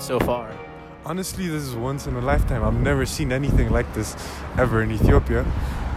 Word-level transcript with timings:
so 0.00 0.18
far? 0.20 0.50
Honestly, 1.04 1.48
this 1.48 1.62
is 1.62 1.74
once 1.74 2.06
in 2.06 2.14
a 2.16 2.20
lifetime. 2.20 2.62
I've 2.62 2.80
never 2.80 3.06
seen 3.06 3.32
anything 3.32 3.70
like 3.70 3.92
this 3.94 4.16
ever 4.58 4.82
in 4.82 4.90
Ethiopia. 4.90 5.44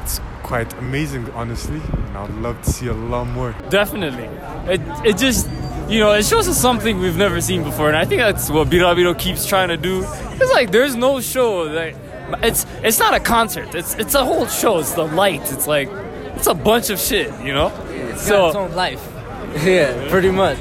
It's 0.01 0.19
quite 0.43 0.71
amazing, 0.79 1.29
honestly, 1.31 1.81
and 1.93 2.17
I'd 2.17 2.29
love 2.35 2.61
to 2.63 2.71
see 2.71 2.87
a 2.87 2.93
lot 2.93 3.25
more. 3.27 3.53
Definitely. 3.69 4.25
It, 4.73 4.81
it 5.05 5.17
just, 5.17 5.49
you 5.89 5.99
know, 5.99 6.11
it 6.13 6.25
shows 6.25 6.47
us 6.47 6.59
something 6.59 6.99
we've 6.99 7.17
never 7.17 7.41
seen 7.41 7.63
before, 7.63 7.87
and 7.87 7.97
I 7.97 8.05
think 8.05 8.21
that's 8.21 8.49
what 8.49 8.69
Birabiro 8.69 9.17
keeps 9.17 9.45
trying 9.45 9.69
to 9.69 9.77
do. 9.77 10.05
It's 10.39 10.51
like 10.51 10.71
there's 10.71 10.95
no 10.95 11.19
show 11.21 11.69
that 11.69 11.95
it's 12.41 12.65
it's 12.81 12.99
not 12.99 13.13
a 13.13 13.19
concert. 13.19 13.75
It's 13.75 13.95
it's 13.95 14.15
a 14.15 14.23
whole 14.23 14.47
show. 14.47 14.79
It's 14.79 14.93
the 14.93 15.05
lights. 15.05 15.51
It's 15.51 15.67
like 15.67 15.89
it's 16.35 16.47
a 16.47 16.53
bunch 16.53 16.89
of 16.89 16.99
shit, 16.99 17.27
you 17.41 17.53
know. 17.53 17.67
It's 17.89 18.27
got 18.27 18.47
its 18.47 18.55
own 18.55 18.73
life. 18.73 19.09
Yeah, 19.63 20.09
pretty 20.09 20.31
much. 20.31 20.57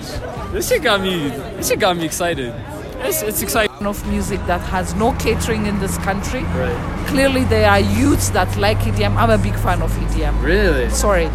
This 0.53 0.69
shit 0.69 0.83
got 0.83 1.01
me. 1.01 1.29
This 1.57 1.69
shit 1.69 1.81
got 1.81 1.97
me 1.97 2.05
excited. 2.05 2.53
It's, 3.05 3.23
it's 3.23 3.43
exciting. 3.43 3.73
Of 3.87 4.07
music 4.09 4.39
that 4.47 4.61
has 4.61 4.95
no 4.95 5.13
catering 5.15 5.67
in 5.67 5.81
this 5.81 5.99
country. 5.99 6.43
Right. 6.45 7.05
Clearly, 7.09 7.43
there 7.45 7.69
are 7.69 7.81
youths 7.81 8.31
that 8.31 8.57
like 8.57 8.79
EDM. 8.79 9.17
I'm 9.17 9.29
a 9.31 9.39
big 9.39 9.57
fan 9.57 9.83
of 9.83 9.91
EDM. 9.93 10.41
Really? 10.41 10.89
Sorry, 10.91 11.27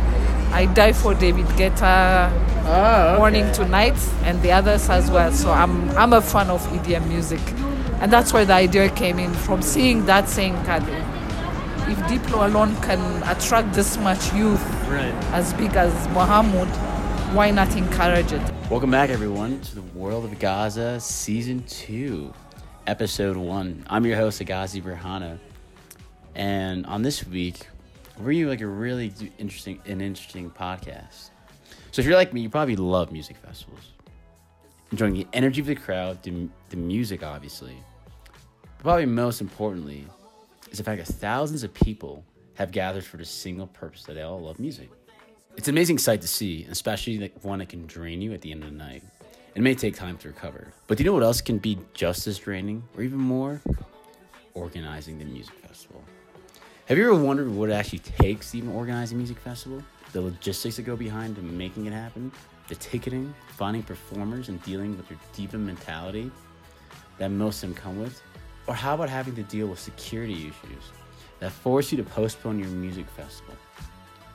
I 0.54 0.66
die 0.74 0.94
for 0.94 1.14
David 1.14 1.46
Guetta, 1.58 2.32
Oh, 2.70 3.10
okay. 3.10 3.18
Morning 3.18 3.52
Tonight, 3.52 3.98
and 4.24 4.42
the 4.42 4.54
others 4.54 4.90
as 4.90 5.12
well. 5.12 5.32
So 5.34 5.52
I'm 5.52 5.90
I'm 5.98 6.14
a 6.14 6.22
fan 6.22 6.50
of 6.50 6.62
EDM 6.72 7.06
music, 7.10 7.42
and 8.00 8.12
that's 8.14 8.32
where 8.32 8.46
the 8.46 8.54
idea 8.54 8.90
came 8.90 9.20
in 9.20 9.34
from 9.34 9.62
seeing 9.62 10.06
that 10.06 10.30
saying, 10.30 10.54
"God, 10.66 10.84
if 11.90 11.98
Diplo 12.08 12.46
alone 12.46 12.76
can 12.78 13.00
attract 13.24 13.74
this 13.74 13.98
much 13.98 14.34
youth 14.34 14.64
Right. 14.90 15.14
as 15.34 15.54
big 15.54 15.76
as 15.76 15.92
Mohammed, 16.10 16.70
why 17.34 17.52
not 17.52 17.76
encourage 17.76 18.32
it?" 18.32 18.42
Welcome 18.70 18.92
back, 18.92 19.10
everyone, 19.10 19.60
to 19.62 19.76
the 19.76 19.82
World 19.82 20.26
of 20.26 20.40
Gazza 20.40 21.00
Season 21.00 21.64
2, 21.64 22.34
Episode 22.86 23.36
1. 23.36 23.86
I'm 23.90 24.06
your 24.06 24.16
host, 24.16 24.42
Agazi 24.42 24.82
Berhana. 24.82 25.40
And 26.36 26.86
on 26.86 27.02
this 27.02 27.26
week, 27.28 27.68
we're 28.18 28.24
bringing 28.26 28.42
you 28.42 28.50
like 28.50 28.62
a 28.62 28.68
really 28.68 29.14
interesting, 29.38 29.80
an 29.86 30.02
interesting 30.02 30.50
podcast. 30.50 31.32
So 31.92 32.02
if 32.02 32.06
you're 32.06 32.16
like 32.16 32.34
me, 32.34 32.42
you 32.42 32.50
probably 32.50 32.76
love 32.76 33.12
music 33.12 33.38
festivals. 33.38 33.92
Enjoying 34.92 35.14
the 35.14 35.28
energy 35.34 35.62
of 35.62 35.68
the 35.68 35.76
crowd, 35.76 36.24
the, 36.24 36.48
the 36.70 36.78
music, 36.78 37.24
obviously. 37.24 37.76
But 38.78 38.84
probably 38.84 39.06
most 39.06 39.42
importantly, 39.42 40.08
is 40.72 40.78
the 40.78 40.84
fact 40.84 41.06
that 41.06 41.12
thousands 41.14 41.64
of 41.64 41.74
people 41.74 42.24
have 42.54 42.72
gathered 42.72 43.04
for 43.04 43.18
the 43.18 43.26
single 43.26 43.68
purpose 43.68 44.04
that 44.04 44.14
they 44.14 44.22
all 44.22 44.40
love 44.42 44.60
music. 44.60 44.90
It's 45.58 45.68
an 45.68 45.74
amazing 45.74 45.98
sight 45.98 46.22
to 46.22 46.28
see, 46.28 46.68
especially 46.70 47.32
one 47.42 47.58
that 47.60 47.70
can 47.70 47.88
drain 47.88 48.22
you 48.22 48.32
at 48.32 48.42
the 48.42 48.52
end 48.52 48.64
of 48.64 48.70
the 48.70 48.76
night. 48.76 49.02
It 49.56 49.64
may 49.64 49.74
take 49.74 49.96
time 49.96 50.16
to 50.20 50.28
recover. 50.28 50.72
But 50.86 51.00
do 51.00 51.04
you 51.04 51.10
know 51.10 51.16
what 51.16 51.24
else 51.24 51.42
can 51.42 51.58
be 51.58 51.80
just 51.96 52.28
as 52.28 52.38
draining, 52.38 52.84
or 52.96 53.02
even 53.02 53.18
more? 53.18 53.60
Organizing 54.54 55.18
the 55.18 55.26
music 55.26 55.56
festival. 55.56 56.04
Have 56.86 57.00
you 57.00 57.12
ever 57.12 57.20
wondered 57.20 57.50
what 57.50 57.72
it 57.72 57.74
actually 57.74 58.00
takes 58.00 58.52
to 58.52 58.60
even 58.60 58.70
organize 58.70 59.14
a 59.14 59.16
music 59.16 59.40
festival? 59.40 59.84
The 60.14 60.22
logistics 60.22 60.76
that 60.76 60.84
go 60.84 60.96
behind 60.96 61.42
making 61.42 61.88
it 61.88 61.92
happen? 61.92 62.32
The 62.68 62.76
ticketing, 62.76 63.34
finding 63.56 63.82
performers, 63.82 64.50
and 64.50 64.62
dealing 64.62 64.96
with 64.96 65.10
your 65.10 65.20
diva 65.36 65.58
mentality 65.58 66.30
that 67.18 67.32
most 67.32 67.64
of 67.64 67.70
them 67.70 67.76
come 67.76 68.00
with? 68.00 68.22
Or 68.68 68.76
how 68.76 68.94
about 68.94 69.10
having 69.10 69.34
to 69.34 69.44
deal 69.44 69.66
with 69.66 69.80
security 69.80 70.36
issues 70.36 70.84
that 71.40 71.52
force 71.52 71.92
you 71.92 71.98
to 71.98 72.04
postpone 72.04 72.60
your 72.60 72.70
music 72.70 73.10
festival? 73.10 73.56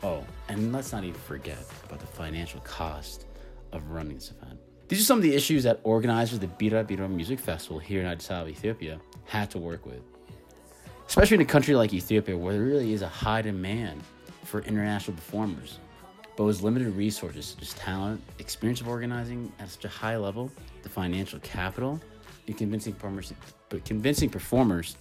Oh, 0.03 0.25
and 0.48 0.72
let's 0.72 0.92
not 0.92 1.05
even 1.05 1.20
forget 1.20 1.58
about 1.84 2.00
the 2.00 2.06
financial 2.06 2.61
cost 2.61 3.27
of 3.70 3.89
running 3.91 4.17
this 4.17 4.33
event. 4.33 4.58
These 4.89 5.00
are 5.00 5.05
some 5.05 5.19
of 5.19 5.22
the 5.22 5.33
issues 5.33 5.62
that 5.62 5.81
organizers 5.84 6.34
of 6.34 6.41
the 6.41 6.48
Bira 6.48 6.84
Bira 6.84 7.08
Music 7.08 7.39
Festival 7.39 7.78
here 7.78 8.00
in 8.00 8.06
Addis 8.06 8.28
Ababa, 8.28 8.50
Ethiopia, 8.50 9.00
had 9.25 9.50
to 9.53 9.58
work 9.58 9.86
with. 9.86 10.03
Especially 11.07 11.36
in 11.36 11.41
a 11.41 11.46
country 11.46 11.74
like 11.77 11.95
Ethiopia, 11.95 12.36
where 12.36 12.55
there 12.55 12.62
really 12.62 12.92
is 12.92 13.02
a 13.02 13.08
high 13.08 13.42
demand 13.42 14.02
for 14.45 14.61
international 14.62 15.17
performers, 15.17 15.79
but 16.36 16.45
with 16.45 16.62
limited 16.62 16.95
resources 16.96 17.46
such 17.46 17.62
as 17.62 17.74
talent, 17.74 18.20
experience 18.39 18.80
of 18.80 18.89
organizing 18.89 19.52
at 19.61 19.70
such 19.70 19.85
a 19.85 19.89
high 19.89 20.17
level, 20.17 20.51
the 20.83 20.89
financial 20.89 21.39
capital, 21.41 22.01
and 22.48 22.58
convincing 22.58 22.92
performers, 22.92 23.33
but 23.68 23.85
convincing 23.85 24.29
performers 24.29 24.96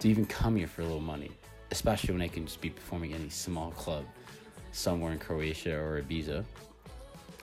to 0.00 0.08
even 0.08 0.26
come 0.26 0.56
here 0.56 0.66
for 0.66 0.82
a 0.82 0.84
little 0.84 1.00
money, 1.00 1.30
especially 1.72 2.12
when 2.12 2.22
I 2.22 2.28
can 2.28 2.44
just 2.46 2.60
be 2.60 2.70
performing 2.70 3.10
in 3.10 3.20
any 3.22 3.30
small 3.30 3.72
club 3.72 4.04
somewhere 4.70 5.12
in 5.12 5.18
Croatia 5.18 5.74
or 5.74 6.00
Ibiza. 6.02 6.44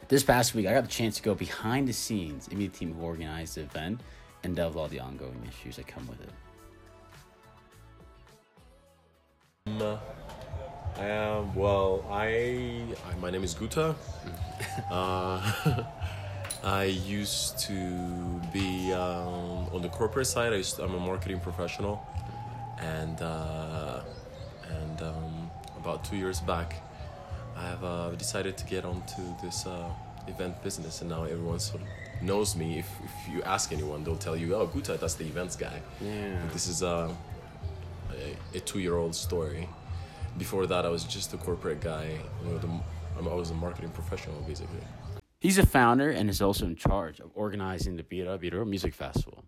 This 0.07 0.23
past 0.23 0.55
week, 0.55 0.67
I 0.67 0.73
got 0.73 0.83
the 0.83 0.89
chance 0.89 1.17
to 1.17 1.23
go 1.23 1.35
behind 1.35 1.87
the 1.87 1.93
scenes 1.93 2.47
and 2.47 2.57
meet 2.57 2.73
the 2.73 2.79
team 2.79 2.93
who 2.93 3.01
organized 3.01 3.55
the 3.55 3.61
event 3.61 4.01
and 4.43 4.55
delve 4.55 4.77
all 4.77 4.87
the 4.87 4.99
ongoing 4.99 5.41
issues 5.47 5.75
that 5.75 5.87
come 5.87 6.07
with 6.07 6.21
it. 6.21 6.29
Um, 9.81 9.99
I 10.97 11.05
am 11.05 11.55
well. 11.55 12.05
I, 12.09 12.83
I 13.07 13.15
my 13.21 13.29
name 13.29 13.43
is 13.43 13.55
Guta. 13.55 13.95
uh, 14.91 15.83
I 16.63 16.83
used 16.83 17.59
to 17.59 18.41
be 18.51 18.91
um, 18.93 19.69
on 19.73 19.81
the 19.81 19.89
corporate 19.89 20.27
side. 20.27 20.53
I 20.53 20.63
I'm 20.83 20.93
a 20.93 20.99
marketing 20.99 21.39
professional, 21.39 22.05
and 22.79 23.21
uh, 23.21 23.78
and 25.01 25.15
um, 25.15 25.51
about 25.77 26.03
two 26.03 26.15
years 26.15 26.39
back, 26.39 26.75
I 27.55 27.63
have 27.63 27.83
uh, 27.83 28.11
decided 28.11 28.57
to 28.57 28.65
get 28.65 28.85
onto 28.85 29.21
this 29.41 29.65
uh, 29.65 29.89
event 30.27 30.61
business, 30.63 31.01
and 31.01 31.09
now 31.09 31.23
everyone 31.23 31.59
sort 31.59 31.81
of 31.81 31.87
knows 32.21 32.55
me. 32.55 32.79
If, 32.79 32.89
if 33.03 33.33
you 33.33 33.41
ask 33.43 33.71
anyone, 33.71 34.03
they'll 34.03 34.17
tell 34.17 34.35
you, 34.35 34.55
"Oh, 34.55 34.67
Guta, 34.67 34.99
that's 34.99 35.15
the 35.15 35.25
events 35.25 35.55
guy." 35.55 35.81
Yeah. 36.01 36.39
This 36.53 36.67
is 36.67 36.83
uh, 36.83 37.11
a, 38.53 38.57
a 38.57 38.59
two-year-old 38.61 39.15
story. 39.15 39.67
Before 40.37 40.65
that, 40.67 40.85
I 40.85 40.89
was 40.89 41.03
just 41.03 41.33
a 41.33 41.37
corporate 41.37 41.81
guy. 41.81 42.17
You 42.43 42.51
know, 42.51 42.57
the, 42.57 42.69
I 43.17 43.33
was 43.33 43.51
a 43.51 43.55
marketing 43.55 43.89
professional, 43.89 44.41
basically. 44.41 44.79
He's 45.41 45.57
a 45.57 45.65
founder 45.65 46.09
and 46.09 46.29
is 46.29 46.41
also 46.41 46.65
in 46.65 46.75
charge 46.75 47.19
of 47.19 47.31
organizing 47.33 47.95
the 47.95 48.03
Bira 48.03 48.37
Bira 48.37 48.65
Music 48.67 48.93
Festival. 48.93 49.43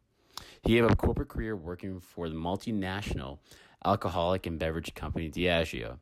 He 0.63 0.75
had 0.75 0.89
a 0.89 0.95
corporate 0.95 1.27
career 1.27 1.55
working 1.55 1.99
for 1.99 2.29
the 2.29 2.35
multinational 2.35 3.39
alcoholic 3.85 4.45
and 4.45 4.59
beverage 4.59 4.93
company 4.93 5.29
Diageo, 5.29 5.97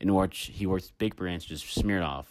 in 0.00 0.14
which 0.14 0.50
he 0.52 0.66
worked 0.66 0.96
big 0.98 1.16
brands 1.16 1.44
such 1.46 1.52
as 1.52 1.62
Smirnoff, 1.62 2.26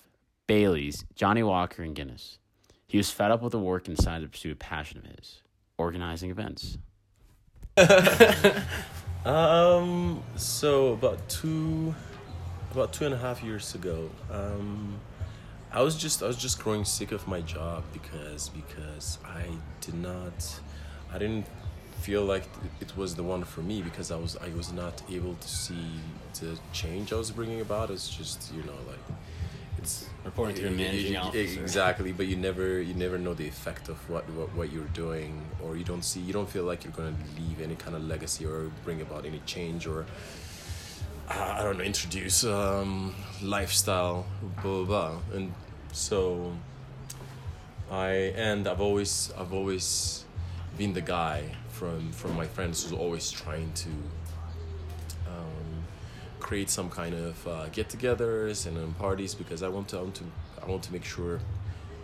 Bailey's, 0.48 1.06
Johnnie 1.16 1.44
Walker, 1.44 1.84
and 1.84 1.96
Guinness. 1.96 2.40
He 2.88 2.98
was 2.98 3.12
fed 3.12 3.32
up 3.32 3.42
with 3.42 3.52
the 3.52 3.60
work 3.60 3.88
and 3.88 3.96
decided 3.96 4.26
to 4.26 4.30
pursue 4.30 4.52
a 4.52 4.56
passion 4.56 5.00
of 5.00 5.06
his, 5.06 5.42
organizing 5.78 6.32
events. 6.32 6.78
Um. 9.26 10.24
So 10.38 10.94
about 10.94 11.28
two, 11.28 11.94
about 12.72 12.94
two 12.94 13.06
and 13.06 13.14
a 13.14 13.18
half 13.18 13.44
years 13.44 13.76
ago, 13.76 14.10
um, 14.32 14.98
I 15.74 15.82
was 15.82 15.98
just 15.98 16.24
I 16.24 16.28
was 16.28 16.38
just 16.38 16.64
growing 16.64 16.86
sick 16.86 17.12
of 17.12 17.28
my 17.28 17.42
job 17.42 17.84
because 17.92 18.48
because 18.48 19.18
I 19.26 19.46
did 19.82 19.96
not, 19.96 20.60
I 21.14 21.18
didn't 21.18 21.48
feel 22.02 22.24
like 22.24 22.44
it 22.82 22.96
was 22.98 23.16
the 23.16 23.24
one 23.24 23.44
for 23.44 23.62
me 23.62 23.82
because 23.82 24.12
I 24.12 24.18
was 24.18 24.36
I 24.38 24.50
was 24.58 24.72
not 24.72 25.02
able 25.10 25.36
to 25.36 25.48
see 25.48 25.88
the 26.40 26.58
change 26.74 27.12
I 27.14 27.18
was 27.18 27.32
bringing 27.32 27.62
about. 27.62 27.90
It's 27.92 28.10
just 28.10 28.54
you 28.56 28.64
know 28.64 28.80
like 28.88 29.04
it's 29.78 30.08
Reporting 30.26 30.56
to 30.58 30.62
your 30.64 30.72
managing 30.72 31.16
officer. 31.16 31.62
exactly 31.62 32.12
but 32.12 32.28
you 32.28 32.36
never 32.36 32.82
you 32.82 32.94
never 32.94 33.18
know 33.18 33.34
the 33.34 33.48
effect 33.48 33.88
of 33.88 33.98
what, 34.10 34.30
what 34.32 34.50
what 34.58 34.68
you're 34.74 34.94
doing 34.94 35.42
or 35.64 35.78
you 35.78 35.86
don't 35.86 36.04
see 36.04 36.20
you 36.20 36.34
don't 36.34 36.50
feel 36.50 36.66
like 36.66 36.84
you're 36.84 36.92
going 37.02 37.16
to 37.16 37.42
leave 37.42 37.62
any 37.62 37.76
kind 37.76 37.96
of 37.96 38.04
legacy 38.04 38.46
or 38.46 38.70
bring 38.84 39.00
about 39.02 39.26
any 39.26 39.42
change 39.46 39.88
or 39.88 40.06
uh, 41.30 41.56
i 41.58 41.64
don't 41.64 41.78
know 41.78 41.84
introduce 41.84 42.44
um, 42.44 43.16
lifestyle 43.42 44.26
blah, 44.62 44.84
blah 44.84 44.84
blah 44.84 45.18
and 45.34 45.54
so 45.94 46.52
i 47.90 48.10
and 48.36 48.68
i've 48.68 48.82
always 48.82 49.32
i've 49.40 49.54
always 49.54 50.26
been 50.78 50.92
the 50.94 51.02
guy 51.18 51.44
from 51.80 52.12
from 52.12 52.36
my 52.36 52.46
friends 52.46 52.84
who's 52.84 52.92
always 53.04 53.32
trying 53.32 53.72
to 53.74 53.90
um, 55.34 55.70
create 56.40 56.70
some 56.70 56.90
kind 56.90 57.16
of 57.16 57.48
uh, 57.48 57.68
get-togethers 57.72 58.66
and 58.68 58.78
um, 58.78 58.94
parties 59.00 59.34
because 59.34 59.64
I 59.64 59.70
want 59.70 59.88
to, 59.90 59.98
I 60.00 60.02
want 60.02 60.16
to 60.16 60.24
I 60.62 60.66
want 60.68 60.84
to 60.84 60.92
make 60.94 61.06
sure 61.06 61.40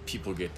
people 0.05 0.33
get. 0.33 0.51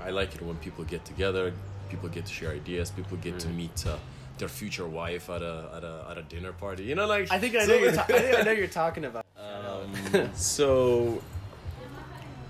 I, 0.00 0.08
I 0.08 0.10
like 0.10 0.34
it 0.34 0.42
when 0.42 0.56
people 0.56 0.84
get 0.84 1.04
together, 1.04 1.52
people 1.90 2.08
get 2.08 2.24
to 2.26 2.32
share 2.32 2.50
ideas, 2.52 2.90
people 2.90 3.16
get 3.18 3.38
to 3.40 3.48
meet 3.48 3.86
uh, 3.86 3.96
their 4.38 4.48
future 4.48 4.86
wife 4.86 5.28
at 5.28 5.42
a 5.42 5.56
at 5.76 5.84
a 5.84 6.06
at 6.10 6.16
a 6.18 6.22
dinner 6.22 6.52
party. 6.52 6.84
You 6.84 6.94
know, 6.94 7.06
like 7.06 7.30
I 7.30 7.38
think 7.38 7.54
I 7.54 7.58
know, 7.58 7.66
so- 7.66 7.74
you're 7.74 7.92
ta- 7.92 8.06
I 8.08 8.18
think 8.18 8.38
I 8.38 8.42
know 8.42 8.52
you're 8.60 8.66
talking 8.84 9.04
about. 9.04 9.26
um, 9.36 10.30
so 10.34 11.22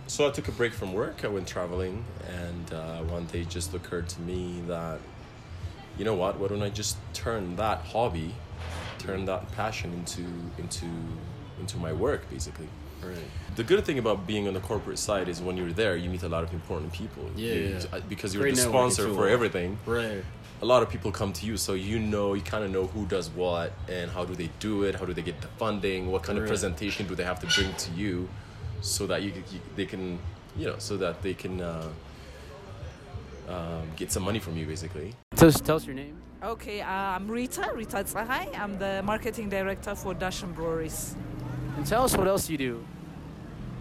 so 0.06 0.28
I 0.28 0.30
took 0.30 0.46
a 0.46 0.52
break 0.52 0.72
from 0.72 0.92
work. 0.92 1.24
I 1.24 1.28
went 1.28 1.48
traveling, 1.48 2.04
and 2.44 2.72
uh, 2.72 2.98
one 3.16 3.24
day 3.26 3.40
it 3.40 3.48
just 3.48 3.74
occurred 3.74 4.08
to 4.10 4.20
me 4.20 4.62
that 4.68 5.00
you 5.98 6.04
know 6.04 6.14
what? 6.14 6.38
Why 6.38 6.48
don't 6.48 6.62
I 6.62 6.70
just 6.70 6.96
turn 7.12 7.56
that 7.56 7.78
hobby, 7.80 8.34
turn 8.98 9.24
that 9.26 9.50
passion 9.52 9.92
into 9.92 10.22
into 10.58 10.86
into 11.60 11.76
my 11.78 11.92
work, 11.92 12.28
basically? 12.30 12.68
Right. 13.02 13.16
The 13.56 13.64
good 13.64 13.84
thing 13.84 13.98
about 13.98 14.26
being 14.26 14.46
on 14.48 14.54
the 14.54 14.60
corporate 14.60 14.98
side 14.98 15.28
is 15.28 15.40
when 15.42 15.56
you're 15.56 15.72
there, 15.72 15.96
you 15.96 16.08
meet 16.08 16.22
a 16.22 16.28
lot 16.28 16.44
of 16.44 16.52
important 16.52 16.92
people. 16.92 17.24
Yeah, 17.36 17.52
You- 17.54 17.68
yeah. 17.90 17.96
uh, 17.96 18.00
Because 18.08 18.32
you're 18.32 18.44
Great 18.44 18.54
the 18.54 18.62
sponsor 18.62 19.12
for 19.12 19.28
everything. 19.28 19.76
Right. 19.86 20.22
A 20.62 20.64
lot 20.64 20.84
of 20.84 20.88
people 20.88 21.10
come 21.10 21.32
to 21.32 21.44
you, 21.46 21.56
so 21.56 21.72
you 21.74 21.98
know, 21.98 22.34
you 22.34 22.42
kind 22.42 22.62
of 22.64 22.70
know 22.70 22.86
who 22.86 23.04
does 23.06 23.28
what 23.30 23.72
and 23.88 24.08
how 24.12 24.24
do 24.24 24.34
they 24.36 24.48
do 24.60 24.84
it, 24.84 24.94
how 24.94 25.04
do 25.04 25.12
they 25.12 25.22
get 25.22 25.40
the 25.40 25.48
funding, 25.58 26.12
what 26.12 26.22
kind 26.22 26.38
of 26.38 26.46
presentation 26.46 27.08
do 27.08 27.16
they 27.16 27.24
have 27.24 27.40
to 27.40 27.48
bring 27.48 27.74
to 27.74 27.90
you, 27.92 28.28
so 28.80 29.06
that 29.08 29.22
you, 29.22 29.32
you 29.52 29.60
they 29.74 29.84
can, 29.86 30.20
you 30.56 30.66
know, 30.68 30.76
so 30.78 30.96
that 30.96 31.20
they 31.22 31.34
can 31.34 31.60
uh, 31.60 31.88
um, 33.48 33.82
get 33.96 34.12
some 34.12 34.22
money 34.22 34.38
from 34.38 34.56
you, 34.56 34.66
basically. 34.66 35.14
Tell 35.36 35.48
us, 35.48 35.60
tell 35.60 35.76
us 35.76 35.86
your 35.86 35.94
name. 35.94 36.16
Okay, 36.42 36.80
uh, 36.80 36.88
I'm 36.88 37.30
Rita, 37.30 37.70
Rita 37.74 38.04
Tsahai. 38.04 38.48
I'm 38.54 38.78
the 38.78 39.02
marketing 39.04 39.48
director 39.48 39.94
for 39.94 40.14
Dashen 40.14 40.54
Breweries. 40.54 41.14
And 41.76 41.86
tell 41.86 42.04
us 42.04 42.16
what 42.16 42.26
else 42.26 42.50
you 42.50 42.58
do. 42.58 42.84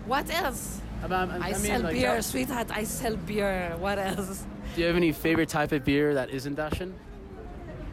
What 0.05 0.29
else? 0.31 0.81
About, 1.03 1.29
I, 1.31 1.53
sell 1.53 1.81
beer, 1.83 2.21
sweetheart. 2.21 2.67
I 2.69 2.83
sell 2.83 3.15
beer. 3.15 3.75
What 3.79 3.97
else? 3.97 4.45
Do 4.75 4.81
you 4.81 4.87
have 4.87 4.95
any 4.95 5.11
favorite 5.11 5.49
type 5.49 5.71
of 5.71 5.83
beer 5.83 6.13
that 6.13 6.29
isn't 6.29 6.55
Dashen? 6.55 6.93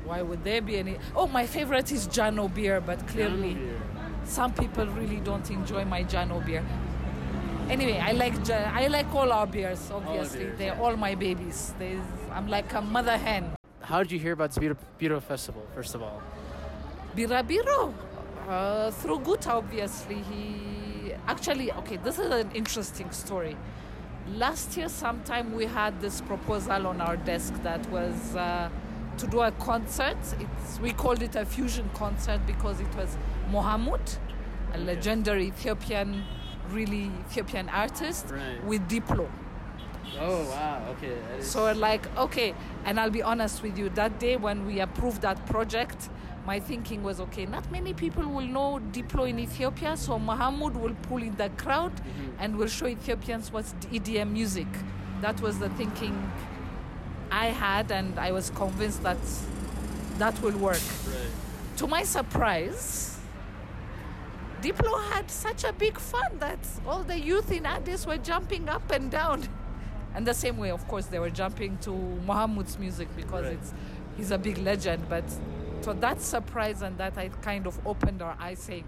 Why 0.04 0.22
would 0.22 0.44
there 0.44 0.60
be 0.60 0.76
any? 0.76 0.96
Oh, 1.16 1.26
my 1.26 1.46
favorite 1.46 1.90
is 1.90 2.06
Jano 2.08 2.52
beer, 2.52 2.80
but 2.80 3.06
clearly 3.08 3.56
some 4.24 4.52
people 4.52 4.86
really 4.86 5.20
don't 5.20 5.50
enjoy 5.50 5.84
my 5.84 6.04
Jano 6.04 6.44
beer. 6.44 6.64
Anyway, 7.70 7.98
I 7.98 8.12
like 8.12 8.50
I 8.50 8.86
like 8.86 9.14
all 9.14 9.30
our 9.30 9.46
beers. 9.46 9.90
Obviously, 9.90 10.44
beers, 10.44 10.58
they're 10.58 10.74
yeah. 10.74 10.80
all 10.80 10.96
my 10.96 11.14
babies. 11.14 11.74
There's, 11.78 12.00
I'm 12.32 12.48
like 12.48 12.72
a 12.72 12.80
mother 12.80 13.18
hen. 13.18 13.52
How 13.82 14.02
did 14.02 14.10
you 14.10 14.18
hear 14.18 14.32
about 14.32 14.52
the 14.52 14.60
Biro, 14.60 14.76
Biro 14.98 15.22
Festival, 15.22 15.62
first 15.74 15.94
of 15.94 16.02
all? 16.02 16.22
Birabiro, 17.14 17.92
uh, 18.48 18.90
through 18.90 19.18
Guta, 19.18 19.48
obviously. 19.48 20.22
He 20.30 21.12
actually, 21.26 21.70
okay, 21.72 21.98
this 21.98 22.18
is 22.18 22.30
an 22.30 22.50
interesting 22.52 23.10
story. 23.10 23.54
Last 24.34 24.74
year, 24.78 24.88
sometime 24.88 25.52
we 25.52 25.66
had 25.66 26.00
this 26.00 26.22
proposal 26.22 26.86
on 26.86 27.02
our 27.02 27.18
desk 27.18 27.52
that 27.64 27.86
was 27.90 28.34
uh, 28.34 28.70
to 29.18 29.26
do 29.26 29.40
a 29.40 29.52
concert. 29.52 30.16
It's, 30.40 30.80
we 30.80 30.92
called 30.92 31.22
it 31.22 31.36
a 31.36 31.44
fusion 31.44 31.90
concert 31.92 32.40
because 32.46 32.80
it 32.80 32.94
was 32.96 33.18
Mahmoud, 33.50 34.00
a 34.72 34.78
legendary 34.78 35.48
Ethiopian, 35.48 36.24
really 36.72 37.10
Ethiopian 37.28 37.68
artist, 37.68 38.26
Right. 38.30 38.62
with 38.64 38.88
Diplo. 38.88 39.28
Oh, 40.20 40.44
wow. 40.50 40.82
Okay. 40.92 41.16
So 41.40 41.64
we're 41.64 41.74
like, 41.74 42.06
okay, 42.16 42.54
and 42.84 42.98
I'll 42.98 43.10
be 43.10 43.22
honest 43.22 43.62
with 43.62 43.78
you, 43.78 43.88
that 43.90 44.18
day 44.18 44.36
when 44.36 44.66
we 44.66 44.80
approved 44.80 45.22
that 45.22 45.44
project, 45.46 46.08
my 46.46 46.58
thinking 46.58 47.02
was 47.02 47.20
okay, 47.20 47.44
not 47.44 47.70
many 47.70 47.92
people 47.92 48.26
will 48.26 48.46
know 48.46 48.80
Diplo 48.92 49.28
in 49.28 49.38
Ethiopia, 49.38 49.96
so 49.96 50.18
Mahmoud 50.18 50.74
will 50.76 50.94
pull 51.02 51.22
in 51.22 51.36
the 51.36 51.50
crowd 51.50 51.94
mm-hmm. 51.94 52.30
and 52.40 52.56
will 52.56 52.68
show 52.68 52.86
Ethiopians 52.86 53.52
what's 53.52 53.74
EDM 53.92 54.32
music. 54.32 54.66
That 55.20 55.40
was 55.40 55.58
the 55.58 55.68
thinking 55.70 56.32
I 57.30 57.48
had, 57.48 57.92
and 57.92 58.18
I 58.18 58.32
was 58.32 58.50
convinced 58.50 59.02
that 59.02 59.18
that 60.18 60.40
will 60.42 60.56
work. 60.56 60.80
To 61.76 61.86
my 61.86 62.02
surprise, 62.02 63.17
Diplo 64.62 65.00
had 65.12 65.31
such 65.31 65.64
a 65.64 65.72
big 65.72 65.99
fun 65.99 66.38
that 66.40 66.58
all 66.87 67.02
the 67.05 67.19
youth 67.19 67.52
in 67.52 67.64
Addis 67.64 68.06
were 68.06 68.16
jumping 68.19 68.69
up 68.69 68.90
and 68.90 69.10
down. 69.10 69.44
And 70.14 70.26
the 70.26 70.34
same 70.34 70.56
way, 70.58 70.70
of 70.70 70.87
course, 70.88 71.06
they 71.06 71.19
were 71.20 71.31
jumping 71.31 71.78
to 71.78 71.90
Mohammed's 72.26 72.78
music 72.78 73.08
because 73.14 73.44
Right. 73.44 73.52
it's 73.52 73.72
he's 74.16 74.31
a 74.32 74.38
big 74.38 74.58
legend. 74.58 75.08
But 75.08 75.25
so 75.82 75.93
that 75.93 76.20
surprise 76.20 76.82
and 76.82 76.99
that 76.99 77.16
I 77.16 77.28
kind 77.43 77.66
of 77.66 77.78
opened 77.87 78.20
our 78.20 78.37
eyes 78.40 78.58
saying 78.58 78.84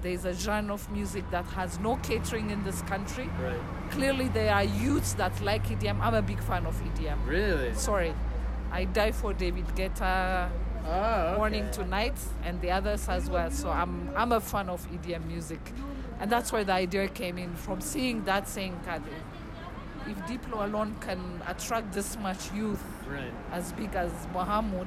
there's 0.00 0.24
a 0.24 0.32
genre 0.32 0.74
of 0.74 0.90
music 0.90 1.30
that 1.30 1.44
has 1.46 1.78
no 1.78 1.96
catering 1.96 2.48
in 2.50 2.64
this 2.64 2.80
country. 2.82 3.28
Right. 3.42 3.60
Clearly, 3.90 4.28
there 4.28 4.54
are 4.54 4.64
youths 4.64 5.12
that 5.14 5.38
like 5.42 5.64
EDM. 5.68 6.00
I'm 6.00 6.14
a 6.14 6.22
big 6.22 6.40
fan 6.40 6.64
of 6.64 6.80
EDM. 6.82 7.18
Really? 7.26 7.74
Sorry, 7.74 8.14
I 8.72 8.84
die 8.84 9.12
for 9.12 9.34
David 9.34 9.66
Guetta, 9.74 10.48
Oh, 10.88 11.34
Morning 11.36 11.68
Tonight, 11.72 12.14
and 12.44 12.60
the 12.60 12.70
others 12.70 13.08
as 13.08 13.28
well. 13.28 13.50
So 13.50 13.70
I'm 13.70 14.08
I'm 14.16 14.32
a 14.32 14.40
fan 14.40 14.68
of 14.68 14.86
EDM 14.92 15.26
music, 15.26 15.60
and 16.20 16.30
that's 16.30 16.52
where 16.52 16.64
the 16.64 16.72
idea 16.72 17.08
came 17.08 17.38
in 17.38 17.54
from 17.56 17.80
seeing 17.80 18.24
that 18.24 18.48
saying, 18.48 18.78
"Kade, 18.86 19.02
if 20.08 20.16
Diplo 20.26 20.64
alone 20.64 20.94
can 21.00 21.42
attract 21.48 21.92
this 21.92 22.16
much 22.18 22.52
youth 22.52 22.82
Right. 23.08 23.32
as 23.52 23.72
big 23.72 23.94
as 23.96 24.12
Mohammed, 24.32 24.86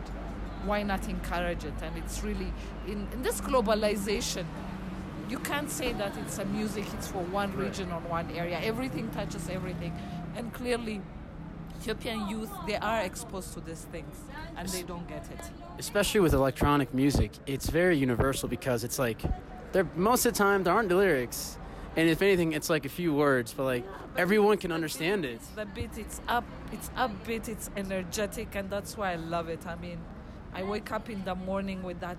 why 0.65 0.83
not 0.83 1.07
encourage 1.09 1.65
it? 1.65 1.73
And 1.81 1.97
it's 1.97 2.23
really 2.23 2.53
in, 2.87 3.07
in 3.11 3.21
this 3.21 3.41
globalization. 3.41 4.45
You 5.29 5.37
can't 5.39 5.69
say 5.69 5.93
that 5.93 6.17
it's 6.17 6.39
a 6.39 6.45
music, 6.45 6.85
it's 6.93 7.07
for 7.07 7.21
one 7.23 7.55
region 7.55 7.91
or 7.91 7.99
one 8.09 8.31
area. 8.31 8.59
Everything 8.63 9.09
touches 9.11 9.47
everything. 9.49 9.93
And 10.35 10.51
clearly, 10.53 11.01
Ethiopian 11.79 12.27
youth, 12.27 12.51
they 12.67 12.75
are 12.75 13.01
exposed 13.01 13.53
to 13.53 13.61
these 13.61 13.85
things 13.91 14.15
and 14.57 14.67
they 14.67 14.83
don't 14.83 15.07
get 15.07 15.23
it. 15.31 15.39
especially 15.77 16.19
with 16.19 16.33
electronic 16.33 16.93
music, 16.93 17.31
it's 17.47 17.69
very 17.69 17.97
universal 17.97 18.49
because 18.49 18.83
it's 18.83 18.99
like 18.99 19.21
there 19.71 19.87
most 19.95 20.25
of 20.25 20.33
the 20.33 20.37
time 20.37 20.63
there 20.63 20.73
aren't 20.73 20.89
the 20.89 20.95
lyrics, 20.95 21.57
and 21.95 22.09
if 22.09 22.21
anything, 22.21 22.51
it's 22.53 22.69
like 22.69 22.85
a 22.85 22.89
few 22.89 23.13
words, 23.13 23.53
but 23.55 23.63
like 23.63 23.85
everyone 24.17 24.57
can 24.57 24.71
understand 24.71 25.23
it. 25.25 25.35
It's 25.35 25.47
the 25.49 25.65
beat, 25.65 25.97
it's 25.97 26.19
up, 26.27 26.43
it's 26.73 26.89
upbeat, 26.97 27.47
it's 27.47 27.69
energetic, 27.77 28.55
and 28.55 28.69
that's 28.69 28.97
why 28.97 29.13
I 29.13 29.15
love 29.15 29.47
it. 29.47 29.65
I 29.65 29.75
mean, 29.75 29.99
I 30.53 30.63
wake 30.63 30.91
up 30.91 31.09
in 31.09 31.23
the 31.23 31.35
morning 31.35 31.81
with 31.83 31.99
that, 32.01 32.17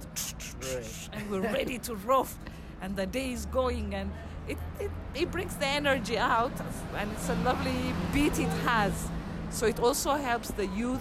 and 1.13 1.31
we're 1.31 1.41
ready 1.41 1.79
to 1.81 1.95
rough, 1.97 2.39
and 2.81 2.97
the 2.97 3.07
day 3.07 3.33
is 3.33 3.45
going, 3.47 3.95
and 3.95 4.11
it, 4.49 4.59
it, 4.81 4.91
it 5.15 5.31
brings 5.31 5.55
the 5.57 5.67
energy 5.67 6.17
out, 6.17 6.53
and 6.97 7.11
it's 7.13 7.29
a 7.29 7.35
lovely 7.45 7.93
beat 8.15 8.39
it 8.39 8.49
has. 8.65 9.11
So 9.51 9.67
it 9.67 9.81
also 9.81 10.15
helps 10.15 10.51
the 10.53 10.67
youth. 10.67 11.01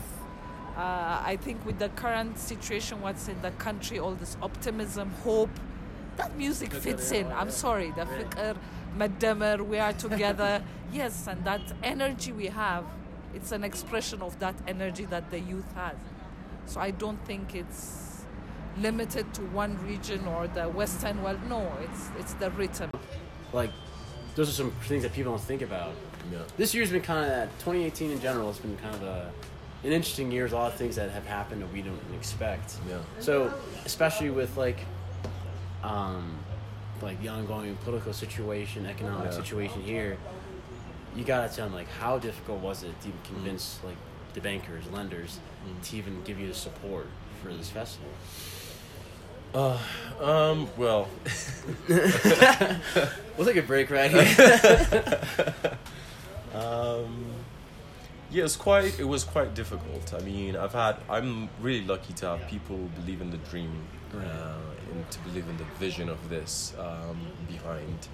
Uh, 0.75 1.21
I 1.23 1.37
think 1.41 1.65
with 1.65 1.79
the 1.79 1.89
current 1.89 2.37
situation, 2.39 3.01
what's 3.01 3.27
in 3.27 3.41
the 3.41 3.51
country, 3.51 3.99
all 3.99 4.13
this 4.13 4.37
optimism, 4.41 5.11
hope, 5.23 5.49
that 6.17 6.35
music 6.37 6.73
fits 6.73 7.11
in. 7.11 7.31
I'm 7.31 7.49
sorry, 7.49 7.91
the 7.91 8.05
fikr, 8.05 8.57
madamar, 8.97 9.63
we 9.63 9.77
are 9.77 9.93
together. 9.93 10.61
yes, 10.93 11.27
and 11.27 11.43
that 11.45 11.61
energy 11.83 12.31
we 12.31 12.47
have, 12.47 12.85
it's 13.33 13.51
an 13.51 13.63
expression 13.63 14.21
of 14.21 14.37
that 14.39 14.55
energy 14.67 15.05
that 15.05 15.31
the 15.31 15.39
youth 15.39 15.71
has. 15.75 15.95
So 16.65 16.79
I 16.79 16.91
don't 16.91 17.23
think 17.25 17.55
it's 17.55 18.25
limited 18.77 19.33
to 19.33 19.41
one 19.41 19.77
region 19.85 20.25
or 20.27 20.47
the 20.47 20.69
Western 20.69 21.21
world. 21.23 21.39
No, 21.49 21.71
it's 21.81 22.09
it's 22.19 22.33
the 22.33 22.51
rhythm. 22.51 22.91
Like 23.53 23.71
those 24.35 24.49
are 24.49 24.53
some 24.53 24.71
things 24.87 25.03
that 25.03 25.13
people 25.13 25.31
don't 25.31 25.41
think 25.41 25.61
about. 25.61 25.93
Yeah. 26.31 26.39
This 26.57 26.73
year's 26.73 26.91
been 26.91 27.01
kind 27.01 27.21
of 27.23 27.29
that. 27.29 27.49
2018 27.59 28.11
in 28.11 28.21
general. 28.21 28.49
It's 28.49 28.59
been 28.59 28.77
kind 28.77 28.95
of 28.95 29.03
a 29.03 29.31
an 29.83 29.91
interesting 29.93 30.31
year. 30.31 30.43
with 30.43 30.53
A 30.53 30.55
lot 30.55 30.71
of 30.71 30.77
things 30.77 30.95
that 30.97 31.09
have 31.11 31.25
happened 31.25 31.61
that 31.61 31.71
we 31.71 31.81
don't 31.81 31.99
expect. 32.15 32.75
Yeah. 32.89 32.97
So, 33.19 33.53
especially 33.85 34.29
with 34.29 34.55
like, 34.57 34.79
um, 35.83 36.37
like 37.01 37.21
the 37.21 37.29
ongoing 37.29 37.75
political 37.77 38.11
situation, 38.13 38.85
economic 38.85 39.31
Yeah. 39.31 39.37
situation 39.37 39.81
here, 39.81 40.17
you 41.15 41.23
gotta 41.23 41.53
tell 41.53 41.65
them 41.65 41.73
like 41.73 41.89
how 41.89 42.19
difficult 42.19 42.59
was 42.59 42.83
it 42.83 42.99
to 43.01 43.07
even 43.07 43.19
convince 43.23 43.79
like 43.83 43.95
the 44.33 44.41
bankers, 44.41 44.83
lenders, 44.91 45.39
to 45.83 45.97
even 45.97 46.21
give 46.23 46.39
you 46.39 46.47
the 46.47 46.53
support 46.53 47.07
for 47.41 47.51
this 47.53 47.69
festival. 47.69 48.09
Uh, 49.55 49.77
Um. 50.21 50.67
Well. 50.77 51.07
We'll 53.37 53.47
take 53.47 53.55
a 53.55 53.61
break 53.61 53.89
right 53.89 54.11
here. 54.11 55.21
Um, 56.53 57.25
yeah, 58.31 58.43
it's 58.43 58.55
quite. 58.55 58.99
It 58.99 59.07
was 59.07 59.23
quite 59.23 59.53
difficult. 59.55 60.13
I 60.13 60.19
mean, 60.21 60.55
I've 60.55 60.73
had. 60.73 60.97
I'm 61.09 61.49
really 61.61 61.85
lucky 61.85 62.13
to 62.13 62.27
have 62.27 62.47
people 62.47 62.77
believe 62.95 63.21
in 63.21 63.31
the 63.31 63.37
dream, 63.37 63.71
uh, 64.15 64.53
and 64.91 65.09
to 65.11 65.19
believe 65.19 65.47
in 65.49 65.57
the 65.57 65.63
vision 65.79 66.09
of 66.09 66.29
this 66.29 66.73
um, 66.77 67.19
behind 67.47 68.07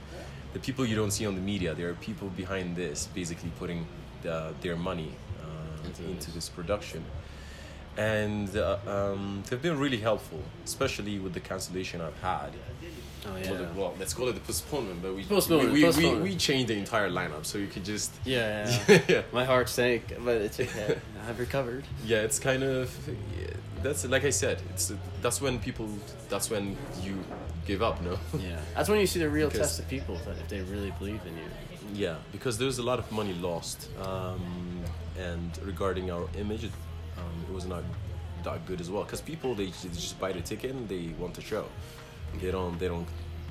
the 0.53 0.59
people 0.59 0.85
you 0.85 0.95
don't 0.95 1.11
see 1.11 1.25
on 1.25 1.35
the 1.35 1.41
media. 1.41 1.73
There 1.73 1.89
are 1.89 1.95
people 1.95 2.29
behind 2.29 2.77
this, 2.77 3.07
basically 3.13 3.51
putting 3.59 3.85
the, 4.21 4.53
their 4.61 4.77
money 4.77 5.11
uh, 5.41 5.87
Into 5.87 6.03
into, 6.05 6.27
this. 6.27 6.35
this 6.35 6.49
production, 6.49 7.03
and 7.97 8.55
uh, 8.55 8.77
um, 8.87 9.43
they've 9.49 9.61
been 9.61 9.77
really 9.77 9.99
helpful, 9.99 10.41
especially 10.63 11.19
with 11.19 11.33
the 11.33 11.41
cancellation 11.41 11.99
I've 11.99 12.21
had. 12.21 12.51
Oh 13.27 13.31
Well, 13.33 13.55
the- 13.55 13.69
well, 13.79 13.93
let's 13.99 14.13
call 14.13 14.27
it 14.29 14.33
the 14.33 14.39
postponement, 14.41 15.01
but 15.01 15.15
we 15.15 15.23
Postponement, 15.23 15.73
we, 15.73 15.79
we, 15.79 15.85
postponement. 15.85 16.23
we, 16.23 16.29
we 16.31 16.35
changed 16.35 16.67
the 16.67 16.77
entire 16.77 17.09
lineup, 17.09 17.45
so 17.45 17.57
you 17.57 17.67
could 17.67 17.83
just 17.85 18.11
Yeah, 18.23 18.69
yeah. 18.87 19.01
yeah. 19.07 19.21
My 19.33 19.45
heart 19.45 19.67
sank, 19.69 20.13
but 20.23 20.35
it's 20.41 20.59
okay. 20.59 20.97
I've 21.27 21.39
recovered. 21.39 21.83
yeah 22.05 22.21
it's 22.21 22.37
kind 22.39 22.63
of 22.63 22.91
yeah, 23.39 23.47
that's 23.81 24.05
like 24.05 24.23
i 24.25 24.29
said 24.29 24.61
it's 24.71 24.93
that's 25.23 25.41
when 25.41 25.57
people 25.59 25.87
that's 26.29 26.49
when 26.51 26.77
you 27.01 27.15
give 27.65 27.81
up 27.81 27.99
no 28.03 28.17
Yeah, 28.39 28.59
that's 28.75 28.89
when 28.89 28.99
you 28.99 29.07
see 29.07 29.19
the 29.19 29.29
real 29.29 29.49
Because- 29.49 29.69
test 29.69 29.79
of 29.79 29.87
people 29.87 30.15
that 30.25 30.37
if 30.37 30.47
they 30.49 30.61
really 30.61 30.91
believe 30.99 31.21
in 31.25 31.35
you. 31.41 31.49
yeah 32.05 32.15
because 32.31 32.57
there's 32.59 32.77
a 32.77 32.83
lot 32.83 32.99
of 32.99 33.11
money 33.11 33.33
lost 33.33 33.89
um, 34.01 34.83
and 35.17 35.49
regarding 35.63 36.11
our 36.11 36.27
image 36.37 36.63
it, 36.63 36.71
um, 37.17 37.45
it 37.49 37.53
was 37.53 37.65
not 37.65 37.83
that 38.43 38.63
good 38.67 38.79
as 38.81 38.89
well 38.91 39.03
because 39.03 39.21
people 39.21 39.55
they, 39.55 39.65
they 39.65 39.89
just 39.89 40.19
buy 40.19 40.31
the 40.31 40.41
ticket 40.41 40.69
and 40.75 40.87
they 40.87 41.09
want 41.19 41.33
the 41.33 41.41
show 41.41 41.65
they 42.41 42.51
don't 42.51 42.77
they 42.79 42.87
don't 42.87 43.07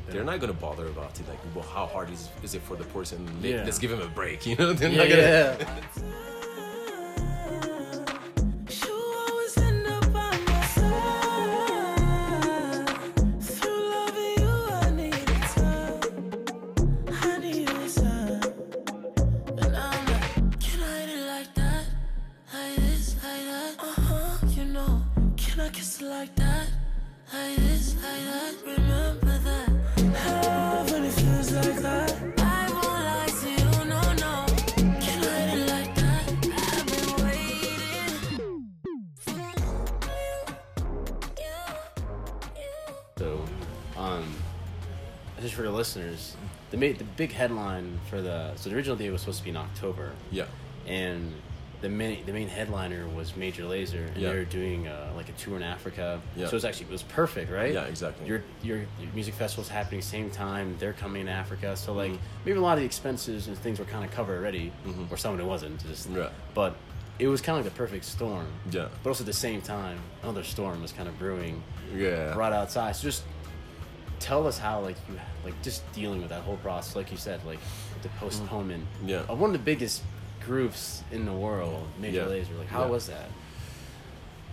they're 0.09 0.25
not 0.25 0.39
gonna 0.41 0.53
bother 0.53 0.87
about 0.89 1.19
it. 1.19 1.27
Like, 1.29 1.39
well, 1.55 1.65
how 1.65 1.87
hard 1.87 2.11
is 2.11 2.29
is 2.43 2.55
it 2.55 2.63
for 2.63 2.77
the 2.77 2.85
person? 2.85 3.27
Let- 3.43 3.51
Yeah. 3.51 3.65
Let's 3.65 3.79
give 3.79 3.91
him 3.91 4.01
a 4.03 4.09
break. 4.09 4.45
You 4.49 4.57
know, 4.57 4.73
they're 4.73 4.91
Yeah, 4.91 5.57
not 5.57 5.59
gonna. 5.59 5.81
the 46.93 47.05
big 47.05 47.33
headline 47.33 48.01
for 48.11 48.21
the 48.21 48.55
so 48.57 48.69
the 48.71 48.77
original 48.77 48.97
date 48.97 49.11
was 49.11 49.21
supposed 49.23 49.39
to 49.39 49.45
be 49.45 49.51
in 49.51 49.57
October, 49.57 50.13
Yeah. 50.31 50.45
and 50.87 51.33
the 51.81 51.89
main 51.91 52.25
the 52.25 52.33
main 52.33 52.49
headliner 52.49 53.07
was 53.09 53.37
Major 53.37 53.65
Lazer, 53.65 54.07
and 54.09 54.17
Yeah. 54.17 54.31
they 54.33 54.39
were 54.39 54.45
doing 54.45 54.87
uh, 54.89 55.13
like 55.17 55.29
a 55.29 55.33
tour 55.33 55.57
in 55.57 55.63
Africa. 55.63 56.21
Yeah. 56.37 56.47
So 56.47 56.51
it 56.51 56.55
was 56.55 56.65
actually 56.65 56.87
it 56.87 56.93
was 56.93 57.03
perfect, 57.03 57.51
right? 57.51 57.75
Yeah, 57.75 57.85
exactly. 57.85 58.27
Your 58.27 58.43
your, 58.63 58.79
your 58.79 59.13
music 59.15 59.35
festival's 59.35 59.69
happening 59.69 60.01
the 60.01 60.07
same 60.07 60.31
time. 60.31 60.77
They're 60.79 60.93
coming 60.95 61.27
to 61.27 61.33
Africa, 61.33 61.77
so 61.77 61.93
like 61.93 62.13
Mm-hmm. 62.13 62.45
maybe 62.47 62.59
a 62.59 62.63
lot 62.63 62.75
of 62.75 62.81
the 62.81 62.87
expenses 62.87 63.49
and 63.49 63.59
things 63.59 63.79
were 63.79 63.85
kind 63.87 64.05
of 64.05 64.11
covered 64.13 64.39
already, 64.39 64.73
or 65.11 65.17
some 65.17 65.35
of 65.35 65.41
it 65.41 65.45
wasn't. 65.47 65.85
Just 65.87 66.09
Yeah. 66.11 66.31
but. 66.55 66.75
It 67.17 67.29
was 67.29 67.41
kind 67.41 67.57
of 67.57 67.65
like 67.65 67.73
the 67.73 67.79
perfect 67.79 68.05
storm. 68.07 68.49
Yeah. 68.73 68.89
But 69.05 69.11
also 69.11 69.23
at 69.23 69.27
the 69.27 69.33
same 69.33 69.63
time, 69.63 70.01
another 70.25 70.43
storm 70.43 70.83
was 70.83 70.91
kind 70.91 71.09
of 71.09 71.17
brewing 71.17 71.63
Yeah. 71.95 72.35
right 72.35 72.53
outside. 72.53 72.97
So 72.97 73.05
just 73.05 73.23
tell 74.21 74.47
us 74.47 74.59
how 74.59 74.81
like 74.81 74.97
you 75.09 75.19
like 75.45 75.61
just 75.63 75.83
dealing 75.93 76.21
with 76.21 76.31
that 76.31 76.43
whole 76.43 76.57
process, 76.59 76.97
like 76.97 77.11
you 77.11 77.17
said, 77.19 77.41
like 77.45 77.59
the 78.03 78.09
postponement 78.21 78.85
Mm. 79.03 79.09
Yeah. 79.09 79.23
of 79.29 79.39
one 79.41 79.51
of 79.51 79.53
the 79.55 79.65
biggest 79.65 80.03
groups 80.45 81.03
in 81.13 81.25
the 81.27 81.33
world, 81.33 81.87
Major 82.01 82.19
Yeah. 82.19 82.25
Lazer. 82.27 82.59
Like 82.59 82.69
how 82.69 82.85
Yeah. 82.85 82.91
was 82.91 83.07
that? 83.09 83.29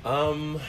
Um, 0.05 0.59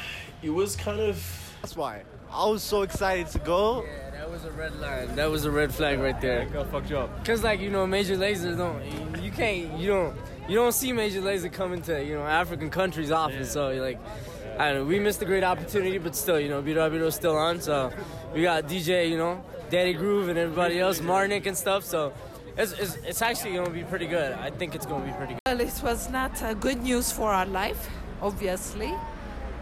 it 0.42 0.50
was 0.50 0.76
kind 0.76 1.00
of. 1.00 1.16
That's 1.62 1.76
why 1.76 2.02
I 2.30 2.46
was 2.48 2.62
so 2.62 2.82
excited 2.82 3.28
to 3.28 3.38
go. 3.38 3.84
Yeah, 3.84 4.10
that 4.10 4.30
was 4.30 4.44
a 4.44 4.50
red 4.50 4.74
line. 4.80 5.14
That 5.16 5.30
was 5.30 5.44
a 5.44 5.50
red 5.50 5.72
flag 5.72 6.00
right 6.00 6.20
there. 6.20 6.46
Go 6.46 6.64
fuck 6.64 6.88
you 6.90 6.98
up. 6.98 7.24
Cause 7.24 7.42
like 7.42 7.60
you 7.60 7.70
know, 7.70 7.86
Major 7.86 8.16
Lazer 8.16 8.56
don't. 8.56 9.22
You 9.22 9.30
can't. 9.30 9.78
You 9.78 9.88
don't. 9.88 10.16
You 10.48 10.56
don't 10.56 10.72
see 10.72 10.92
Major 10.92 11.20
Lazer 11.22 11.52
coming 11.52 11.80
to 11.82 12.02
you 12.04 12.14
know 12.16 12.26
African 12.26 12.68
countries 12.70 13.10
often. 13.10 13.44
So 13.44 13.70
you're 13.70 13.84
like, 13.84 13.98
I 14.58 14.72
don't 14.72 14.82
know. 14.82 14.84
We 14.84 14.98
missed 14.98 15.22
a 15.22 15.24
great 15.24 15.44
opportunity, 15.44 15.98
but 15.98 16.14
still, 16.14 16.38
you 16.38 16.48
know, 16.48 16.62
Biro 16.62 16.90
Biro's 16.90 17.14
still 17.14 17.36
on. 17.36 17.60
So 17.60 17.92
we 18.34 18.42
got 18.42 18.64
DJ, 18.64 19.08
you 19.08 19.16
know, 19.16 19.44
Daddy 19.70 19.92
Groove 19.92 20.28
and 20.28 20.38
everybody 20.38 20.78
else, 20.78 21.00
Marnik 21.00 21.46
and 21.46 21.56
stuff. 21.56 21.84
So. 21.84 22.12
It's, 22.54 22.72
it's, 22.72 22.96
it's 22.96 23.22
actually 23.22 23.54
going 23.54 23.64
to 23.64 23.72
be 23.72 23.82
pretty 23.82 24.06
good. 24.06 24.32
I 24.32 24.50
think 24.50 24.74
it's 24.74 24.84
going 24.84 25.00
to 25.04 25.06
be 25.06 25.16
pretty 25.16 25.32
good. 25.32 25.40
Well, 25.46 25.58
it 25.60 25.80
was 25.82 26.10
not 26.10 26.42
uh, 26.42 26.52
good 26.52 26.82
news 26.82 27.10
for 27.10 27.32
our 27.32 27.46
life, 27.46 27.88
obviously, 28.20 28.92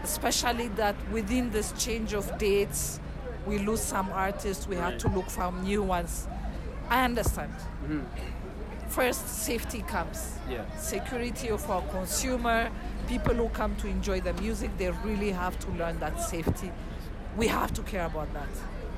especially 0.03 0.67
that 0.75 0.97
within 1.09 1.51
this 1.51 1.71
change 1.77 2.13
of 2.13 2.37
dates, 2.37 2.99
we 3.45 3.59
lose 3.59 3.79
some 3.79 4.09
artists, 4.11 4.67
we 4.67 4.75
had 4.75 4.99
to 4.99 5.07
look 5.07 5.29
for 5.29 5.53
new 5.63 5.81
ones. 5.83 6.27
I 6.89 7.05
understand. 7.05 7.53
First, 8.89 9.25
safety 9.29 9.83
comes. 9.87 10.33
Yeah. 10.49 10.65
Security 10.75 11.49
of 11.49 11.69
our 11.71 11.81
consumer, 11.83 12.69
people 13.07 13.33
who 13.33 13.49
come 13.49 13.75
to 13.77 13.87
enjoy 13.87 14.21
the 14.21 14.33
music, 14.33 14.77
they 14.77 14.89
really 15.03 15.31
have 15.31 15.57
to 15.59 15.71
learn 15.71 15.99
that 15.99 16.19
safety. 16.21 16.71
We 17.37 17.47
have 17.47 17.73
to 17.73 17.81
care 17.83 18.05
about 18.05 18.33
that. 18.33 18.49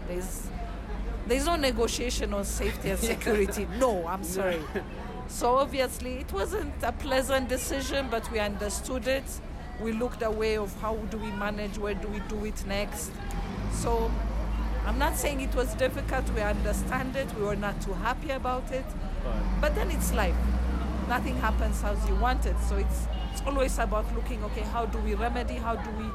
There's 0.07 0.47
there's 1.27 1.45
no 1.45 1.55
negotiation 1.55 2.33
on 2.33 2.43
safety 2.43 2.89
and 2.89 2.99
security. 2.99 3.67
No, 3.79 4.05
I'm 4.07 4.23
sorry. 4.23 4.59
So 5.27 5.55
obviously 5.55 6.15
it 6.17 6.33
wasn't 6.33 6.73
a 6.83 6.91
pleasant 6.91 7.47
decision, 7.47 8.07
but 8.11 8.29
we 8.31 8.39
understood 8.39 9.07
it. 9.07 9.23
We 9.81 9.93
looked 9.93 10.21
away 10.21 10.57
of 10.57 10.73
how 10.81 10.95
do 11.09 11.17
we 11.17 11.31
manage, 11.31 11.77
where 11.77 11.93
do 11.95 12.07
we 12.09 12.19
do 12.27 12.43
it 12.45 12.65
next. 12.67 13.11
So 13.71 14.11
I'm 14.85 14.99
not 14.99 15.15
saying 15.15 15.39
it 15.41 15.55
was 15.55 15.73
difficult. 15.75 16.29
We 16.31 16.41
understand 16.41 17.15
it. 17.15 17.33
We 17.35 17.43
were 17.43 17.55
not 17.55 17.81
too 17.81 17.93
happy 17.93 18.31
about 18.31 18.69
it. 18.71 18.85
But 19.61 19.75
then 19.75 19.89
it's 19.91 20.13
life. 20.13 20.35
Nothing 21.07 21.37
happens 21.37 21.81
as 21.83 21.97
you 22.07 22.15
want 22.15 22.45
it. 22.45 22.55
So 22.67 22.75
it's 22.75 23.07
it's 23.07 23.07
always 23.45 23.77
about 23.79 24.05
looking. 24.15 24.43
Okay, 24.45 24.61
how 24.61 24.85
do 24.85 24.97
we 24.99 25.15
remedy? 25.15 25.55
How 25.55 25.75
do 25.75 25.89
we 25.91 26.05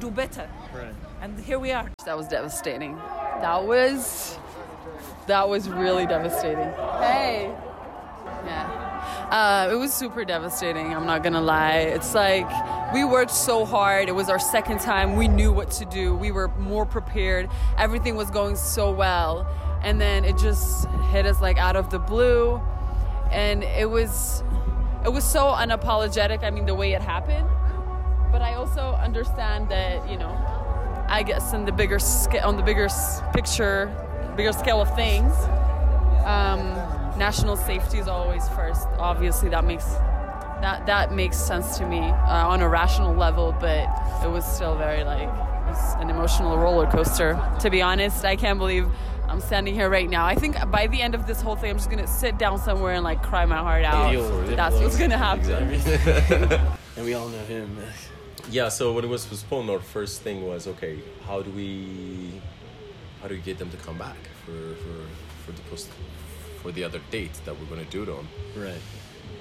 do 0.00 0.10
better? 0.10 0.48
Right. 0.74 0.94
And 1.22 1.38
here 1.40 1.58
we 1.58 1.72
are. 1.72 1.90
That 2.04 2.16
was 2.16 2.28
devastating. 2.28 2.96
That 3.40 3.64
was 3.64 4.38
that 5.26 5.48
was 5.48 5.68
really 5.68 6.06
devastating. 6.06 6.70
Hey. 7.00 7.54
Yeah. 8.44 8.86
Uh, 9.30 9.68
it 9.72 9.74
was 9.74 9.92
super 9.92 10.24
devastating, 10.24 10.94
I'm 10.94 11.04
not 11.04 11.24
gonna 11.24 11.40
lie. 11.40 11.78
It's 11.78 12.14
like 12.14 12.48
we 12.94 13.04
worked 13.04 13.32
so 13.32 13.64
hard. 13.64 14.08
It 14.08 14.14
was 14.14 14.28
our 14.28 14.38
second 14.38 14.80
time. 14.80 15.16
We 15.16 15.26
knew 15.26 15.52
what 15.52 15.70
to 15.72 15.84
do. 15.84 16.14
We 16.14 16.30
were 16.30 16.48
more 16.56 16.86
prepared. 16.86 17.48
Everything 17.76 18.14
was 18.14 18.30
going 18.30 18.54
so 18.56 18.92
well. 18.92 19.46
And 19.82 20.00
then 20.00 20.24
it 20.24 20.36
just 20.38 20.86
hit 21.10 21.26
us 21.26 21.40
like 21.40 21.58
out 21.58 21.76
of 21.76 21.90
the 21.90 21.98
blue. 21.98 22.60
And 23.32 23.64
it 23.64 23.90
was 23.90 24.44
it 25.06 25.12
was 25.12 25.22
so 25.22 25.52
unapologetic, 25.52 26.42
I 26.42 26.50
mean 26.50 26.66
the 26.66 26.74
way 26.74 26.92
it 26.92 27.00
happened. 27.00 27.48
But 28.32 28.42
I 28.42 28.54
also 28.54 28.80
understand 29.00 29.68
that, 29.68 30.10
you 30.10 30.18
know, 30.18 30.36
I 31.08 31.22
guess 31.22 31.52
in 31.52 31.64
the 31.64 31.70
bigger 31.70 32.00
sca- 32.00 32.44
on 32.44 32.56
the 32.56 32.62
bigger 32.62 32.88
picture, 33.32 33.86
bigger 34.36 34.52
scale 34.52 34.80
of 34.80 34.92
things, 34.96 35.32
um, 36.24 36.60
national 37.16 37.56
safety 37.56 37.98
is 37.98 38.08
always 38.08 38.48
first. 38.48 38.88
Obviously, 38.98 39.48
that 39.50 39.64
makes 39.64 39.86
that 40.60 40.86
that 40.86 41.12
makes 41.12 41.36
sense 41.36 41.78
to 41.78 41.86
me 41.86 42.00
uh, 42.00 42.48
on 42.48 42.60
a 42.60 42.68
rational 42.68 43.14
level, 43.14 43.54
but 43.60 43.86
it 44.24 44.28
was 44.28 44.44
still 44.44 44.76
very 44.76 45.04
like 45.04 45.28
an 46.00 46.10
emotional 46.10 46.58
roller 46.58 46.90
coaster. 46.90 47.40
To 47.60 47.70
be 47.70 47.80
honest, 47.80 48.24
I 48.24 48.34
can't 48.34 48.58
believe 48.58 48.88
I'm 49.36 49.42
standing 49.42 49.74
here 49.74 49.90
right 49.90 50.08
now. 50.08 50.24
I 50.24 50.34
think 50.34 50.56
by 50.70 50.86
the 50.86 51.02
end 51.02 51.14
of 51.14 51.26
this 51.26 51.42
whole 51.42 51.56
thing, 51.56 51.68
I'm 51.68 51.76
just 51.76 51.90
gonna 51.90 52.06
sit 52.06 52.38
down 52.38 52.58
somewhere 52.58 52.94
and 52.94 53.04
like 53.04 53.22
cry 53.22 53.44
my 53.44 53.58
heart 53.58 53.84
out. 53.84 54.10
Deal. 54.10 54.56
That's 54.56 54.76
what's 54.76 54.96
gonna 54.96 55.18
happen. 55.18 55.78
And 56.96 57.04
we 57.04 57.12
all 57.12 57.28
know 57.28 57.44
him. 57.44 57.76
Yeah, 58.50 58.70
so 58.70 58.94
when 58.94 59.04
it 59.04 59.08
was 59.08 59.26
postponed, 59.26 59.68
our 59.68 59.80
first 59.80 60.22
thing 60.22 60.46
was 60.48 60.66
okay. 60.66 60.98
How 61.26 61.42
do 61.42 61.50
we, 61.50 62.40
how 63.20 63.28
do 63.28 63.34
we 63.34 63.42
get 63.42 63.58
them 63.58 63.68
to 63.68 63.76
come 63.76 63.98
back 63.98 64.16
for 64.46 64.74
for 64.82 64.96
for 65.44 65.52
the 65.52 65.60
post 65.68 65.90
for 66.62 66.72
the 66.72 66.82
other 66.82 67.02
date 67.10 67.34
that 67.44 67.54
we're 67.60 67.66
gonna 67.66 67.84
do 67.90 68.04
it 68.04 68.08
on? 68.08 68.26
Right. 68.56 68.80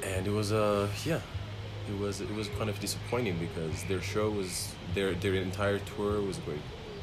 And 0.04 0.28
it 0.28 0.34
was 0.34 0.52
uh 0.52 0.90
yeah, 1.06 1.22
it 1.88 1.98
was 1.98 2.20
it 2.20 2.36
was 2.36 2.50
kind 2.58 2.70
of 2.70 2.78
disappointing 2.82 3.38
because 3.40 3.86
their 3.86 4.02
show 4.02 4.30
was 4.30 4.76
their 4.94 5.14
their 5.14 5.36
entire 5.36 5.80
tour 5.80 6.20
was 6.20 6.38
great. 6.40 6.60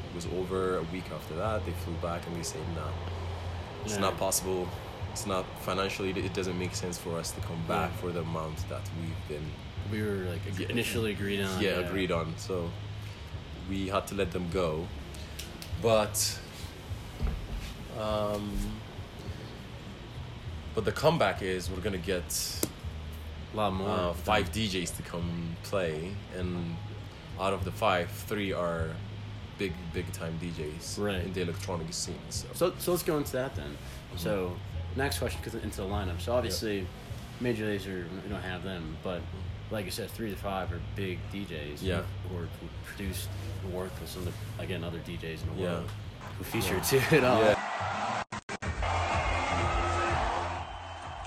It 0.09 0.15
was 0.15 0.25
over 0.27 0.77
a 0.77 0.83
week 0.83 1.05
after 1.13 1.35
that. 1.35 1.65
They 1.65 1.71
flew 1.83 1.93
back 1.95 2.25
and 2.27 2.35
they 2.35 2.43
said 2.43 2.61
no, 2.75 2.87
it's 3.85 3.93
Yeah. 3.95 4.01
not 4.01 4.17
possible. 4.17 4.67
It's 5.11 5.25
not 5.27 5.45
financially. 5.61 6.09
It 6.11 6.33
doesn't 6.33 6.57
make 6.57 6.73
sense 6.75 6.97
for 6.97 7.17
us 7.19 7.31
to 7.31 7.41
come 7.41 7.61
back 7.67 7.91
Yeah. 7.91 8.01
for 8.01 8.11
the 8.11 8.21
amount 8.21 8.57
that 8.69 8.81
we've 8.99 9.27
been 9.27 9.45
We 9.91 10.01
were 10.01 10.25
like 10.31 10.41
ag- 10.47 10.69
initially 10.71 11.11
agreed 11.11 11.41
on. 11.41 11.61
yeah, 11.61 11.79
agreed 11.87 12.11
on. 12.11 12.33
So 12.37 12.71
we 13.69 13.89
had 13.89 14.07
to 14.07 14.15
let 14.15 14.31
them 14.31 14.49
go. 14.51 14.87
But 15.81 16.39
um 17.99 18.51
but 20.75 20.85
the 20.85 20.91
comeback 20.91 21.41
is 21.43 21.69
we're 21.69 21.81
gonna 21.81 21.97
get 21.99 22.29
A 23.53 23.57
lot 23.57 23.73
more. 23.73 23.89
uh, 23.89 24.13
five 24.13 24.51
DJs 24.51 24.95
to 24.97 25.03
come 25.03 25.55
play, 25.61 26.15
and 26.35 26.75
out 27.39 27.53
of 27.53 27.63
the 27.65 27.71
five, 27.71 28.09
three 28.09 28.51
are 28.51 28.89
big 29.57 29.73
big 29.93 30.11
time 30.13 30.37
DJs 30.41 30.99
Right. 30.99 31.23
in 31.23 31.33
the 31.33 31.41
electronic 31.41 31.91
scene. 31.93 32.15
So, 32.29 32.47
So, 32.53 32.73
so 32.79 32.91
let's 32.91 33.03
go 33.03 33.17
into 33.17 33.31
that 33.33 33.55
then. 33.55 33.69
Mm-hmm. 33.71 34.17
So, 34.17 34.55
next 34.95 35.19
question 35.19 35.39
goes 35.43 35.55
into 35.55 35.81
the 35.81 35.87
lineup. 35.87 36.19
So 36.21 36.33
obviously, 36.33 36.87
Major 37.39 37.65
Lazer, 37.65 38.05
we 38.23 38.29
don't 38.29 38.41
have 38.41 38.63
them, 38.63 38.95
but 39.03 39.21
like 39.71 39.85
you 39.85 39.91
said, 39.91 40.09
three 40.11 40.29
to 40.29 40.35
five 40.35 40.71
are 40.71 40.79
big 40.95 41.19
DJs. 41.33 41.79
Yeah. 41.81 42.03
Who, 42.29 42.35
who, 42.37 42.41
who 42.43 42.67
produced, 42.85 43.27
who 43.63 43.69
worked 43.77 43.99
with 43.99 44.09
some 44.09 44.27
of 44.27 44.33
the, 44.57 44.63
again 44.63 44.83
other 44.83 44.99
DJs 44.99 45.41
in 45.43 45.55
the 45.55 45.61
Yeah. 45.63 45.71
world, 45.73 45.89
who 46.37 46.43
featured 46.43 46.83
too. 46.91 47.01
It 47.15 47.23
all. 47.23 47.41
Yeah. 47.41 47.59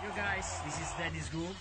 You 0.02 0.10
guys, 0.14 0.60
this 0.64 0.78
is 0.80 0.88
Dennis 0.98 1.28
Groove. 1.28 1.56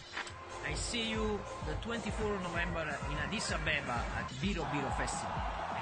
I 0.67 0.73
see 0.73 1.09
you 1.09 1.39
the 1.67 1.73
24th 1.87 2.35
of 2.35 2.41
November 2.43 2.81
in 3.11 3.17
Addis 3.17 3.51
Ababa 3.51 4.03
at 4.17 4.29
Biro 4.41 4.65
Biro 4.71 4.91
Festival. 4.97 5.31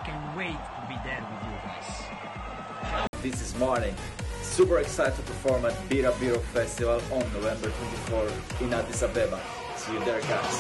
I 0.04 0.06
can't 0.06 0.38
wait 0.38 0.52
to 0.52 0.86
be 0.90 0.96
there 1.06 1.26
with 1.32 1.44
you 1.48 1.56
guys. 1.64 3.12
This 3.22 3.42
is 3.42 3.58
Martin. 3.58 3.96
super 4.42 4.80
excited 4.80 5.16
to 5.16 5.22
perform 5.22 5.66
at 5.66 5.72
Bira 5.88 6.12
Biro 6.14 6.42
Festival 6.52 7.02
on 7.10 7.22
November 7.32 7.72
24 8.10 8.68
in 8.68 8.74
Addis 8.74 9.02
Ababa. 9.02 9.40
See 9.78 9.94
you 9.94 10.04
there, 10.04 10.20
guys. 10.22 10.60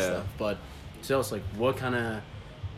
Yeah. 0.00 0.22
But 0.36 0.58
tell 1.04 1.20
us, 1.20 1.30
like, 1.30 1.42
what 1.56 1.76
kind 1.76 1.94
of 1.94 2.20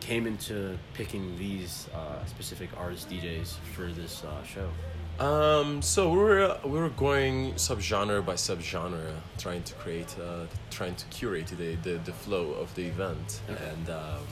came 0.09 0.27
into 0.27 0.79
picking 0.95 1.37
these 1.37 1.87
uh, 1.95 2.25
specific 2.25 2.71
artist 2.79 3.11
DJs 3.11 3.59
for 3.75 3.87
this 4.00 4.25
uh, 4.25 4.43
show? 4.43 4.69
Um, 5.23 5.83
so 5.83 6.09
we 6.11 6.17
were 6.17 6.59
we 6.65 6.79
were 6.85 6.95
going 7.09 7.53
subgenre 7.55 8.25
by 8.25 8.35
subgenre, 8.35 9.12
trying 9.37 9.62
to 9.65 9.75
create, 9.75 10.17
uh, 10.19 10.47
trying 10.71 10.95
to 10.95 11.05
curate 11.17 11.49
the, 11.49 11.75
the, 11.87 11.95
the 12.09 12.12
flow 12.12 12.53
of 12.53 12.75
the 12.75 12.87
event, 12.87 13.43
and 13.49 13.91
um, 13.91 14.25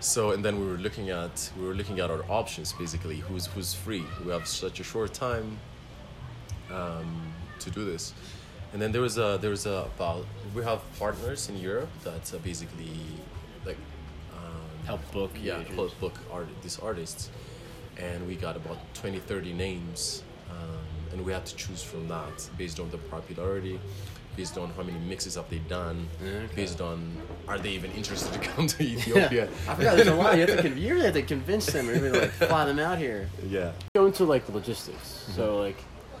so 0.00 0.30
and 0.30 0.42
then 0.42 0.54
we 0.60 0.66
were 0.66 0.80
looking 0.86 1.10
at 1.10 1.50
we 1.58 1.66
were 1.68 1.74
looking 1.74 1.98
at 2.00 2.10
our 2.10 2.24
options 2.30 2.72
basically. 2.72 3.16
Who's 3.16 3.46
who's 3.46 3.74
free? 3.74 4.04
We 4.24 4.32
have 4.32 4.46
such 4.46 4.80
a 4.80 4.84
short 4.84 5.12
time 5.12 5.58
um, 6.70 7.34
to 7.58 7.68
do 7.70 7.84
this, 7.84 8.14
and 8.72 8.80
then 8.80 8.92
there 8.92 9.02
was 9.02 9.18
a 9.18 9.38
there 9.42 9.50
was 9.50 9.66
a 9.66 9.78
about 9.94 10.24
we 10.54 10.62
have 10.62 10.80
partners 10.98 11.50
in 11.50 11.56
Europe 11.58 11.92
that 12.04 12.24
uh, 12.32 12.38
basically 12.38 12.96
Help 14.86 15.00
book 15.12 15.32
yeah 15.42 15.62
help 15.74 15.98
book 16.00 16.14
art 16.32 16.46
these 16.62 16.78
artists 16.78 17.28
and 17.98 18.26
we 18.28 18.34
got 18.36 18.56
about 18.56 18.78
20 18.94 19.18
30 19.18 19.52
names 19.52 20.22
um, 20.50 20.78
and 21.12 21.24
we 21.24 21.32
had 21.32 21.44
to 21.46 21.56
choose 21.56 21.82
from 21.82 22.06
that 22.08 22.48
based 22.56 22.78
on 22.78 22.88
the 22.90 22.98
popularity 22.98 23.80
based 24.36 24.56
on 24.58 24.70
how 24.76 24.82
many 24.84 24.98
mixes 25.00 25.34
have 25.34 25.48
they 25.50 25.58
done 25.60 26.06
Okay. 26.22 26.46
based 26.54 26.80
on 26.80 27.16
are 27.48 27.58
they 27.58 27.70
even 27.70 27.90
interested 27.92 28.32
to 28.34 28.38
come 28.38 28.66
to 28.68 28.82
ethiopia 28.94 29.46
Yeah. 29.46 29.72
I 29.72 29.74
forgot 29.74 29.96
there's 29.96 30.08
a 30.08 30.14
lot. 30.14 30.34
You 30.34 30.46
have 30.46 30.56
to, 30.56 30.62
con- 30.62 30.78
you 30.78 30.92
really 30.94 31.06
have 31.06 31.14
to 31.14 31.22
convince 31.22 31.66
them 31.66 31.88
or 31.88 31.94
even 31.94 32.12
like 32.12 32.30
fly 32.50 32.64
them 32.66 32.78
out 32.78 32.98
here. 32.98 33.28
yeah 33.48 33.72
Go 33.96 34.06
into 34.06 34.24
like 34.24 34.46
the 34.46 34.52
logistics. 34.52 35.24
So 35.34 35.58
like, 35.58 35.78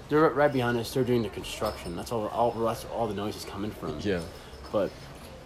they're 0.08 0.28
right 0.30 0.52
behind 0.52 0.76
us. 0.78 0.92
They're 0.94 1.04
doing 1.04 1.22
the 1.22 1.28
construction. 1.28 1.94
That's 1.94 2.10
all. 2.10 2.26
All 2.28 2.50
that's 2.52 2.84
all 2.86 3.06
the 3.06 3.14
noise 3.14 3.36
is 3.36 3.44
coming 3.44 3.70
from. 3.70 3.98
yeah 4.00 4.22
But 4.72 4.90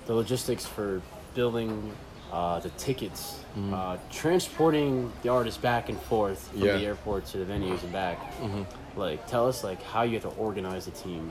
the 0.07 0.15
logistics 0.15 0.65
for 0.65 1.03
building 1.35 1.93
uh, 2.33 2.61
the 2.61 2.71
tickets, 2.71 3.41
uh, 3.73 3.97
transporting 4.11 5.13
the 5.23 5.29
artists 5.29 5.61
back 5.61 5.89
and 5.89 6.01
forth 6.03 6.49
from 6.49 6.63
Yeah. 6.63 6.77
the 6.79 6.87
airport 6.87 7.27
to 7.27 7.39
the 7.39 7.45
venues 7.45 7.83
and 7.83 7.93
back. 7.93 8.19
Like, 8.97 9.27
tell 9.27 9.47
us 9.49 9.63
like 9.65 9.83
how 9.83 10.03
you 10.03 10.15
have 10.15 10.23
to 10.23 10.37
organize 10.41 10.85
the 10.85 10.91
team, 10.93 11.31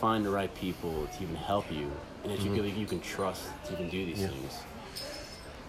find 0.00 0.24
the 0.24 0.30
right 0.30 0.52
people 0.54 1.06
to 1.16 1.22
even 1.22 1.36
help 1.36 1.70
you, 1.72 1.90
and 2.22 2.32
that 2.32 2.40
you 2.40 2.52
can 2.54 2.78
you 2.78 2.86
can 2.86 3.00
trust 3.00 3.42
to 3.66 3.72
even 3.74 3.88
do 3.88 4.04
these 4.06 4.26
things. 4.26 4.54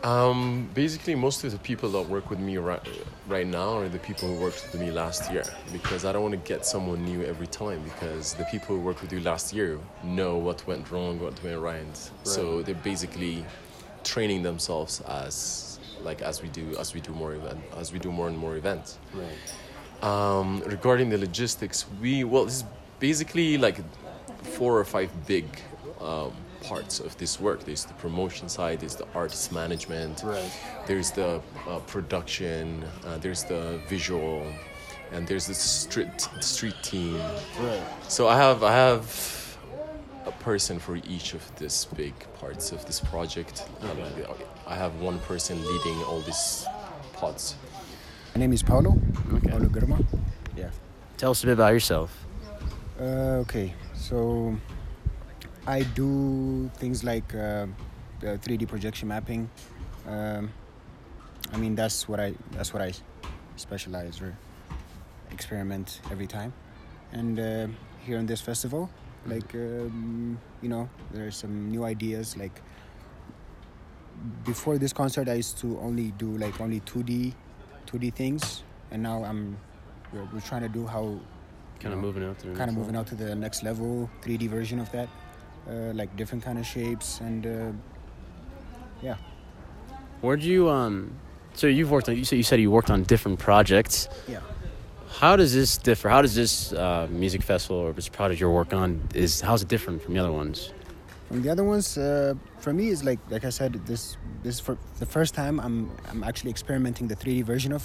Um, 0.04 0.70
basically, 0.74 1.14
most 1.16 1.44
of 1.44 1.52
the 1.52 1.58
people 1.60 1.90
that 1.92 2.08
work 2.08 2.30
with 2.30 2.40
me 2.40 2.56
right, 2.58 2.80
right 3.28 3.46
now 3.46 3.78
are 3.80 3.90
the 3.90 4.00
people 4.00 4.30
who 4.30 4.36
worked 4.42 4.66
with 4.72 4.80
me 4.80 4.92
last 4.92 5.30
year 5.30 5.44
because 5.74 6.06
I 6.06 6.14
don't 6.14 6.22
want 6.22 6.32
to 6.42 6.48
get 6.54 6.66
someone 6.66 7.04
new 7.04 7.22
every 7.26 7.48
time 7.48 7.82
because 7.84 8.34
the 8.36 8.46
people 8.46 8.78
who 8.78 8.82
worked 8.82 9.02
with 9.02 9.12
you 9.12 9.20
last 9.20 9.52
year 9.54 9.78
know 10.04 10.38
what 10.38 10.66
went 10.66 10.90
wrong, 10.90 11.20
what 11.20 11.44
went 11.44 11.60
right. 11.60 12.12
So 12.24 12.62
they're 12.62 12.76
basically 12.76 13.44
training 14.04 14.44
themselves 14.44 15.02
as 15.02 15.80
like 16.02 16.22
as 16.22 16.42
we 16.42 16.50
do 16.50 16.76
as 16.80 16.94
we 16.94 17.02
do 17.02 17.12
more 17.12 17.34
event 17.34 17.60
as 17.78 17.92
we 17.92 18.00
do 18.00 18.12
more 18.12 18.28
and 18.28 18.38
more 18.38 18.56
events. 18.56 18.98
Right. 19.14 20.04
Um, 20.04 20.62
regarding 20.66 21.10
the 21.10 21.18
logistics, 21.18 21.86
we 22.02 22.24
well, 22.24 22.46
this 22.46 22.58
is 22.58 22.64
basically 23.00 23.58
like 23.58 23.78
four 24.44 24.78
or 24.80 24.86
five 24.86 25.10
big 25.28 25.46
um, 26.00 26.32
parts 26.64 27.00
of 27.00 27.18
this 27.18 27.40
work. 27.40 27.64
There's 27.66 27.84
the 27.86 27.94
promotion 27.96 28.48
side, 28.50 28.80
there's 28.80 28.96
the 28.96 29.08
artist 29.14 29.52
management, 29.52 30.22
Right. 30.24 30.52
there's 30.88 31.12
the 31.12 31.42
uh, 31.68 31.80
production, 31.88 32.84
uh, 33.06 33.18
there's 33.18 33.44
the 33.44 33.80
visual, 33.90 34.46
and 35.12 35.28
there's 35.28 35.48
the 35.48 35.54
street 35.54 36.08
street 36.40 36.76
team. 36.82 37.20
Right. 37.60 37.82
So 38.08 38.28
I 38.30 38.38
have 38.38 38.64
I 38.64 38.72
have 38.72 39.04
a 40.30 40.44
person 40.44 40.80
for 40.80 40.96
each 40.96 41.34
of 41.34 41.44
these 41.58 41.86
big 41.96 42.14
parts 42.40 42.72
of 42.72 42.86
this 42.86 43.00
project. 43.00 43.66
Um, 43.82 43.98
I 44.68 44.76
have 44.76 44.94
one 45.02 45.20
person 45.20 45.58
leading 45.66 45.98
all 46.04 46.22
these 46.22 46.66
pods. 47.14 47.56
My 48.36 48.40
name 48.40 48.54
is 48.54 48.64
Paulo. 48.64 48.92
Okay. 49.34 49.50
Paulo 49.50 49.66
Girma. 49.66 50.06
Yeah. 50.56 50.70
Tell 51.18 51.32
us 51.32 51.44
a 51.44 51.48
bit 51.48 51.54
about 51.54 51.74
yourself. 51.74 52.26
Uh, 53.00 53.44
okay, 53.44 53.74
so 53.96 54.56
I 55.66 55.84
do 55.96 56.70
things 56.76 57.04
like 57.04 57.34
uh, 57.34 57.40
uh, 57.40 57.66
3D 58.22 58.68
projection 58.68 59.08
mapping. 59.08 59.50
Um, 60.08 60.52
I 61.54 61.58
mean, 61.58 61.76
that's 61.76 62.08
what 62.08 62.20
I 62.20 62.36
that's 62.52 62.74
what 62.74 62.84
I 62.84 62.92
specialize 63.56 64.22
or 64.22 64.38
experiment 65.32 66.02
every 66.12 66.28
time. 66.28 66.54
And 67.14 67.40
uh, 67.40 67.68
here 68.06 68.18
in 68.18 68.26
this 68.26 68.42
festival, 68.42 68.90
like 69.26 69.54
um, 69.56 70.40
you 70.62 70.70
know, 70.70 70.90
there 71.12 71.28
are 71.28 71.32
some 71.32 71.70
new 71.72 71.84
ideas. 71.86 72.38
Like 72.38 72.62
before 74.46 74.78
this 74.78 74.94
concert, 74.94 75.30
I 75.30 75.36
used 75.36 75.58
to 75.60 75.80
only 75.80 76.12
do 76.18 76.38
like 76.38 76.60
only 76.62 76.80
2D, 76.82 77.34
2D 77.88 78.14
things, 78.14 78.64
and 78.92 79.02
now 79.04 79.24
I'm 79.24 79.58
we're, 80.14 80.28
we're 80.34 80.42
trying 80.42 80.62
to 80.64 80.70
do 80.70 80.86
how 80.88 81.20
Kind 81.80 81.94
of 81.94 82.02
moving 82.02 82.26
out 82.26 82.38
to 82.40 82.48
the 82.48 82.56
kind 82.58 82.70
of 82.70 82.76
moving 82.76 82.96
level. 82.96 83.00
out 83.00 83.08
to 83.08 83.16
the 83.16 83.34
next 83.36 83.64
level 83.64 84.10
3d 84.22 84.50
version 84.50 84.80
of 84.82 84.92
that 84.92 85.08
uh, 85.70 85.94
like 85.94 86.14
different 86.18 86.44
kind 86.44 86.60
of 86.60 86.66
shapes 86.66 87.22
and 87.22 87.48
uh, 87.48 87.72
yeah 89.02 89.16
Where'd 90.20 90.44
you 90.44 90.68
um? 90.70 91.12
So 91.54 91.68
you've 91.68 91.90
worked 91.90 92.10
on. 92.10 92.18
You 92.18 92.26
said 92.26 92.36
you 92.36 92.44
said 92.44 92.60
you 92.60 92.70
worked 92.70 92.90
on 92.90 93.04
different 93.04 93.40
projects. 93.40 94.10
yeah 94.28 94.42
How 95.18 95.36
does 95.36 95.54
this 95.54 95.78
differ? 95.78 96.10
How 96.10 96.22
does 96.22 96.36
this 96.36 96.72
uh, 96.74 97.08
music 97.10 97.42
festival 97.44 97.78
or 97.78 97.94
this 97.94 98.08
project 98.08 98.40
you're 98.40 98.52
working 98.52 98.80
on 98.80 99.02
is 99.14 99.42
how's 99.42 99.62
it 99.62 99.68
different 99.68 100.02
from 100.02 100.14
the 100.14 100.20
other 100.20 100.32
ones? 100.32 100.72
from 101.30 101.44
the 101.44 101.50
other 101.50 101.64
ones 101.64 101.96
uh, 101.96 102.34
for 102.58 102.74
me 102.74 102.88
is 102.88 103.04
like 103.04 103.20
like 103.30 103.46
i 103.46 103.52
said 103.52 103.74
this 103.86 104.18
this 104.42 104.60
for 104.60 104.78
the 104.98 105.06
first 105.06 105.36
time 105.36 105.60
i'm 105.60 105.92
i'm 106.10 106.24
actually 106.24 106.50
experimenting 106.50 107.08
the 107.08 107.16
3d 107.16 107.44
version 107.44 107.72
of 107.72 107.84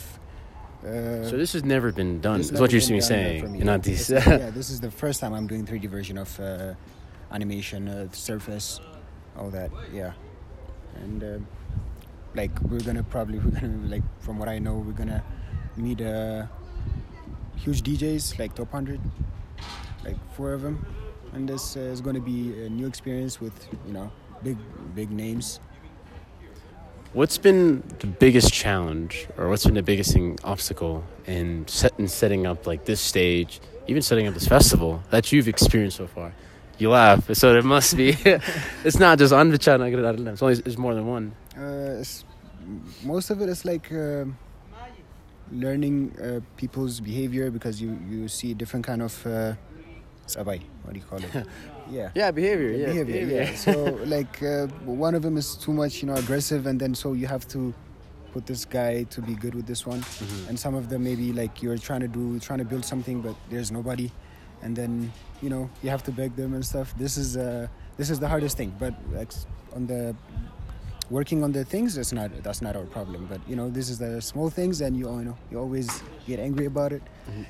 uh, 0.82 1.28
so 1.28 1.36
this 1.36 1.52
has 1.54 1.64
never 1.64 1.92
been 1.92 2.20
done. 2.20 2.40
Is 2.40 2.52
what 2.52 2.70
you're 2.72 2.98
uh, 2.98 3.00
saying. 3.00 3.42
for 3.42 3.48
me. 3.48 3.58
Not 3.60 3.82
This- 3.82 4.10
yeah 4.44 4.50
this 4.50 4.68
is 4.70 4.80
the 4.80 4.90
first 4.90 5.20
time 5.20 5.34
i'm 5.34 5.46
doing 5.46 5.66
3d 5.66 5.88
version 5.90 6.16
of 6.16 6.40
uh, 6.40 6.72
animation 7.32 7.86
uh, 7.88 8.08
surface 8.12 8.80
all 9.36 9.50
that 9.50 9.70
yeah 9.92 10.12
and 11.02 11.22
uh, 11.22 11.38
like 12.34 12.52
we're 12.62 12.80
gonna 12.88 13.02
probably 13.02 13.38
we're 13.40 13.60
gonna 13.60 13.86
like 13.94 14.04
from 14.20 14.38
what 14.38 14.48
i 14.48 14.58
know 14.58 14.76
we're 14.76 14.92
gonna 15.02 15.22
meet 15.76 16.00
uh, 16.00 16.46
huge 17.56 17.82
djs 17.82 18.38
like 18.38 18.54
top 18.54 18.72
100 18.72 19.00
like 20.04 20.16
four 20.34 20.52
of 20.52 20.62
them 20.62 20.84
and 21.32 21.48
this 21.48 21.76
uh, 21.76 21.80
is 21.80 22.00
going 22.00 22.14
to 22.14 22.20
be 22.20 22.64
a 22.64 22.68
new 22.68 22.86
experience 22.86 23.40
with 23.40 23.68
you 23.86 23.92
know 23.92 24.10
big 24.42 24.56
big 24.94 25.10
names 25.10 25.60
What's 27.14 27.38
been 27.38 27.84
the 28.00 28.08
biggest 28.08 28.52
challenge, 28.52 29.28
or 29.38 29.48
what's 29.48 29.64
been 29.64 29.74
the 29.74 29.84
biggest 29.84 30.12
thing, 30.12 30.36
obstacle 30.42 31.04
in, 31.26 31.64
set, 31.68 31.92
in 31.96 32.08
setting 32.08 32.44
up 32.44 32.66
like 32.66 32.86
this 32.86 33.00
stage, 33.00 33.60
even 33.86 34.02
setting 34.02 34.26
up 34.26 34.34
this 34.34 34.48
festival 34.48 35.00
that 35.10 35.30
you've 35.30 35.46
experienced 35.46 35.96
so 35.96 36.08
far? 36.08 36.34
You 36.76 36.90
laugh, 36.90 37.32
so 37.32 37.52
there 37.52 37.62
must 37.62 37.96
be. 37.96 38.16
it's 38.84 38.98
not 38.98 39.18
just 39.18 39.32
on 39.32 39.50
the 39.50 39.58
trying 39.58 39.78
to 39.78 39.90
get 39.90 40.00
it 40.00 40.04
out 40.04 40.16
of 40.16 40.24
them. 40.24 40.34
It's 40.34 40.42
only 40.42 40.60
it's 40.66 40.76
more 40.76 40.92
than 40.92 41.06
one. 41.06 41.36
uh, 41.56 42.00
it's, 42.00 42.24
most 43.04 43.30
of 43.30 43.40
it 43.40 43.48
is 43.48 43.64
like 43.64 43.92
uh, 43.92 44.24
learning 45.52 46.12
uh, 46.20 46.40
people's 46.56 47.00
behavior 47.00 47.50
because 47.50 47.80
you 47.80 47.98
you 48.08 48.28
see 48.28 48.54
different 48.54 48.84
kind 48.86 49.02
of 49.02 49.26
uh, 49.26 49.54
sabai 50.26 50.60
what 50.82 50.92
do 50.94 50.98
you 51.00 51.06
call 51.06 51.18
it 51.18 51.46
yeah 51.90 52.10
Yeah, 52.14 52.30
behavior. 52.30 52.70
Yeah, 52.72 53.04
behavior, 53.04 53.42
yeah. 53.42 53.54
So 53.54 53.72
like 54.16 54.42
uh, 54.42 54.66
one 54.84 55.14
of 55.14 55.22
them 55.22 55.36
is 55.36 55.54
too 55.56 55.72
much, 55.72 56.00
you 56.02 56.06
know, 56.08 56.14
aggressive, 56.14 56.66
and 56.66 56.80
then 56.80 56.94
so 56.94 57.12
you 57.12 57.26
have 57.26 57.46
to 57.48 57.74
put 58.32 58.46
this 58.46 58.64
guy 58.64 59.04
to 59.14 59.20
be 59.20 59.34
good 59.34 59.54
with 59.54 59.66
this 59.66 59.86
one. 59.86 60.00
Mm-hmm. 60.00 60.48
And 60.48 60.58
some 60.58 60.74
of 60.74 60.88
them 60.88 61.04
maybe 61.04 61.32
like 61.32 61.62
you're 61.62 61.78
trying 61.78 62.00
to 62.00 62.08
do, 62.08 62.40
trying 62.40 62.58
to 62.60 62.64
build 62.64 62.84
something, 62.84 63.20
but 63.20 63.36
there's 63.50 63.70
nobody, 63.70 64.10
and 64.62 64.74
then 64.74 65.12
you 65.42 65.50
know 65.50 65.68
you 65.82 65.90
have 65.90 66.02
to 66.04 66.12
beg 66.12 66.36
them 66.36 66.54
and 66.54 66.64
stuff. 66.64 66.94
This 66.96 67.16
is 67.16 67.36
uh, 67.36 67.68
this 67.98 68.08
is 68.08 68.18
the 68.18 68.28
hardest 68.28 68.56
thing. 68.56 68.74
But 68.78 68.94
like 69.12 69.32
on 69.76 69.86
the 69.86 70.16
working 71.10 71.42
on 71.42 71.52
the 71.52 71.64
things, 71.64 71.94
that's 71.94 72.12
not 72.12 72.30
that's 72.42 72.62
not 72.62 72.76
our 72.76 72.84
problem. 72.84 73.26
But 73.26 73.40
you 73.48 73.56
know 73.56 73.70
this 73.70 73.88
is 73.88 73.98
the 73.98 74.20
small 74.20 74.50
things, 74.50 74.80
and 74.80 74.96
you 74.96 75.08
you 75.18 75.24
know 75.24 75.36
you 75.50 75.58
always 75.58 76.02
get 76.26 76.38
angry 76.40 76.66
about 76.66 76.92
it. 76.92 77.02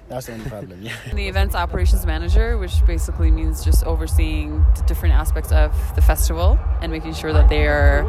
That's 0.08 0.26
the 0.26 0.34
only 0.34 0.48
problem. 0.48 0.82
Yeah. 0.82 0.92
The 1.14 1.28
events 1.28 1.54
operations 1.54 2.04
manager, 2.06 2.58
which 2.58 2.84
basically 2.86 3.30
means 3.30 3.64
just 3.64 3.84
overseeing 3.84 4.64
the 4.76 4.82
different 4.86 5.14
aspects 5.14 5.52
of 5.52 5.72
the 5.94 6.02
festival 6.02 6.58
and 6.80 6.90
making 6.90 7.14
sure 7.14 7.32
that 7.32 7.48
they 7.48 7.66
are, 7.66 8.04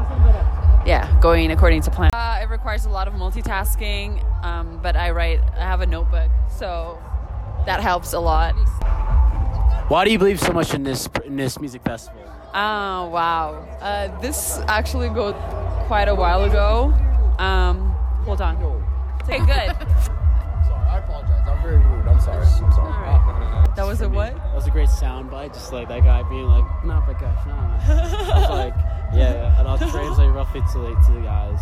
yeah, 0.86 1.18
going 1.22 1.52
according 1.52 1.82
to 1.84 1.92
plan. 1.92 2.12
Uh, 2.14 2.40
it 2.42 2.50
requires 2.50 2.86
a 2.86 2.90
lot 2.90 3.08
of 3.08 3.14
multitasking, 3.14 4.24
um, 4.44 4.80
but 4.82 4.96
I 4.96 5.12
write, 5.12 5.40
I 5.56 5.62
have 5.62 5.82
a 5.82 5.86
notebook, 5.86 6.32
so 6.50 7.00
that 7.66 7.80
helps 7.80 8.14
a 8.14 8.20
lot. 8.20 8.54
Why 9.88 10.04
do 10.04 10.12
you 10.12 10.18
believe 10.18 10.40
so 10.40 10.52
much 10.52 10.74
in 10.74 10.84
this 10.84 11.08
in 11.26 11.36
this 11.36 11.60
music 11.60 11.84
festival? 11.84 12.25
Oh 12.58 13.08
wow! 13.10 13.56
Uh, 13.82 14.18
this 14.22 14.60
actually 14.68 15.10
go 15.10 15.34
quite 15.88 16.08
a 16.08 16.16
while 16.16 16.44
ago. 16.46 16.94
Um, 17.38 17.92
hold 18.24 18.40
on. 18.42 18.56
Okay, 19.24 19.40
good. 19.40 19.48
sorry, 20.06 20.90
I 20.90 21.00
apologize. 21.04 21.42
I'm 21.48 21.62
very 21.62 21.78
rude. 21.78 22.08
I'm 22.08 22.22
sorry. 22.22 22.46
I'm 22.46 22.72
sorry. 22.72 23.72
That 23.76 23.86
was 23.86 24.00
a 24.00 24.08
what? 24.08 24.34
That 24.36 24.56
was 24.56 24.68
a 24.68 24.72
great 24.72 24.88
sound 24.88 25.30
bite, 25.30 25.54
just 25.54 25.74
like 25.74 25.90
that 25.90 26.04
guy 26.04 26.24
being 26.24 26.46
like, 26.48 26.64
"No, 26.86 27.04
but 27.06 27.20
gosh, 27.20 27.46
no." 27.46 27.54
I 27.54 28.40
was 28.40 28.50
like, 28.50 28.74
"Yeah, 29.14 29.34
yeah," 29.34 29.60
and 29.60 29.68
I'll 29.68 29.78
translate 29.78 30.32
roughly 30.32 30.62
to 30.72 30.80
like 30.80 31.06
to 31.08 31.12
the 31.12 31.20
guys. 31.22 31.60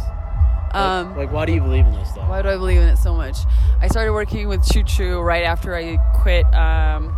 Like, 0.73 0.75
Um, 0.75 1.17
like, 1.17 1.31
why 1.31 1.45
do 1.45 1.53
you 1.53 1.61
believe 1.61 1.87
in 1.87 1.93
this 1.93 2.09
stuff? 2.11 2.29
Why 2.29 2.41
do 2.43 2.49
I 2.49 2.55
believe 2.57 2.81
in 2.81 2.87
it 2.87 2.97
so 2.97 3.15
much? 3.15 3.37
I 3.81 3.87
started 3.87 4.11
working 4.13 4.47
with 4.47 4.63
Choo 4.71 4.83
Choo 4.83 5.21
right 5.21 5.43
after 5.43 5.75
I 5.75 5.97
quit 6.21 6.45
um, 6.53 7.15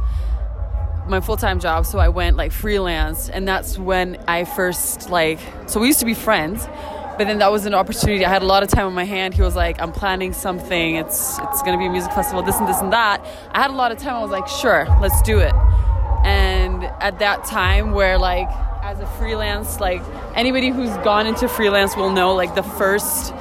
my 1.07 1.19
full 1.19 1.37
time 1.37 1.59
job, 1.59 1.85
so 1.85 1.99
I 1.99 2.09
went 2.09 2.37
like 2.37 2.51
freelance, 2.51 3.29
and 3.29 3.47
that's 3.47 3.77
when 3.77 4.17
I 4.27 4.43
first 4.43 5.09
like. 5.09 5.39
So 5.67 5.79
we 5.79 5.87
used 5.87 5.99
to 5.99 6.05
be 6.05 6.13
friends, 6.13 6.67
but 7.17 7.27
then 7.27 7.39
that 7.39 7.51
was 7.51 7.65
an 7.65 7.73
opportunity. 7.73 8.25
I 8.25 8.29
had 8.29 8.41
a 8.41 8.45
lot 8.45 8.63
of 8.63 8.69
time 8.69 8.87
on 8.87 8.93
my 8.93 9.03
hand. 9.03 9.33
He 9.33 9.41
was 9.41 9.55
like, 9.55 9.81
"I'm 9.81 9.91
planning 9.91 10.33
something. 10.33 10.95
It's 10.95 11.39
it's 11.39 11.61
gonna 11.61 11.77
be 11.77 11.85
a 11.85 11.89
music 11.89 12.11
festival. 12.11 12.41
This 12.41 12.57
and 12.57 12.67
this 12.67 12.81
and 12.81 12.91
that." 12.93 13.25
I 13.51 13.61
had 13.61 13.71
a 13.71 13.75
lot 13.75 13.91
of 13.91 13.97
time. 13.97 14.15
I 14.15 14.21
was 14.21 14.31
like, 14.31 14.47
"Sure, 14.47 14.87
let's 15.01 15.21
do 15.21 15.39
it." 15.39 15.53
And 16.23 16.83
at 16.99 17.19
that 17.19 17.45
time, 17.45 17.91
where 17.91 18.17
like 18.17 18.49
as 18.83 18.99
a 18.99 19.05
freelance, 19.17 19.79
like 19.79 20.01
anybody 20.35 20.69
who's 20.69 20.95
gone 20.97 21.27
into 21.27 21.47
freelance 21.47 21.95
will 21.95 22.11
know, 22.11 22.33
like 22.33 22.55
the 22.55 22.63
first 22.63 23.33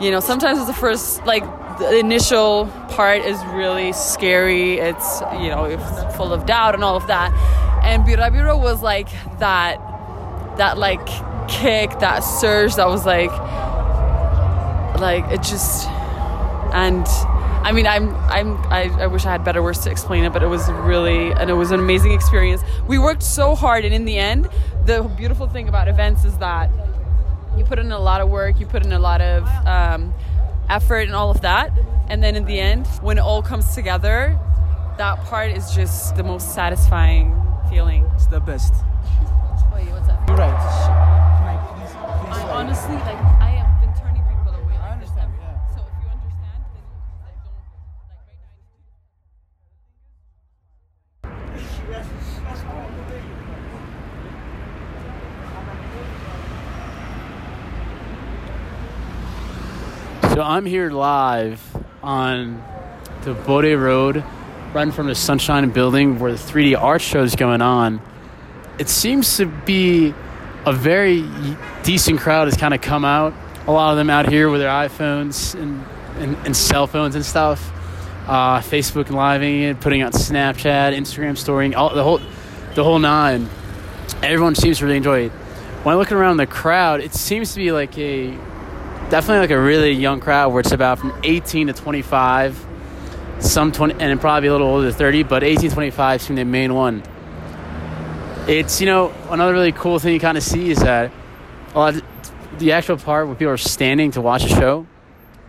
you 0.00 0.10
know 0.10 0.18
sometimes 0.18 0.58
it's 0.58 0.66
the 0.66 0.72
first 0.72 1.24
like 1.24 1.44
the 1.78 1.98
initial 1.98 2.66
part 2.90 3.22
is 3.22 3.42
really 3.46 3.92
scary 3.92 4.78
it's 4.78 5.20
you 5.40 5.48
know 5.48 5.64
it's 5.64 6.16
full 6.16 6.32
of 6.32 6.46
doubt 6.46 6.74
and 6.74 6.84
all 6.84 6.96
of 6.96 7.06
that 7.06 7.32
and 7.84 8.04
birabiro 8.04 8.60
was 8.60 8.82
like 8.82 9.08
that 9.38 9.78
that 10.56 10.78
like 10.78 11.04
kick 11.48 11.98
that 11.98 12.20
surge 12.20 12.74
that 12.76 12.86
was 12.86 13.04
like 13.04 13.30
like 15.00 15.24
it 15.32 15.42
just 15.42 15.88
and 16.72 17.06
I 17.64 17.72
mean, 17.72 17.86
I'm, 17.86 18.14
I'm, 18.26 18.58
I, 18.70 18.90
I 19.00 19.06
wish 19.06 19.24
I 19.24 19.32
had 19.32 19.42
better 19.42 19.62
words 19.62 19.78
to 19.84 19.90
explain 19.90 20.24
it, 20.24 20.34
but 20.34 20.42
it 20.42 20.48
was 20.48 20.70
really, 20.70 21.32
and 21.32 21.48
it 21.48 21.54
was 21.54 21.70
an 21.70 21.80
amazing 21.80 22.12
experience. 22.12 22.62
We 22.86 22.98
worked 22.98 23.22
so 23.22 23.54
hard, 23.54 23.86
and 23.86 23.94
in 23.94 24.04
the 24.04 24.18
end, 24.18 24.50
the 24.84 25.02
beautiful 25.16 25.48
thing 25.48 25.66
about 25.66 25.88
events 25.88 26.26
is 26.26 26.36
that 26.38 26.70
you 27.56 27.64
put 27.64 27.78
in 27.78 27.90
a 27.90 27.98
lot 27.98 28.20
of 28.20 28.28
work, 28.28 28.60
you 28.60 28.66
put 28.66 28.84
in 28.84 28.92
a 28.92 28.98
lot 28.98 29.22
of 29.22 29.46
um, 29.66 30.12
effort, 30.68 31.06
and 31.06 31.14
all 31.14 31.30
of 31.30 31.40
that, 31.42 31.72
and 32.08 32.22
then 32.22 32.36
in 32.36 32.44
the 32.44 32.60
end, 32.60 32.86
when 33.00 33.18
it 33.18 33.22
all 33.22 33.42
comes 33.42 33.74
together, 33.74 34.38
that 34.98 35.18
part 35.24 35.50
is 35.50 35.74
just 35.74 36.16
the 36.16 36.22
most 36.22 36.54
satisfying 36.54 37.40
feeling. 37.68 38.08
It's 38.14 38.26
the 38.26 38.40
best. 38.40 38.74
I'm 60.44 60.66
here 60.66 60.90
live 60.90 61.58
on 62.02 62.62
the 63.22 63.32
Bole 63.32 63.74
Road, 63.76 64.22
right 64.74 64.82
in 64.82 64.92
front 64.92 65.08
of 65.08 65.16
the 65.16 65.20
Sunshine 65.20 65.70
Building, 65.70 66.18
where 66.18 66.32
the 66.32 66.36
3D 66.36 66.78
art 66.78 67.00
show 67.00 67.22
is 67.22 67.34
going 67.34 67.62
on. 67.62 68.02
It 68.78 68.90
seems 68.90 69.38
to 69.38 69.46
be 69.46 70.12
a 70.66 70.72
very 70.74 71.26
decent 71.82 72.20
crowd 72.20 72.48
has 72.48 72.58
kind 72.58 72.74
of 72.74 72.82
come 72.82 73.06
out. 73.06 73.32
A 73.66 73.72
lot 73.72 73.92
of 73.92 73.96
them 73.96 74.10
out 74.10 74.28
here 74.28 74.50
with 74.50 74.60
their 74.60 74.68
iPhones 74.68 75.54
and, 75.54 75.82
and, 76.18 76.36
and 76.44 76.54
cell 76.54 76.86
phones 76.86 77.14
and 77.14 77.24
stuff. 77.24 77.72
Uh, 78.26 78.60
Facebook 78.60 79.08
living 79.08 79.62
it, 79.62 79.80
putting 79.80 80.02
out 80.02 80.12
Snapchat, 80.12 80.94
Instagram 80.94 81.38
storying, 81.38 81.74
all 81.74 81.94
the 81.94 82.02
whole 82.02 82.20
the 82.74 82.84
whole 82.84 82.98
nine. 82.98 83.48
Everyone 84.22 84.54
seems 84.54 84.76
to 84.80 84.84
really 84.84 84.98
enjoy 84.98 85.20
it. 85.20 85.32
When 85.84 85.94
I 85.94 85.98
look 85.98 86.12
around 86.12 86.36
the 86.36 86.46
crowd, 86.46 87.00
it 87.00 87.14
seems 87.14 87.54
to 87.54 87.60
be 87.60 87.72
like 87.72 87.96
a 87.96 88.38
definitely 89.10 89.38
like 89.38 89.50
a 89.50 89.60
really 89.60 89.92
young 89.92 90.20
crowd 90.20 90.52
where 90.52 90.60
it's 90.60 90.72
about 90.72 90.98
from 90.98 91.18
18 91.22 91.68
to 91.68 91.72
25 91.72 92.66
some 93.40 93.72
20 93.72 94.00
and 94.00 94.20
probably 94.20 94.48
a 94.48 94.52
little 94.52 94.66
older 94.66 94.90
30 94.90 95.24
but 95.24 95.42
18 95.42 95.70
25 95.70 96.22
seem 96.22 96.36
the 96.36 96.44
main 96.44 96.74
one. 96.74 97.02
It's 98.46 98.80
you 98.80 98.86
know 98.86 99.12
another 99.30 99.52
really 99.52 99.72
cool 99.72 99.98
thing 99.98 100.14
you 100.14 100.20
kind 100.20 100.36
of 100.36 100.42
see 100.42 100.70
is 100.70 100.78
that 100.78 101.12
a 101.74 101.78
lot 101.78 101.94
the 102.58 102.72
actual 102.72 102.96
part 102.96 103.26
where 103.26 103.34
people 103.34 103.52
are 103.52 103.56
standing 103.56 104.10
to 104.12 104.20
watch 104.20 104.44
a 104.44 104.48
show 104.48 104.86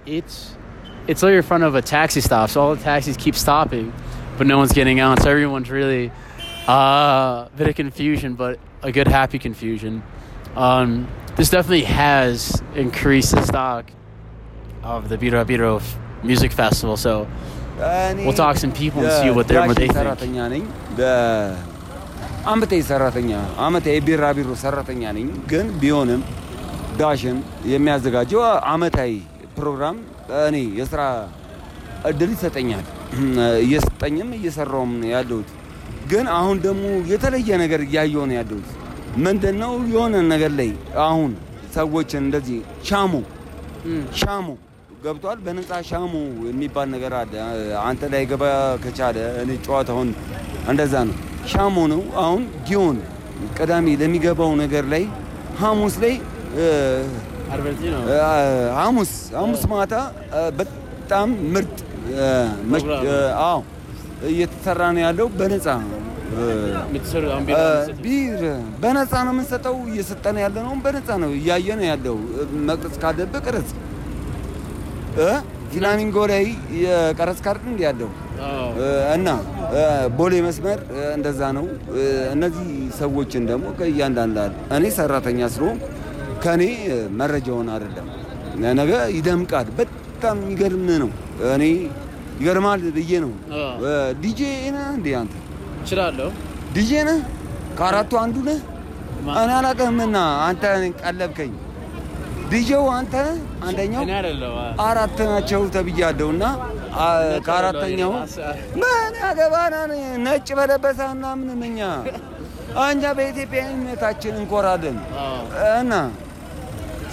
it's 0.05 0.55
it's 1.07 1.21
literally 1.21 1.37
in 1.37 1.43
front 1.43 1.63
of 1.63 1.75
a 1.75 1.81
taxi 1.81 2.21
stop 2.21 2.49
so 2.49 2.61
all 2.61 2.75
the 2.75 2.81
taxis 2.81 3.15
keep 3.17 3.35
stopping 3.35 3.93
but 4.37 4.47
no 4.47 4.57
one's 4.57 4.71
getting 4.71 4.99
on 5.01 5.19
so 5.21 5.29
everyone's 5.29 5.69
really 5.69 6.11
uh, 6.67 6.71
a 6.71 7.51
bit 7.55 7.67
of 7.67 7.75
confusion 7.75 8.33
but 8.33 8.59
a 8.81 8.91
good 8.91 9.07
happy 9.07 9.37
confusion 9.37 10.01
um, 10.56 10.88
this 11.36 11.48
definitely 11.48 11.84
has 11.84 12.36
increased 12.76 13.32
the 13.32 13.44
stock 13.44 13.84
of 14.84 15.08
the 15.08 15.16
Biro 15.16 15.44
Biro 15.44 15.72
Music 16.22 16.52
Festival. 16.52 16.96
So 16.96 17.12
we'll 18.24 18.32
talk 18.34 18.54
to 18.54 18.60
some 18.60 18.72
people 18.72 19.00
and 19.02 19.12
see 19.22 19.30
what, 19.30 19.48
they're, 19.48 19.66
what 19.66 19.76
they 19.76 19.88
think. 19.88 19.98
ሰራተኛ 20.00 20.36
ነኝ 20.54 20.64
በአመቴ 20.98 22.72
ሰራተኛ 22.90 23.30
አመቴ 23.66 23.86
ቢራቢሮ 24.06 24.48
ሰራተኛ 24.64 25.02
ነኝ። 25.18 25.28
ግን 25.52 25.66
ቢሆንም 25.82 26.22
ዳሽን 27.00 27.36
የሚያዘጋጀው 27.72 28.42
አመታዊ 28.72 29.12
ፕሮግራም 29.58 29.96
እኔ 30.48 30.56
የስራ 30.80 31.00
እድል 32.10 32.30
ይሰጠኛል። 32.36 32.84
እየሰጠኝም 33.64 34.28
እየሰራውም 34.38 34.92
ነው 35.00 35.08
ያለሁት። 35.16 35.48
ግን 36.12 36.26
አሁን 36.38 36.56
ደግሞ 36.66 36.84
የተለየ 37.12 37.48
ነገር 37.64 37.80
እያየሁ 37.86 38.22
ነው 38.30 38.36
ያለሁት። 38.40 38.68
ምንድን 39.23 39.55
ነው 39.61 39.73
የሆነ 39.91 40.15
ነገር 40.31 40.51
ላይ 40.59 40.69
አሁን 41.05 41.31
ሰዎችን 41.75 42.21
እንደዚህ 42.25 42.57
ሻሙ 42.87 43.13
ሻሙ 44.21 44.47
ገብቷል። 45.03 45.39
በነፃ 45.45 45.69
ሻሙ 45.89 46.13
የሚባል 46.49 46.87
ነገር 46.95 47.13
አለ። 47.19 47.33
አንተ 47.83 48.09
ላይ 48.13 48.23
ገባ 48.31 48.43
ከቻለ 48.83 49.17
እኔ 49.43 49.51
ጨዋታውን 49.65 50.09
እንደዛ 50.71 50.93
ነው። 51.09 51.17
ሻሙ 51.51 51.75
ነው 51.93 52.01
አሁን 52.23 52.43
ጊዮን 52.69 52.97
ቅዳሜ 53.57 53.87
ለሚገባው 54.01 54.51
ነገር 54.63 54.85
ላይ 54.93 55.03
ሐሙስ 55.61 55.95
ላይ 56.03 56.15
ሐሙስ 58.79 59.11
ሐሙስ 59.37 59.63
ማታ 59.71 59.93
በጣም 60.59 61.29
ምርጥ 61.53 61.75
አዎ 63.45 63.59
እየተሰራ 64.31 64.81
ነው 64.95 65.01
ያለው 65.05 65.27
በነፃ 65.39 65.67
ቢር 68.03 68.41
በነፃ 68.81 69.13
ነው 69.25 69.33
የምንሰጠው። 69.33 69.75
እየሰጠን 69.91 70.37
ያለ 70.43 70.55
ነው 70.65 70.73
በነፃ 70.85 71.17
ነው። 71.23 71.31
እያየ 71.39 71.67
ነው 71.79 71.85
ያለው። 71.91 72.17
መቅረጽ 72.69 72.95
ካለብህ 73.03 73.41
ቅረጽ። 73.45 73.71
ፍላሚንጎ 75.73 76.17
ላይ 76.31 76.45
የቀረጽ 76.81 77.39
ካርድ 77.45 77.63
እንዲ 77.71 77.81
ያለው 77.87 78.09
እና 79.15 79.27
ቦሌ 80.17 80.33
መስመር 80.45 80.79
እንደዛ 81.15 81.41
ነው። 81.57 81.65
እነዚህ 82.33 82.67
ሰዎችን 82.99 83.43
ደግሞ 83.51 83.65
ከእያንዳንዳል 83.79 84.53
እኔ 84.77 84.85
ሰራተኛ 84.97 85.47
ስለሆንኩ 85.55 85.83
ከእኔ 86.43 86.63
መረጃውን 87.19 87.69
አይደለም 87.75 88.07
ነገ 88.79 88.91
ይደምቃል። 89.17 89.67
በጣም 89.79 90.37
የሚገርም 90.43 90.87
ነው። 91.03 91.11
እኔ 91.55 91.63
ይገርማል 92.39 92.81
ብዬ 92.95 93.11
ነው። 93.25 93.33
ዲጄ 94.21 94.39
ነህ 94.75 94.87
እንዴ 94.95 95.07
አንተ? 95.19 95.33
እችላለሁ። 95.85 96.29
ዲጄ 96.75 96.91
ነህ? 97.09 97.19
ከአራቱ 97.77 98.11
አንዱ 98.21 98.35
ነህ? 98.47 98.59
እኔ 99.35 99.51
አላውቅህምና 99.57 100.17
አንተ 100.47 100.63
ቀለብከኝ። 101.01 101.53
ዲጄው 102.51 102.83
አንተ? 102.95 103.13
አንደኛው 103.67 104.03
አራት 104.85 105.19
ናቸው 105.29 105.61
ተብያለሁ 105.75 106.27
እና 106.35 106.43
ከአራተኛው 107.47 108.11
ምን 108.81 109.15
ያገባና 109.23 109.73
ነጭ 110.25 110.47
በለበሰ 110.59 110.99
ምናምን 111.13 111.63
እኛ 111.69 111.79
እኛ 112.85 113.03
በኢትዮጵያዊነታችን 113.17 114.35
እንኮራለን 114.41 114.97
እና 115.81 115.93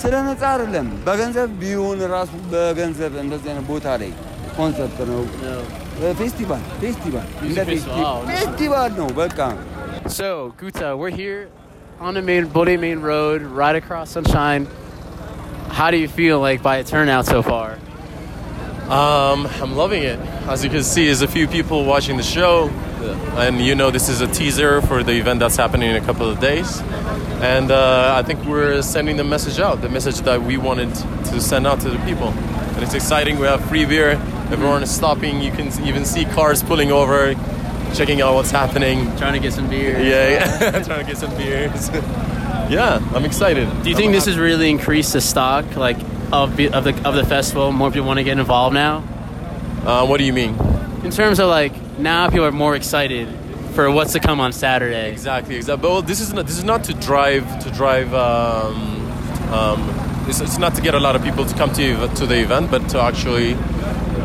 ስለ 0.03 0.15
ነፃ 0.29 0.43
አይደለም 0.53 0.87
በገንዘብ 1.07 1.51
ቢሆን 1.61 2.01
ራሱ 2.15 2.33
በገንዘብ 2.53 3.13
እንደዚህ 3.25 3.51
አይነት 3.53 3.67
ቦታ 3.71 3.89
ላይ 4.03 4.13
ኮንሰርት 4.57 4.99
ነው 5.11 5.21
ፌስቲቫል 6.00 6.62
festival. 6.83 7.26
ፌስቲቫል 8.31 8.90
no, 8.98 9.07
welcome. 9.20 9.59
So, 10.09 10.55
Guta, 10.59 10.98
we're 10.98 11.11
here 11.11 11.48
on 12.00 12.14
the 12.14 12.22
main 12.22 12.46
Bole 12.46 12.76
main 12.76 13.00
road, 13.00 13.42
right 13.42 13.76
across 13.76 14.11
Sunshine. 14.11 14.66
How 15.68 15.90
do 15.90 15.96
you 15.96 16.09
feel 16.09 16.40
like 16.40 16.62
by 16.62 16.76
a 16.78 16.85
turnout 16.85 17.26
so 17.26 17.42
far? 17.42 17.78
Um, 18.90 19.46
I'm 19.62 19.76
loving 19.76 20.02
it. 20.02 20.18
As 20.48 20.62
you 20.64 20.70
can 20.70 20.83
see, 20.83 21.07
there's 21.07 21.22
a 21.22 21.28
few 21.28 21.46
people 21.46 21.85
watching 21.85 22.16
the 22.16 22.22
show, 22.22 22.68
and 23.37 23.61
you 23.61 23.74
know 23.74 23.90
this 23.90 24.09
is 24.09 24.20
a 24.20 24.26
teaser 24.26 24.83
for 24.83 25.02
the 25.02 25.12
event 25.12 25.40
that's 25.40 25.57
happening 25.57 25.88
in 25.90 25.96
a 25.96 26.05
couple 26.05 26.28
of 26.28 26.40
days. 26.40 26.81
And 27.40 27.70
uh, 27.70 28.14
I 28.18 28.22
think 28.22 28.44
we're 28.44 28.83
sending 28.83 29.16
the 29.16 29.24
message 29.24 29.59
out, 29.61 29.81
the 29.81 29.88
message 29.88 30.18
that 30.28 30.42
we 30.42 30.57
wanted 30.57 30.94
to 31.31 31.40
send 31.40 31.66
out 31.66 31.81
to 31.81 31.90
the 31.90 31.98
people. 32.00 32.35
And 32.83 32.88
it's 32.88 33.05
exciting. 33.05 33.38
We 33.38 33.47
have 33.47 33.64
free 33.66 33.85
beer. 33.85 34.21
Everyone 34.51 34.83
is 34.83 34.90
stopping. 34.90 35.40
You 35.40 35.53
can 35.53 35.68
even 35.87 36.05
see 36.05 36.25
cars 36.25 36.64
pulling 36.64 36.90
over, 36.90 37.33
checking 37.95 38.21
out 38.21 38.35
what's 38.35 38.51
happening. 38.51 39.05
Trying 39.18 39.35
to 39.35 39.38
get 39.38 39.53
some 39.53 39.71
beer. 39.71 40.01
Yeah, 40.01 40.31
yeah. 40.61 40.83
trying 40.83 40.99
to 40.99 41.07
get 41.07 41.16
some 41.16 41.31
beers. 41.37 41.90
yeah, 42.68 42.99
I'm 43.14 43.25
excited. 43.25 43.68
Do 43.85 43.88
you 43.88 43.95
think 43.95 44.11
this 44.11 44.27
has 44.27 44.37
really 44.37 44.68
increased 44.68 45.12
the 45.12 45.21
stock 45.21 45.77
like 45.77 45.97
of 46.33 46.57
the, 46.57 46.71
of 46.71 46.83
the 46.83 47.09
of 47.09 47.14
the 47.14 47.25
festival? 47.25 47.71
More 47.71 47.92
people 47.92 48.09
want 48.09 48.18
to 48.18 48.25
get 48.25 48.37
involved 48.37 48.75
now. 48.75 49.05
Uh, 49.87 50.05
what 50.05 50.18
do 50.18 50.25
you 50.25 50.33
mean? 50.33 50.59
In 51.05 51.12
terms 51.12 51.38
of 51.38 51.49
like 51.49 51.81
now, 52.01 52.29
people 52.31 52.47
are 52.47 52.51
more 52.51 52.75
excited 52.75 53.29
for 53.77 53.92
what's 53.92 54.14
to 54.14 54.18
come 54.18 54.40
on 54.40 54.53
Saturday. 54.53 55.12
Exactly, 55.12 55.55
exactly. 55.55 55.88
But 55.88 56.09
this 56.09 56.18
is 56.18 56.33
not 56.33 56.49
this 56.49 56.59
is 56.59 56.64
not 56.64 56.83
to 56.83 56.95
drive 56.95 57.61
to 57.62 57.71
drive. 57.71 58.12
Um, 58.12 58.99
um, 59.53 60.02
it's, 60.29 60.41
it's 60.41 60.59
not 60.59 60.75
to 60.75 60.83
get 60.83 60.95
a 60.95 61.01
lot 61.01 61.17
of 61.17 61.23
people 61.23 61.45
to 61.45 61.55
come 61.55 61.73
to 61.75 62.09
to 62.09 62.27
the 62.27 62.41
event, 62.41 62.71
but 62.71 62.89
to 62.91 63.01
actually 63.01 63.55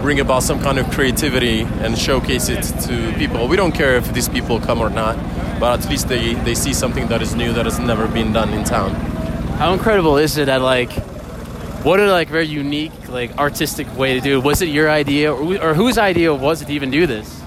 bring 0.01 0.19
about 0.19 0.43
some 0.43 0.59
kind 0.61 0.77
of 0.77 0.89
creativity 0.91 1.61
and 1.61 1.97
showcase 1.97 2.49
it 2.49 2.61
to 2.87 3.13
people. 3.17 3.47
We 3.47 3.57
don't 3.57 3.73
care 3.73 3.95
if 3.95 4.13
these 4.13 4.29
people 4.29 4.59
come 4.59 4.79
or 4.79 4.89
not, 4.89 5.15
but 5.59 5.79
at 5.79 5.89
least 5.89 6.07
they, 6.07 6.33
they 6.33 6.55
see 6.55 6.73
something 6.73 7.07
that 7.07 7.21
is 7.21 7.35
new 7.35 7.51
that 7.53 7.65
has 7.65 7.79
never 7.79 8.07
been 8.07 8.31
done 8.31 8.53
in 8.53 8.63
town. 8.63 8.93
How 9.57 9.73
incredible 9.73 10.17
is 10.17 10.37
it 10.37 10.45
that 10.45 10.61
like 10.61 10.91
what 11.83 11.99
a 11.99 12.11
like 12.11 12.29
very 12.29 12.45
unique 12.45 12.91
like 13.09 13.37
artistic 13.37 13.87
way 13.97 14.13
to 14.13 14.19
do 14.19 14.39
it? 14.39 14.43
Was 14.43 14.61
it 14.61 14.69
your 14.69 14.89
idea 14.89 15.33
or, 15.33 15.61
or 15.61 15.73
whose 15.73 15.97
idea 15.97 16.33
was 16.33 16.61
it 16.61 16.65
to 16.65 16.73
even 16.73 16.91
do 16.91 17.07
this? 17.07 17.41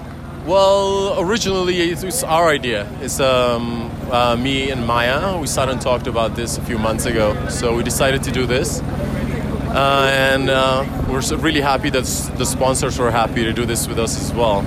Well, 0.45 1.19
originally 1.19 1.79
it 1.91 2.03
was 2.03 2.23
our 2.23 2.49
idea. 2.49 2.87
It's 3.01 3.19
um, 3.19 3.90
uh, 4.11 4.35
me 4.35 4.69
and 4.71 4.85
Maya. 4.85 5.37
We 5.39 5.47
sat 5.47 5.69
and 5.69 5.81
talked 5.81 6.07
about 6.07 6.35
this 6.35 6.57
a 6.57 6.61
few 6.61 6.77
months 6.77 7.05
ago. 7.05 7.47
So 7.49 7.75
we 7.75 7.83
decided 7.83 8.23
to 8.23 8.31
do 8.31 8.45
this. 8.45 8.81
Uh, 8.81 10.09
and 10.13 10.49
uh, 10.49 10.85
we're 11.09 11.21
so 11.21 11.37
really 11.37 11.61
happy 11.61 11.89
that 11.89 12.03
the 12.37 12.45
sponsors 12.45 12.99
were 12.99 13.09
happy 13.09 13.43
to 13.43 13.53
do 13.53 13.65
this 13.65 13.87
with 13.87 13.99
us 13.99 14.19
as 14.19 14.33
well. 14.33 14.63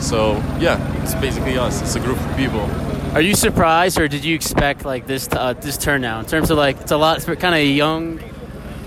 So 0.00 0.34
yeah, 0.60 1.02
it's 1.02 1.14
basically 1.16 1.58
us. 1.58 1.82
It's 1.82 1.96
a 1.96 2.00
group 2.00 2.20
of 2.20 2.36
people. 2.36 2.60
Are 3.14 3.20
you 3.20 3.34
surprised, 3.34 4.00
or 4.00 4.08
did 4.08 4.24
you 4.24 4.34
expect 4.34 4.84
like 4.84 5.06
this 5.06 5.28
uh, 5.30 5.52
this 5.54 5.76
turnout? 5.76 6.24
In 6.24 6.30
terms 6.30 6.50
of 6.50 6.58
like, 6.58 6.80
it's 6.80 6.90
a 6.90 6.96
lot, 6.96 7.24
kind 7.38 7.54
of 7.54 7.62
young, 7.62 8.20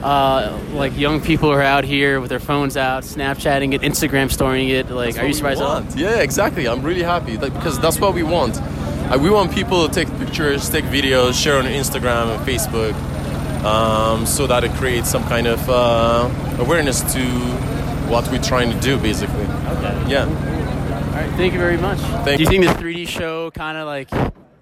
uh, 0.04 0.58
like 0.74 0.98
young 0.98 1.22
people 1.22 1.50
are 1.50 1.62
out 1.62 1.86
here 1.86 2.20
with 2.20 2.30
their 2.30 2.39
phones 2.39 2.76
out, 2.76 3.04
Snapchatting 3.04 3.74
it, 3.74 3.82
Instagram 3.82 4.30
storing 4.30 4.67
it. 4.67 4.89
Like, 4.89 5.17
are 5.17 5.26
you 5.26 5.34
surprised 5.34 5.62
at 5.62 5.67
all? 5.67 5.84
Yeah, 5.96 6.20
exactly. 6.20 6.67
I'm 6.67 6.82
really 6.82 7.04
happy 7.04 7.38
like, 7.38 7.54
because 7.54 7.80
that's 7.80 8.00
what 8.02 8.13
we 8.13 8.24
want. 8.24 8.60
We 9.15 9.30
want 9.30 9.52
people 9.54 9.88
to 9.88 9.93
take 9.93 10.10
pictures, 10.20 10.70
take 10.70 10.86
videos, 10.86 11.41
share 11.41 11.58
on 11.58 11.65
Instagram 11.65 12.36
and 12.36 12.46
Facebook, 12.46 12.93
um, 13.63 14.26
so 14.26 14.46
that 14.48 14.63
it 14.63 14.72
creates 14.74 15.10
some 15.10 15.24
kind 15.24 15.48
of 15.48 15.70
uh, 15.70 16.30
awareness 16.60 17.02
to 17.13 17.22
what 18.10 18.30
we're 18.30 18.41
trying 18.41 18.72
to 18.72 18.80
do, 18.80 18.98
basically. 18.98 19.46
Okay. 19.46 20.04
Yeah. 20.10 20.26
All 20.26 21.24
right, 21.24 21.32
thank 21.36 21.54
you 21.54 21.60
very 21.60 21.78
much. 21.78 22.00
Thank 22.00 22.39
you. 22.39 22.46
Do 22.46 22.56
you 22.56 22.63
think 22.63 22.78
the 22.78 22.84
3D 22.84 23.08
show 23.08 23.50
kind 23.52 23.78
of 23.78 23.88
like 23.88 24.10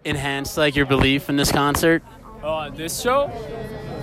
enhanced 0.05 0.57
like 0.57 0.75
your 0.75 0.85
belief 0.85 1.27
in 1.29 1.35
this 1.35 1.51
concert? 1.51 2.03
Uh, 2.43 2.69
this 2.69 3.01
show? 3.01 3.31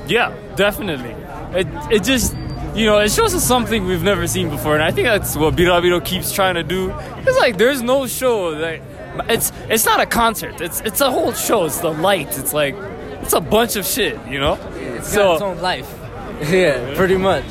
Yeah, 0.07 0.35
definitely. 0.57 1.15
It 1.59 1.69
it 1.91 2.03
just 2.03 2.35
you 2.75 2.87
know 2.87 2.99
it 2.99 3.11
shows 3.11 3.35
us 3.35 3.45
something 3.45 3.87
we've 3.87 4.03
never 4.03 4.27
seen 4.27 4.51
before, 4.51 4.75
and 4.75 4.83
I 4.83 4.91
think 4.91 5.07
that's 5.07 5.37
what 5.37 5.55
Birabiro 5.55 6.05
keeps 6.05 6.33
trying 6.33 6.57
to 6.57 6.63
do. 6.63 6.93
It's 7.27 7.39
like 7.39 7.57
there's 7.57 7.83
no 7.83 8.07
show 8.07 8.55
that 8.57 8.81
it's 9.29 9.53
it's 9.69 9.85
not 9.85 10.01
a 10.01 10.07
concert. 10.07 10.61
It's 10.61 10.81
it's 10.81 11.01
a 11.01 11.11
whole 11.11 11.33
show. 11.33 11.65
It's 11.65 11.81
the 11.81 11.91
lights. 11.91 12.39
It's 12.39 12.53
like 12.53 12.75
it's 13.23 13.33
a 13.33 13.41
bunch 13.41 13.77
of 13.77 13.85
shit. 13.87 14.19
You 14.27 14.41
know. 14.41 14.55
It's 14.75 15.15
got 15.15 15.35
its 15.35 15.43
own 15.43 15.59
life. 15.61 15.99
Yeah, 16.43 16.97
pretty 16.97 17.17
much. 17.17 17.45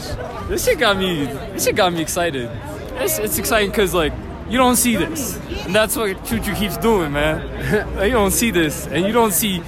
This 0.50 0.66
shit 0.66 0.78
got 0.78 0.98
me. 0.98 1.24
This 1.54 1.64
shit 1.64 1.78
got 1.78 1.94
me 1.94 2.02
excited. 2.02 2.50
It's, 2.96 3.20
it's 3.20 3.38
exciting 3.38 3.70
because 3.70 3.94
like 3.94 4.12
you 4.50 4.58
don't 4.58 4.76
see 4.76 4.98
this, 4.98 5.38
and 5.66 5.74
that's 5.74 5.96
what 5.96 6.26
Choo 6.26 6.40
Choo 6.42 6.54
keeps 6.56 6.76
doing, 6.78 7.14
man. 7.14 7.96
Like, 7.96 8.08
you 8.08 8.12
don't 8.12 8.32
see 8.32 8.52
this, 8.52 8.86
and 8.88 9.06
you 9.06 9.14
don't 9.14 9.32
see 9.32 9.64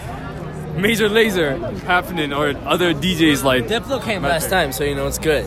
Major 0.76 1.08
Lazer 1.08 1.80
happening 1.84 2.34
or 2.34 2.50
other 2.66 2.94
DJs 2.94 3.46
like. 3.46 3.68
Diplo 3.68 4.04
came 4.04 4.24
last 4.24 4.50
time, 4.50 4.74
so 4.74 4.84
you 4.84 4.94
know 4.94 5.08
it's 5.08 5.20
good. 5.20 5.46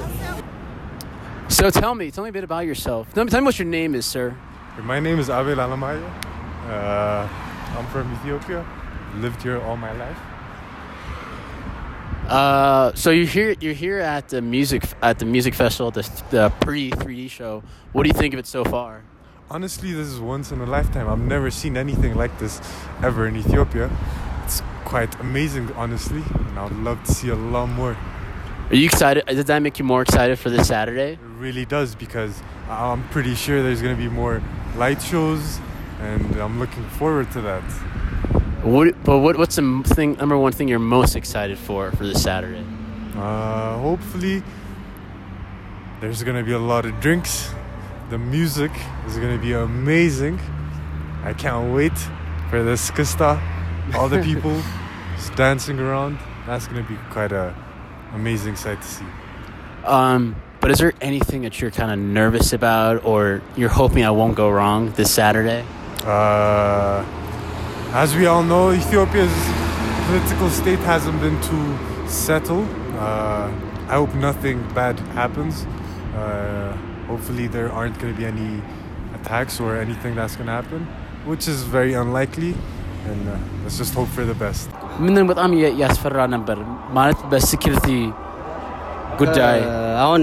So 1.49 1.69
tell 1.71 1.95
me, 1.95 2.11
tell 2.11 2.25
me 2.25 2.31
a 2.31 2.33
bit 2.33 2.45
about 2.45 2.65
yourself. 2.67 3.13
Tell 3.13 3.25
me, 3.25 3.31
tell 3.31 3.41
me 3.43 3.45
what 3.45 3.59
your 3.59 3.69
name 3.69 3.95
is, 3.95 4.07
sir. 4.07 4.35
My 4.83 5.01
name 5.01 5.19
is 5.19 5.29
Abel 5.29 5.57
Alamaya. 5.57 6.03
Uh, 6.67 7.29
I'm 7.77 7.87
from 7.87 8.13
Ethiopia. 8.15 8.67
Lived 9.17 9.43
here 9.43 9.61
all 9.61 9.77
my 9.77 9.93
life. 9.93 10.19
Uh, 12.29 12.93
so 12.95 13.11
you're 13.11 13.27
here. 13.27 13.55
You're 13.61 13.75
here 13.75 14.01
at 14.01 14.29
the 14.29 14.43
music 14.43 14.83
at 15.01 15.19
the 15.21 15.25
music 15.25 15.55
festival, 15.55 15.93
the, 15.93 16.03
the 16.31 16.51
pre 16.61 16.91
3D 16.91 17.31
show. 17.31 17.63
What 17.93 18.03
do 18.03 18.09
you 18.09 18.15
think 18.15 18.35
of 18.35 18.41
it 18.41 18.47
so 18.47 18.65
far? 18.65 19.05
Honestly, 19.49 19.93
this 19.93 20.09
is 20.09 20.19
once 20.19 20.51
in 20.51 20.61
a 20.61 20.67
lifetime. 20.67 21.09
I've 21.09 21.21
never 21.21 21.53
seen 21.53 21.77
anything 21.77 22.17
like 22.17 22.37
this 22.41 22.61
ever 23.01 23.29
in 23.29 23.37
Ethiopia. 23.37 23.89
It's 24.45 24.61
quite 24.85 25.15
amazing, 25.21 25.71
honestly, 25.75 26.25
and 26.35 26.59
I'd 26.59 26.73
love 26.73 27.03
to 27.05 27.15
see 27.15 27.29
a 27.29 27.37
lot 27.37 27.67
more. 27.67 27.97
Are 28.71 28.75
you 28.75 28.87
excited? 28.87 29.25
Does 29.27 29.45
that 29.45 29.61
make 29.61 29.79
you 29.79 29.85
more 29.85 30.03
excited 30.03 30.41
for 30.41 30.51
this 30.51 30.67
Saturday? 30.67 31.13
It 31.13 31.19
really 31.39 31.65
does 31.65 31.95
because 31.95 32.43
I'm 32.69 33.09
pretty 33.11 33.37
sure 33.37 33.63
there's 33.63 33.81
going 33.81 33.97
to 33.97 34.03
be 34.03 34.09
more 34.09 34.43
light 34.75 35.01
shows, 35.01 35.61
and 36.01 36.37
I'm 36.37 36.59
looking 36.59 36.85
forward 36.91 37.31
to 37.33 37.41
that. 37.43 37.63
What? 38.63 39.03
But 39.05 39.19
what? 39.19 39.37
What's 39.39 39.57
the 39.57 39.83
thing? 39.85 40.15
Number 40.15 40.37
one 40.37 40.53
thing 40.53 40.69
you're 40.69 40.79
most 40.79 41.17
excited 41.17 41.59
for 41.59 41.91
for 41.93 42.05
this 42.05 42.23
Saturday? 42.23 42.65
Uh, 43.17 43.79
hopefully, 43.79 44.43
there's 46.01 46.23
gonna 46.23 46.43
be 46.43 46.53
a 46.53 46.59
lot 46.59 46.85
of 46.85 47.01
drinks. 47.01 47.51
The 48.11 48.19
music 48.19 48.73
is 49.07 49.17
gonna 49.17 49.39
be 49.39 49.53
amazing. 49.53 50.41
I 51.25 51.33
can't 51.33 51.75
wait 51.75 51.97
for 52.51 52.63
the 52.63 52.73
skista. 52.73 53.41
All 53.95 54.09
the 54.09 54.23
people 54.23 54.61
dancing 55.37 55.79
around. 55.79 56.19
That's 56.47 56.67
gonna 56.67 56.83
be 56.83 56.97
quite 57.11 57.33
a 57.33 57.55
amazing 58.15 58.57
sight 58.57 58.83
to 58.83 58.89
see. 58.89 59.05
Um, 59.85 60.37
but 60.61 60.71
is 60.71 60.79
there 60.79 60.93
anything 61.01 61.43
that 61.43 61.61
you're 61.61 61.71
kind 61.71 61.93
of 61.93 61.99
nervous 61.99 62.53
about, 62.53 63.05
or 63.05 63.43
you're 63.57 63.69
hoping 63.69 64.05
I 64.05 64.11
won't 64.11 64.35
go 64.35 64.51
wrong 64.51 64.91
this 64.93 65.13
Saturday? 65.13 65.65
Uh, 66.08 66.98
as 67.94 68.16
we 68.16 68.26
all 68.26 68.44
know, 68.44 68.72
Ethiopia's 68.74 69.36
political 70.06 70.50
state 70.52 70.80
hasn't 70.82 71.20
been 71.20 71.40
too 71.42 71.66
settled. 72.08 72.68
Uh, 72.98 73.48
I 73.88 73.96
hope 73.96 74.14
nothing 74.20 74.58
bad 74.74 75.00
happens. 75.14 75.56
Uh, 76.16 76.72
hopefully, 77.08 77.48
there 77.48 77.72
aren't 77.72 77.98
going 78.00 78.14
to 78.14 78.20
be 78.20 78.26
any 78.26 78.50
attacks 79.14 79.60
or 79.60 79.78
anything 79.78 80.16
that's 80.16 80.36
going 80.36 80.48
to 80.48 80.54
happen, 80.54 80.82
which 81.26 81.48
is 81.48 81.64
very 81.78 81.94
unlikely. 81.96 82.52
And 83.06 83.22
uh, 83.28 83.34
let's 83.64 83.78
just 83.78 83.94
hope 83.94 84.10
for 84.10 84.26
the 84.26 84.38
best. 84.38 84.66
ምንን 85.04 85.24
በጣም 85.30 85.52
የ- 85.60 85.76
ያስፈራ 85.82 86.18
ነበር 86.34 86.58
ማለት 86.98 87.20
በሴኪሪቲ 87.32 87.88
ጉዳይ 89.22 89.60
አሁን 90.04 90.22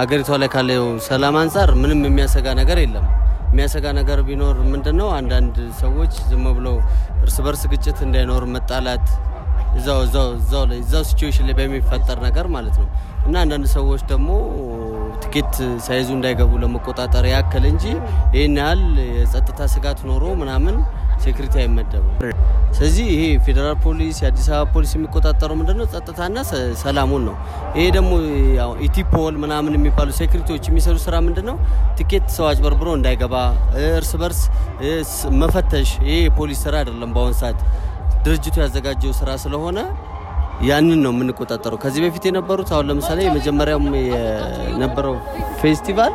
አገሪቷ 0.00 0.30
ላይ 0.42 0.48
ካለው 0.54 0.84
ሰላም 1.08 1.36
አንጻር 1.42 1.70
ምንም 1.82 2.00
የሚያሰጋ 2.08 2.46
ነገር 2.60 2.78
የለም። 2.84 3.06
የሚያሰጋ 3.51 3.85
ነገር 3.97 4.19
ቢኖር 4.27 4.57
ምንድን 4.73 4.95
ነው? 4.99 5.07
አንዳንድ 5.17 5.55
ሰዎች 5.81 6.13
ዝም 6.29 6.45
ብለው 6.57 6.75
እርስ 7.23 7.37
በርስ 7.45 7.63
ግጭት 7.71 7.97
እንዳይኖር 8.05 8.43
መጣላት፣ 8.55 9.05
እዛው 9.77 9.99
እዛው 10.05 10.27
እዛው 10.37 10.63
ላይ 10.69 10.79
እዛው 10.83 11.03
ሲቹዌሽን 11.09 11.45
ላይ 11.47 11.55
በሚፈጠር 11.59 12.17
ነገር 12.25 12.45
ማለት 12.55 12.75
ነው 12.81 12.87
እና 13.27 13.35
አንዳንድ 13.43 13.65
ሰዎች 13.73 14.01
ደግሞ 14.09 14.29
ትኬት 15.23 15.53
ሳይዙ 15.85 16.07
እንዳይገቡ 16.15 16.51
ለመቆጣጠር 16.61 17.25
ያክል 17.31 17.65
እንጂ 17.69 17.83
ይህን 18.35 18.55
ያህል 18.61 18.81
የጸጥታ 19.11 19.59
ስጋት 19.73 19.99
ኖሮ 20.09 20.23
ምናምን 20.41 20.75
ሴኩሪቲ 21.23 21.55
አይመደብም። 21.61 22.15
ስለዚህ 22.75 23.05
ይሄ 23.13 23.23
ፌዴራል 23.45 23.75
ፖሊስ፣ 23.83 24.17
የአዲስ 24.21 24.47
አበባ 24.51 24.69
ፖሊስ 24.73 24.91
የሚቆጣጠረው 24.95 25.55
ምንድነው 25.59 25.87
ሰጥታና 25.91 26.37
ሰ- 26.49 26.61
ሰላሙን 26.81 27.23
ነው። 27.27 27.35
ይሄ 27.77 27.85
ደግሞ 27.97 28.11
ኢቲፖል 28.87 29.35
ምናምን 29.43 29.75
የሚባሉ 29.77 30.09
ሴኩሪቲዎች 30.19 30.63
የሚሰሩ 30.69 30.97
ስራ 31.05 31.15
ምንድነው 31.25 31.57
ትኬት 31.99 32.27
ሰው 32.37 32.47
አጭበርብሮ 32.49 32.89
እንዳይገባ 32.97 33.35
እርስ 33.91 34.11
በርስ 34.21 34.41
መፈተሽ። 35.41 35.91
ይሄ 36.05 36.17
የፖሊስ 36.23 36.61
ስራ 36.65 36.75
አይደለም። 36.81 37.11
በአሁን 37.15 37.35
ሰዓት 37.41 37.59
ድርጅቱ 38.26 38.56
ያዘጋጀው 38.64 39.12
ስራ 39.20 39.30
ስለሆነ 39.44 39.78
ያንን 40.68 41.00
ነው 41.06 41.12
የምንቆጣጠረው። 41.14 41.78
ከዚህ 41.82 42.02
በፊት 42.04 42.24
የነበሩት 42.28 42.70
አሁን 42.74 42.88
ለምሳሌ 42.90 43.18
የመጀመሪያውም 43.26 43.88
የነበረው 44.70 45.16
ፌስቲቫል 45.62 46.14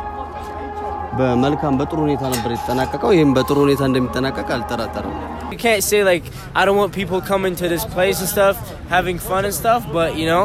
በመልካም 1.18 1.74
በጥሩ 1.80 1.98
ሁኔታ 2.06 2.22
ነበር 2.34 2.50
የተጠናቀቀው። 2.54 3.10
ይህም 3.16 3.32
በጥሩ 3.36 3.56
ሁኔታ 3.66 3.82
እንደሚጠናቀቅ 3.90 4.48
አልጠራጠርም። 4.56 5.16
You 5.52 5.58
can't 5.58 5.84
say 5.84 5.98
like 6.02 6.26
I 6.58 6.64
don't 6.66 6.78
want 6.82 6.92
people 6.92 7.20
coming 7.22 7.54
to 7.56 7.66
this 7.68 7.84
place 7.86 8.20
and 8.20 8.28
stuff, 8.28 8.56
having 8.88 9.18
fun 9.20 9.42
and 9.44 9.54
stuff. 9.54 9.82
But 9.92 10.10
you 10.16 10.26
know, 10.26 10.44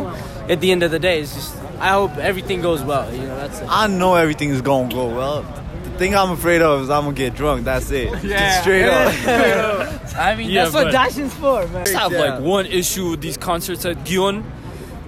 at 0.54 0.60
the 0.64 0.70
end 0.74 0.84
of 0.84 0.92
the 0.92 1.00
day, 1.00 1.16
it's 1.22 1.34
just 1.34 1.54
I 1.80 1.92
hope 1.92 2.18
everything 2.30 2.60
goes 2.62 2.82
well. 2.84 3.08
You 3.14 3.26
know, 3.30 3.38
that's 3.38 3.60
it. 3.62 3.68
I 3.72 3.88
know 3.94 4.16
everything 4.16 4.50
is 4.50 4.62
going 4.62 4.90
to 4.90 4.96
go 4.96 5.08
well. 5.20 5.40
The 6.03 6.09
thing 6.09 6.17
I'm 6.17 6.33
afraid 6.33 6.63
of 6.63 6.83
is 6.83 6.91
I'm 6.91 7.05
gonna 7.05 7.15
get 7.15 7.37
drunk. 7.37 7.65
That's 7.65 7.89
it. 7.93 8.11
Just 8.23 8.63
straight 8.63 8.89
up. 8.89 9.15
I 10.19 10.35
mean, 10.35 10.51
Yeah, 10.51 10.65
that's 10.65 10.75
what 10.75 10.87
but- 10.87 10.95
Dashen's 10.95 11.33
for, 11.33 11.65
man. 11.69 11.83
I 11.83 11.85
just 11.85 11.97
have 11.97 12.11
like 12.11 12.41
one 12.41 12.67
issue 12.67 13.11
with 13.11 13.21
these 13.21 13.37
concerts 13.37 13.85
at 13.85 13.99
Ghion. 13.99 14.43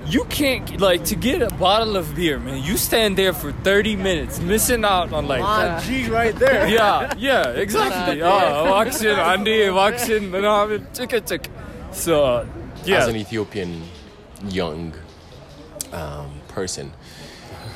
You 0.07 0.23
can't 0.27 0.81
like 0.81 1.05
to 1.07 1.17
get 1.17 1.43
a 1.43 1.53
bottle 1.57 1.97
of 1.97 2.15
beer, 2.15 2.39
man. 2.39 2.63
You 2.63 2.77
stand 2.77 3.19
there 3.19 3.33
for 3.33 3.51
30 3.51 3.97
minutes, 3.97 4.39
missing 4.39 4.85
out 4.85 5.13
on 5.13 5.27
like. 5.27 5.41
My 5.41 5.81
G 5.85 6.07
right 6.07 6.37
there. 6.37 6.69
Yeah, 6.79 7.13
yeah, 7.19 7.49
exactly. 7.49 8.23
Ah, 8.33 8.71
walks 8.71 9.03
in, 9.03 9.19
Andy 9.19 9.71
walks 9.71 10.09
in, 10.09 10.33
and 10.33 10.47
I'm 10.47 10.87
tick 10.93 11.11
tick. 11.27 11.49
So, 11.91 12.47
yeah. 12.85 12.99
As 12.99 13.09
an 13.09 13.17
Ethiopian 13.17 13.83
young 14.49 14.95
um, 15.95 16.41
person, 16.49 16.93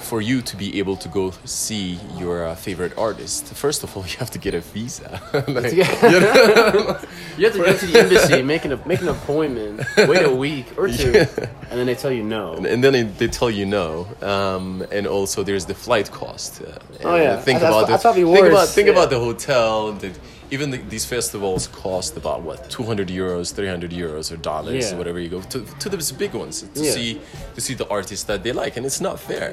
for 0.01 0.21
you 0.23 0.41
to 0.43 0.57
be 0.57 0.79
able 0.79 0.97
to 0.97 1.09
go 1.09 1.33
see 1.45 1.99
your 2.17 2.47
uh, 2.47 2.55
favorite 2.55 2.97
artist, 2.97 3.47
first 3.55 3.83
of 3.85 3.95
all, 3.97 4.05
you 4.11 4.17
have 4.19 4.31
to 4.31 4.39
get 4.39 4.55
a 4.55 4.61
visa. 4.61 5.21
Like, 5.49 5.73
You 5.73 5.85
know? 5.85 6.99
You 7.39 7.45
have 7.45 7.53
to 7.53 7.59
go 7.61 7.77
to 7.77 7.87
the 7.87 7.99
embassy, 8.01 8.43
make 8.43 8.65
an 8.65 8.81
make 8.85 9.01
an 9.01 9.09
appointment, 9.09 9.81
wait 9.97 10.25
a 10.25 10.35
week 10.35 10.67
or 10.77 10.89
two, 10.89 11.13
Yeah. 11.13 11.29
and 11.71 11.79
then 11.79 11.87
they 11.87 11.95
tell 11.95 12.11
you 12.11 12.25
no. 12.25 12.55
And, 12.55 12.67
and 12.67 12.83
then 12.83 12.93
they, 12.93 13.03
they 13.05 13.29
tell 13.29 13.51
you 13.51 13.65
no, 13.67 14.09
um, 14.23 14.85
and 14.91 15.07
also 15.07 15.45
there's 15.45 15.65
the 15.67 15.75
flight 15.75 16.11
cost. 16.11 16.63
Uh, 16.63 16.79
Oh, 17.05 17.15
yeah. 17.17 17.41
think 17.41 17.61
I- 17.63 17.67
I 17.67 17.69
about 17.69 17.87
thought- 17.87 17.91
I 17.91 17.95
it. 17.95 18.01
thought 18.03 18.17
it'd 18.19 18.35
think 18.35 18.47
about 18.53 18.69
think 18.69 18.87
yeah. 18.87 18.93
about 18.97 19.11
the 19.11 19.21
hotel. 19.21 19.93
The, 19.93 20.11
even 20.51 20.71
the, 20.71 20.79
these 20.79 21.05
festivals 21.05 21.67
cost 21.69 22.17
about 22.17 22.43
what 22.43 22.71
200 22.71 23.09
euros, 23.09 23.53
300 23.55 23.91
euros, 23.91 24.33
or 24.33 24.37
dollars, 24.37 24.91
Yeah. 24.93 24.99
whatever 24.99 25.19
you 25.21 25.29
go 25.29 25.41
to 25.43 25.61
to 25.79 25.89
those 25.89 26.13
big 26.13 26.35
ones 26.35 26.63
to 26.75 26.83
Yeah. 26.83 26.93
see 26.93 27.21
to 27.55 27.61
see 27.61 27.75
the 27.75 27.89
artists 27.89 28.25
that 28.25 28.43
they 28.43 28.53
like, 28.53 28.77
and 28.77 28.87
it's 28.87 29.01
not 29.01 29.21
fair. 29.21 29.53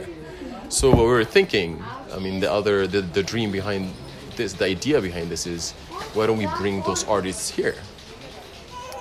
So 0.69 0.89
what 0.89 1.05
we 1.05 1.11
were 1.11 1.25
thinking, 1.25 1.83
I 2.15 2.19
mean, 2.19 2.39
the 2.39 2.51
other 2.51 2.87
the, 2.87 3.01
the 3.01 3.23
dream 3.23 3.51
behind 3.51 3.91
this, 4.35 4.53
the 4.53 4.65
idea 4.65 5.01
behind 5.01 5.29
this 5.29 5.45
is, 5.45 5.71
why 6.13 6.25
don't 6.27 6.37
we 6.37 6.47
bring 6.57 6.81
those 6.81 7.03
artists 7.07 7.49
here, 7.49 7.75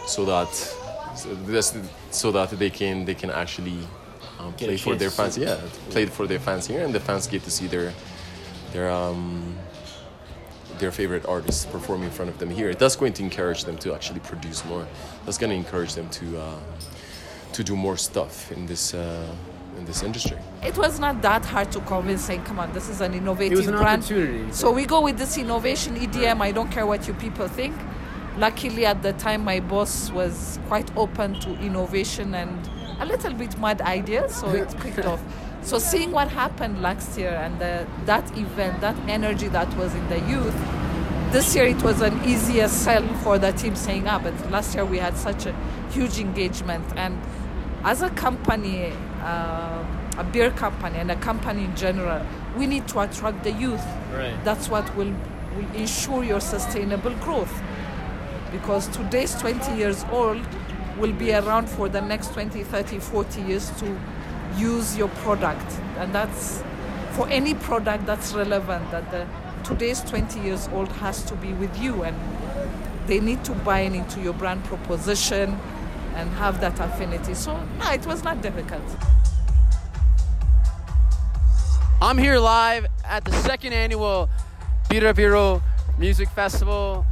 so 0.07 0.25
that 0.25 0.49
so, 1.15 1.29
that's, 1.47 1.77
so 2.11 2.33
that 2.33 2.51
they 2.51 2.71
can 2.71 3.05
they 3.05 3.15
can 3.15 3.31
actually 3.31 3.79
um, 4.41 4.53
play 4.55 4.77
for 4.77 4.97
their 4.97 5.11
fans. 5.11 5.39
Yeah, 5.39 5.57
play 5.91 6.07
for 6.07 6.27
their 6.27 6.41
fans 6.41 6.67
here, 6.67 6.85
and 6.85 6.93
the 6.95 7.01
fans 7.01 7.27
get 7.27 7.43
to 7.45 7.51
see 7.51 7.67
their 7.67 7.93
their 8.73 8.91
um 8.91 9.55
their 10.79 10.91
favorite 10.91 11.27
artists 11.27 11.67
perform 11.67 12.03
in 12.03 12.11
front 12.11 12.31
of 12.31 12.39
them 12.39 12.51
here. 12.51 12.75
That's 12.75 12.97
going 12.97 13.13
to 13.15 13.23
encourage 13.23 13.65
them 13.65 13.77
to 13.79 13.95
actually 13.95 14.21
produce 14.21 14.65
more. 14.65 14.87
That's 15.25 15.39
going 15.39 15.51
to 15.51 15.57
encourage 15.57 15.95
them 15.95 16.09
to 16.11 16.39
uh, 16.39 16.61
to 17.53 17.65
do 17.65 17.77
more 17.77 17.97
stuff 17.97 18.51
in 18.53 18.67
this 18.67 18.95
uh, 18.95 19.35
in 19.79 19.85
this 19.85 20.03
industry. 20.03 20.39
It 20.63 20.77
was 20.77 20.99
not 21.01 21.23
that 21.23 21.45
hard 21.45 21.73
to 21.73 21.81
convince 21.81 22.25
saying, 22.25 22.45
come 22.45 22.59
on, 22.59 22.73
this 22.73 22.89
is 22.89 23.01
an 23.01 23.15
innovative 23.15 23.67
an 23.69 23.77
brand. 23.77 24.03
opportunity. 24.03 24.53
So 24.53 24.71
we 24.71 24.85
go 24.87 25.01
with 25.01 25.19
this 25.19 25.37
innovation 25.39 25.97
EDM. 25.97 26.41
I 26.41 26.53
don't 26.53 26.71
care 26.71 26.87
what 26.87 27.07
you 27.09 27.15
people 27.15 27.49
think. 27.49 27.75
Luckily, 28.37 28.85
at 28.85 29.03
the 29.03 29.13
time, 29.13 29.45
my 29.45 29.61
boss 29.61 30.11
was 30.11 30.59
quite 30.67 30.95
open 30.97 31.39
to 31.41 31.55
innovation 31.61 32.35
and 32.35 32.69
a 33.01 33.07
little 33.07 33.33
bit 33.33 33.59
mad 33.59 33.81
ideas, 33.81 34.35
so 34.35 34.49
it 34.49 34.75
kicked 34.83 35.05
off. 35.07 35.23
So 35.65 35.79
seeing 35.79 36.13
what 36.13 36.29
happened 36.29 36.83
last 36.83 37.19
year 37.19 37.31
and 37.31 37.59
the, 37.59 37.87
that 38.05 38.31
event, 38.37 38.83
that 38.83 38.97
energy 39.09 39.49
that 39.49 39.75
was 39.79 39.95
in 39.95 40.07
the 40.11 40.21
youth, 40.21 40.55
this 41.33 41.57
year 41.57 41.65
it 41.65 41.83
was 41.83 42.03
an 42.03 42.23
easier 42.23 42.69
sell 42.69 43.03
for 43.23 43.39
the 43.39 43.51
team 43.53 43.75
saying, 43.75 44.07
ah, 44.07 44.21
but 44.23 44.35
last 44.51 44.75
year 44.75 44.85
we 44.85 44.99
had 44.99 45.17
such 45.17 45.47
a 45.47 45.57
huge 45.91 46.19
engagement. 46.19 46.85
And 46.97 47.19
as 47.83 48.03
a 48.03 48.11
company, 48.11 48.93
uh, 49.23 49.83
a 50.19 50.25
beer 50.25 50.51
company 50.51 50.99
and 50.99 51.11
a 51.11 51.17
company 51.17 51.65
in 51.65 51.75
general, 51.75 52.25
we 52.59 52.67
need 52.67 52.87
to 52.89 53.01
attract 53.01 53.43
the 53.43 53.53
youth. 53.53 53.85
Right. 54.13 54.37
That's 54.45 54.69
what 54.69 54.95
will, 54.95 55.15
will 55.57 55.75
ensure 55.75 56.25
your 56.25 56.41
sustainable 56.41 57.15
growth. 57.15 57.63
Because 58.53 58.87
today's 58.89 59.35
20 59.37 59.77
years 59.77 60.05
old 60.13 60.47
will 60.99 61.13
be 61.15 61.33
around 61.33 61.71
for 61.71 61.89
the 61.89 62.03
next 62.03 62.35
20, 62.35 62.63
30, 62.65 62.99
40 62.99 63.41
years 63.41 63.71
to 63.81 63.99
use 64.57 64.97
your 64.97 65.09
product. 65.09 65.67
And 65.99 66.15
that's 66.15 66.63
for 67.13 67.29
any 67.29 67.55
product 67.55 68.07
that's 68.07 68.33
relevant 68.35 68.91
that 68.91 69.11
the 69.11 69.27
today's 69.63 70.01
20 70.03 70.41
years 70.41 70.69
old 70.73 70.89
has 70.93 71.23
to 71.25 71.35
be 71.37 71.53
with 71.55 71.77
you 71.79 72.03
and 72.03 72.17
they 73.07 73.21
need 73.21 73.45
to 73.45 73.53
buy 73.53 73.81
into 73.81 74.21
your 74.21 74.33
brand 74.33 74.65
proposition 74.65 75.59
and 76.15 76.31
have 76.33 76.61
that 76.61 76.79
affinity. 76.81 77.35
So 77.35 77.57
no, 77.79 77.91
it 77.93 78.07
was 78.07 78.25
not 78.25 78.43
difficult. 78.43 78.83
I'm 82.01 82.19
here 82.19 82.39
live 82.39 82.87
at 83.05 83.25
the 83.25 83.33
second 83.33 83.73
annual 83.73 84.29
Bira 84.89 85.15
Biro 85.15 85.63
Music 85.99 86.29
Festival. 86.31 87.07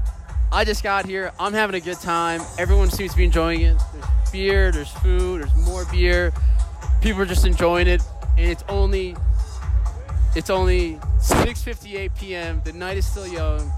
I 0.51 0.65
just 0.65 0.83
got 0.83 1.07
here. 1.07 1.33
I'm 1.41 1.55
having 1.55 1.77
a 1.77 1.81
good 1.81 1.99
time. 2.01 2.43
Everyone 2.59 2.91
seems 2.91 3.13
to 3.13 3.17
be 3.17 3.25
enjoying 3.25 3.63
it. 3.63 3.79
There's 3.93 4.31
beer, 4.31 4.73
there's 4.73 4.91
food, 4.91 5.43
there's 5.43 5.55
more 5.67 5.87
beer. 5.91 6.33
People 7.03 7.23
are 7.23 7.27
just 7.27 7.45
enjoying 7.45 7.89
it, 7.89 8.01
and 8.39 8.49
it's 8.49 8.63
only 8.69 9.17
it's 10.37 10.51
only 10.51 11.01
6:58 11.19 12.17
p.m. 12.17 12.63
The 12.65 12.73
night 12.73 12.97
is 12.97 13.05
still 13.05 13.27
young. 13.27 13.73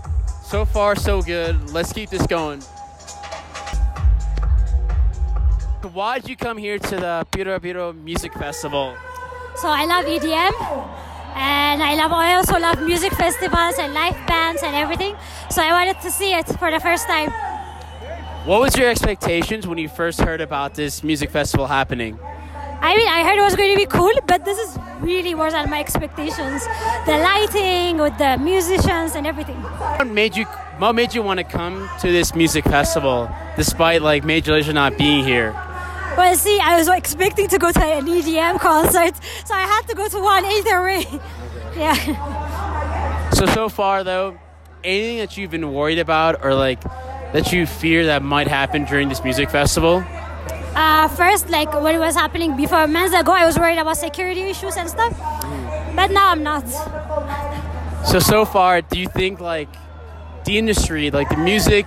So 0.44 0.66
far, 0.66 0.94
so 0.94 1.22
good. 1.22 1.70
Let's 1.70 1.90
keep 1.90 2.10
this 2.10 2.26
going. 2.26 2.60
Why 5.92 6.18
did 6.18 6.28
you 6.28 6.36
come 6.36 6.58
here 6.58 6.78
to 6.78 6.96
the 6.96 7.26
Bira 7.32 7.58
Biro 7.60 7.94
Music 7.94 8.34
Festival? 8.34 8.94
So 9.56 9.68
I 9.68 9.86
love 9.86 10.04
EDM, 10.04 10.52
and 11.34 11.82
I 11.82 11.94
love. 11.94 12.12
I 12.12 12.34
also 12.34 12.58
love 12.58 12.82
music 12.82 13.14
festivals 13.14 13.78
and 13.78 13.94
live 13.94 14.16
bands 14.26 14.62
and 14.62 14.74
everything. 14.76 15.16
So 15.50 15.62
I 15.62 15.72
wanted 15.72 15.98
to 16.02 16.10
see 16.10 16.34
it 16.34 16.46
for 16.58 16.70
the 16.70 16.80
first 16.80 17.06
time. 17.06 17.30
What 18.44 18.60
was 18.60 18.76
your 18.76 18.90
expectations 18.90 19.66
when 19.66 19.78
you 19.78 19.88
first 19.88 20.20
heard 20.20 20.42
about 20.42 20.74
this 20.74 21.02
music 21.02 21.30
festival 21.30 21.66
happening? 21.66 22.18
I 22.84 22.94
mean, 22.94 23.08
I 23.08 23.24
heard 23.24 23.38
it 23.38 23.40
was 23.40 23.56
going 23.56 23.72
to 23.72 23.78
be 23.78 23.86
cool, 23.86 24.12
but 24.26 24.44
this 24.44 24.58
is 24.58 24.78
really 25.00 25.34
worse 25.34 25.54
than 25.54 25.70
my 25.70 25.80
expectations. 25.80 26.66
The 27.06 27.16
lighting 27.16 27.96
with 27.96 28.18
the 28.18 28.36
musicians 28.36 29.14
and 29.14 29.26
everything. 29.26 29.56
What 29.56 30.06
made 30.06 30.36
you 30.36 30.44
what 30.76 30.92
made 30.92 31.14
you 31.14 31.22
want 31.22 31.38
to 31.38 31.44
come 31.44 31.88
to 32.00 32.12
this 32.12 32.34
music 32.34 32.64
festival 32.64 33.30
despite 33.56 34.02
like 34.02 34.22
Major 34.22 34.52
Lazer 34.52 34.74
not 34.74 34.98
being 34.98 35.24
here? 35.24 35.52
Well, 36.18 36.36
see, 36.36 36.60
I 36.60 36.76
was 36.76 36.86
expecting 36.88 37.48
to 37.48 37.58
go 37.58 37.72
to 37.72 37.82
an 37.82 38.04
EDM 38.04 38.60
concert, 38.60 39.14
so 39.46 39.54
I 39.54 39.62
had 39.62 39.88
to 39.88 39.94
go 39.94 40.06
to 40.06 40.20
one 40.20 40.44
either 40.44 40.82
way. 40.82 41.06
yeah. 41.78 43.30
So 43.30 43.46
so 43.46 43.70
far 43.70 44.04
though, 44.04 44.38
anything 44.84 45.18
that 45.20 45.38
you've 45.38 45.50
been 45.50 45.72
worried 45.72 46.00
about 46.00 46.44
or 46.44 46.54
like 46.54 46.82
that 47.32 47.50
you 47.50 47.64
fear 47.64 48.04
that 48.06 48.22
might 48.22 48.46
happen 48.46 48.84
during 48.84 49.08
this 49.08 49.24
music 49.24 49.48
festival? 49.48 50.04
Uh, 50.74 51.08
first, 51.08 51.48
like 51.50 51.72
when 51.82 51.94
it 51.94 51.98
was 51.98 52.14
happening 52.14 52.56
before 52.56 52.86
months 52.86 53.14
ago, 53.14 53.32
I 53.32 53.46
was 53.46 53.58
worried 53.58 53.78
about 53.78 53.96
security 53.96 54.42
issues 54.42 54.76
and 54.76 54.88
stuff. 54.88 55.16
But 55.94 56.10
now 56.10 56.30
I'm 56.30 56.42
not. 56.42 56.68
So 58.06 58.18
so 58.18 58.44
far, 58.44 58.82
do 58.82 58.98
you 58.98 59.08
think 59.08 59.40
like 59.40 59.68
the 60.44 60.58
industry, 60.58 61.10
like 61.10 61.28
the 61.28 61.36
music, 61.36 61.86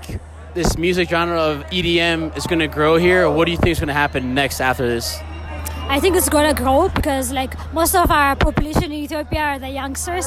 this 0.53 0.77
music 0.77 1.09
genre 1.09 1.39
of 1.39 1.65
EDM 1.65 2.35
is 2.37 2.47
going 2.47 2.59
to 2.59 2.67
grow 2.67 2.95
here, 2.97 3.25
or 3.25 3.31
what 3.35 3.45
do 3.45 3.51
you 3.51 3.57
think 3.57 3.71
is 3.71 3.79
going 3.79 3.89
to 3.89 3.93
happen 3.93 4.33
next 4.33 4.61
after 4.61 4.87
this? 4.87 5.19
I 5.89 6.01
think 6.01 6.17
it's 6.17 6.27
gonna 6.27 6.53
grow 6.53 6.89
because 6.89 7.31
like 7.31 7.53
most 7.73 7.95
of 7.95 8.11
our 8.11 8.35
population 8.35 8.83
in 8.83 8.91
Ethiopia 8.91 9.39
are 9.39 9.59
the 9.59 9.69
youngsters 9.69 10.25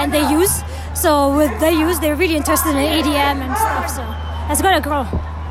and 0.00 0.12
the 0.12 0.18
youth. 0.32 0.64
So 0.96 1.36
with 1.36 1.60
the 1.60 1.70
youth, 1.70 2.00
they're 2.00 2.16
really 2.16 2.34
interested 2.34 2.70
in 2.70 2.76
EDM 2.76 3.38
and 3.38 3.56
stuff. 3.56 3.88
So 3.88 4.02
it's 4.50 4.60
gonna 4.60 4.80
grow. 4.80 5.06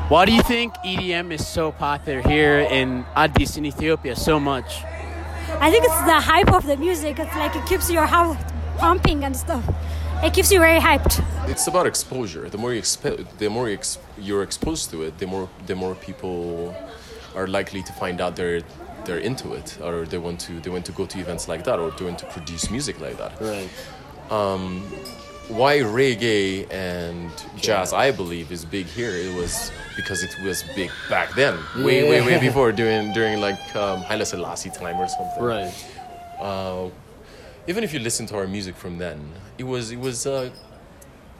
Why 0.08 0.24
do 0.24 0.32
you 0.32 0.42
think 0.42 0.72
EDM 0.84 1.32
is 1.32 1.44
so 1.44 1.72
popular 1.72 2.20
here 2.22 2.60
in 2.60 3.04
Addis 3.16 3.56
in 3.56 3.66
Ethiopia 3.66 4.14
so 4.14 4.38
much? 4.38 4.84
I 5.58 5.68
think 5.68 5.84
it's 5.84 6.02
the 6.02 6.20
hype 6.20 6.52
of 6.52 6.64
the 6.64 6.76
music. 6.76 7.18
It's 7.18 7.34
like 7.34 7.56
it 7.56 7.66
keeps 7.66 7.90
your 7.90 8.06
heart 8.06 8.38
pumping 8.78 9.24
and 9.24 9.36
stuff. 9.36 9.64
It 10.22 10.32
keeps 10.32 10.52
you 10.52 10.60
very 10.60 10.78
hyped. 10.78 11.24
It's 11.48 11.66
about 11.66 11.88
exposure. 11.88 12.48
The 12.48 12.56
more 12.56 12.72
you 12.72 12.80
expo- 12.80 13.26
the 13.38 13.50
more 13.50 13.68
you 13.68 13.74
ex- 13.74 13.98
you're 14.16 14.44
exposed 14.44 14.90
to 14.92 15.02
it, 15.02 15.18
the 15.18 15.26
more 15.26 15.48
the 15.66 15.74
more 15.74 15.96
people 15.96 16.72
are 17.34 17.48
likely 17.48 17.82
to 17.82 17.92
find 17.94 18.20
out 18.20 18.36
they're 18.36 18.62
they're 19.06 19.18
into 19.30 19.54
it, 19.54 19.76
or 19.82 20.06
they 20.06 20.18
want 20.18 20.38
to 20.46 20.60
they 20.60 20.70
want 20.70 20.84
to 20.86 20.92
go 20.92 21.04
to 21.06 21.18
events 21.18 21.48
like 21.48 21.64
that, 21.64 21.80
or 21.80 21.90
they 21.90 22.04
want 22.04 22.20
to 22.20 22.26
produce 22.26 22.70
music 22.70 23.00
like 23.00 23.18
that. 23.18 23.32
Right. 23.40 23.68
Um, 24.30 24.86
why 25.48 25.78
reggae 25.78 26.70
and 26.72 27.30
jazz, 27.56 27.92
I 27.92 28.10
believe, 28.10 28.50
is 28.52 28.64
big 28.64 28.86
here. 28.86 29.10
It 29.10 29.34
was 29.34 29.70
because 29.96 30.22
it 30.22 30.30
was 30.44 30.62
big 30.74 30.90
back 31.08 31.34
then, 31.34 31.56
way 31.78 32.08
way 32.08 32.20
way 32.20 32.38
before 32.40 32.72
during 32.72 33.12
during 33.12 33.40
like 33.40 33.58
um, 33.76 34.00
Haile 34.02 34.24
Selassie 34.24 34.70
time 34.70 34.96
or 34.96 35.08
something. 35.08 35.42
Right. 35.42 35.74
Uh, 36.40 36.88
even 37.68 37.82
if 37.84 37.92
you 37.92 38.00
listen 38.00 38.26
to 38.26 38.36
our 38.36 38.46
music 38.46 38.76
from 38.76 38.98
then, 38.98 39.18
it 39.58 39.64
was 39.64 39.90
it 39.92 40.00
was 40.00 40.26
uh, 40.26 40.50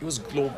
it 0.00 0.04
was 0.04 0.18
global. 0.18 0.54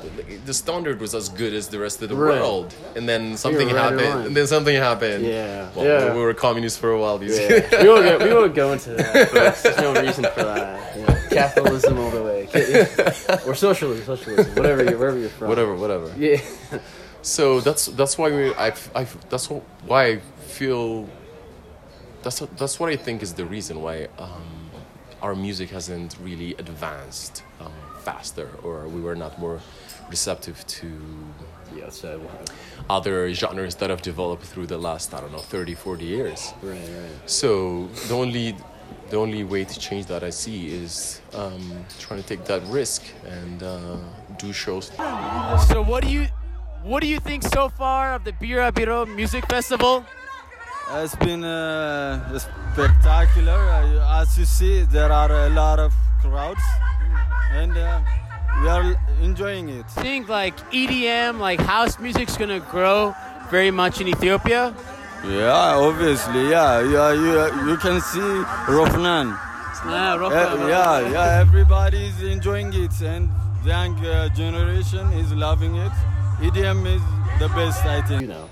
The 0.46 0.54
standard 0.54 1.00
was 1.00 1.14
as 1.14 1.28
good 1.28 1.52
as 1.54 1.68
the 1.68 1.78
rest 1.78 2.02
of 2.02 2.08
the 2.08 2.16
Right. 2.16 2.40
world, 2.40 2.74
and 2.96 3.08
then 3.08 3.36
something 3.36 3.68
right 3.68 3.76
happened. 3.76 4.00
on. 4.20 4.26
And 4.26 4.36
then 4.36 4.46
something 4.46 4.74
happened. 4.76 5.24
Yeah. 5.24 5.68
Well, 5.74 5.84
Yeah. 5.86 6.14
we 6.14 6.20
were 6.20 6.34
communists 6.34 6.78
for 6.78 6.90
a 6.92 6.98
while. 7.00 7.18
These 7.18 7.38
Yeah. 7.38 7.82
we 7.82 7.88
won't 7.88 8.04
go. 8.04 8.26
We 8.26 8.34
won't 8.34 8.54
go 8.54 8.72
into 8.72 8.90
that. 8.90 9.32
There's 9.62 9.78
no 9.78 9.92
reason 10.06 10.24
for 10.34 10.44
that. 10.44 10.96
You 10.96 11.02
know, 11.06 11.16
capitalism 11.30 11.98
all 11.98 12.10
the 12.10 12.22
way, 12.22 12.37
or 13.46 13.54
socialism, 13.54 14.04
socialism, 14.04 14.54
whatever 14.54 14.84
you're, 14.84 14.98
wherever 14.98 15.18
you're 15.18 15.28
from. 15.28 15.48
Whatever, 15.48 15.74
whatever. 15.76 16.12
Yeah. 16.16 16.40
So 17.22 17.60
that's 17.60 17.86
that's 17.86 18.16
why 18.16 18.30
we 18.30 18.54
I, 18.54 18.72
I 18.94 19.06
that's 19.28 19.48
why 19.50 20.04
I 20.06 20.16
feel 20.46 21.08
that's 22.22 22.40
what- 22.40 22.56
that's 22.56 22.78
what 22.80 22.90
I 22.90 22.96
think 22.96 23.22
is 23.22 23.34
the 23.34 23.44
reason 23.44 23.82
why 23.82 24.08
um, 24.18 24.70
our 25.20 25.34
music 25.34 25.70
hasn't 25.70 26.16
really 26.22 26.54
advanced 26.54 27.42
um, 27.60 27.72
faster 28.02 28.48
or 28.62 28.86
we 28.88 29.00
were 29.00 29.16
not 29.16 29.38
more 29.38 29.60
receptive 30.08 30.64
to 30.66 30.90
yeah, 31.76 31.90
so 31.90 32.20
other 32.88 33.30
genres 33.34 33.74
that 33.76 33.90
have 33.90 34.00
developed 34.00 34.44
through 34.44 34.66
the 34.66 34.78
last 34.78 35.12
I 35.12 35.20
don't 35.20 35.32
know 35.32 35.38
30 35.38 35.74
40 35.74 36.04
years. 36.04 36.52
Right, 36.62 36.78
right. 36.78 37.10
So 37.30 37.88
the 38.08 38.14
only 38.14 38.56
the 39.10 39.16
only 39.16 39.44
way 39.44 39.64
to 39.64 39.78
change 39.78 40.06
that 40.06 40.22
I 40.22 40.30
see 40.30 40.68
is 40.68 41.20
um, 41.34 41.84
trying 41.98 42.22
to 42.22 42.26
take 42.26 42.44
that 42.44 42.62
risk 42.64 43.02
and 43.26 43.62
uh, 43.62 43.96
do 44.38 44.52
shows. 44.52 44.90
So 45.68 45.82
what 45.82 46.02
do 46.04 46.10
you 46.10 46.26
what 46.82 47.00
do 47.02 47.08
you 47.08 47.20
think 47.20 47.42
so 47.42 47.68
far 47.68 48.14
of 48.14 48.24
the 48.24 48.32
Bira 48.32 48.72
Biro 48.72 49.06
Music 49.06 49.46
Festival? 49.46 50.04
It's 50.92 51.16
been 51.16 51.44
uh, 51.44 52.38
spectacular. 52.38 53.52
Uh, 53.52 54.22
as 54.22 54.38
you 54.38 54.44
see, 54.44 54.84
there 54.84 55.12
are 55.12 55.30
a 55.30 55.50
lot 55.50 55.78
of 55.78 55.92
crowds, 56.22 56.62
and 57.52 57.76
uh, 57.76 58.00
we 58.62 58.68
are 58.68 58.96
enjoying 59.20 59.68
it. 59.68 59.90
Think 59.90 60.28
like 60.28 60.56
EDM, 60.70 61.38
like 61.38 61.60
house 61.60 61.98
music, 61.98 62.28
is 62.28 62.36
gonna 62.38 62.60
grow 62.60 63.14
very 63.50 63.70
much 63.70 64.00
in 64.00 64.08
Ethiopia. 64.08 64.74
Yeah, 65.24 65.76
obviously, 65.76 66.50
yeah, 66.50 66.80
yeah. 66.80 67.12
You 67.12 67.70
you 67.70 67.76
can 67.76 68.00
see 68.00 68.20
Rophnan. 68.68 69.34
Ah, 69.84 70.14
Uh, 70.14 70.66
yeah, 70.68 71.00
yeah. 71.10 71.40
Everybody 71.40 72.06
is 72.06 72.22
enjoying 72.22 72.72
it, 72.72 72.94
and 73.02 73.28
the 73.64 73.70
young 73.70 73.94
uh, 74.06 74.28
generation 74.34 75.12
is 75.12 75.32
loving 75.32 75.74
it. 75.76 75.92
EDM 76.40 76.86
is 76.86 77.02
the 77.40 77.48
best, 77.48 77.84
I 77.84 78.00
think. 78.02 78.22
You 78.22 78.28
know. 78.28 78.48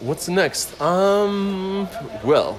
What's 0.00 0.28
next? 0.28 0.80
Um, 0.80 1.88
well. 2.24 2.58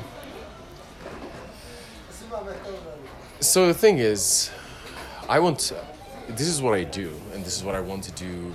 So 3.42 3.68
the 3.68 3.74
thing 3.74 4.00
is, 4.00 4.50
I 5.30 5.40
want. 5.40 5.74
This 6.30 6.48
is 6.48 6.62
what 6.62 6.74
I 6.74 6.84
do, 6.84 7.12
and 7.34 7.44
this 7.46 7.56
is 7.58 7.64
what 7.64 7.76
I 7.76 7.82
want 7.82 8.04
to 8.06 8.12
do 8.14 8.54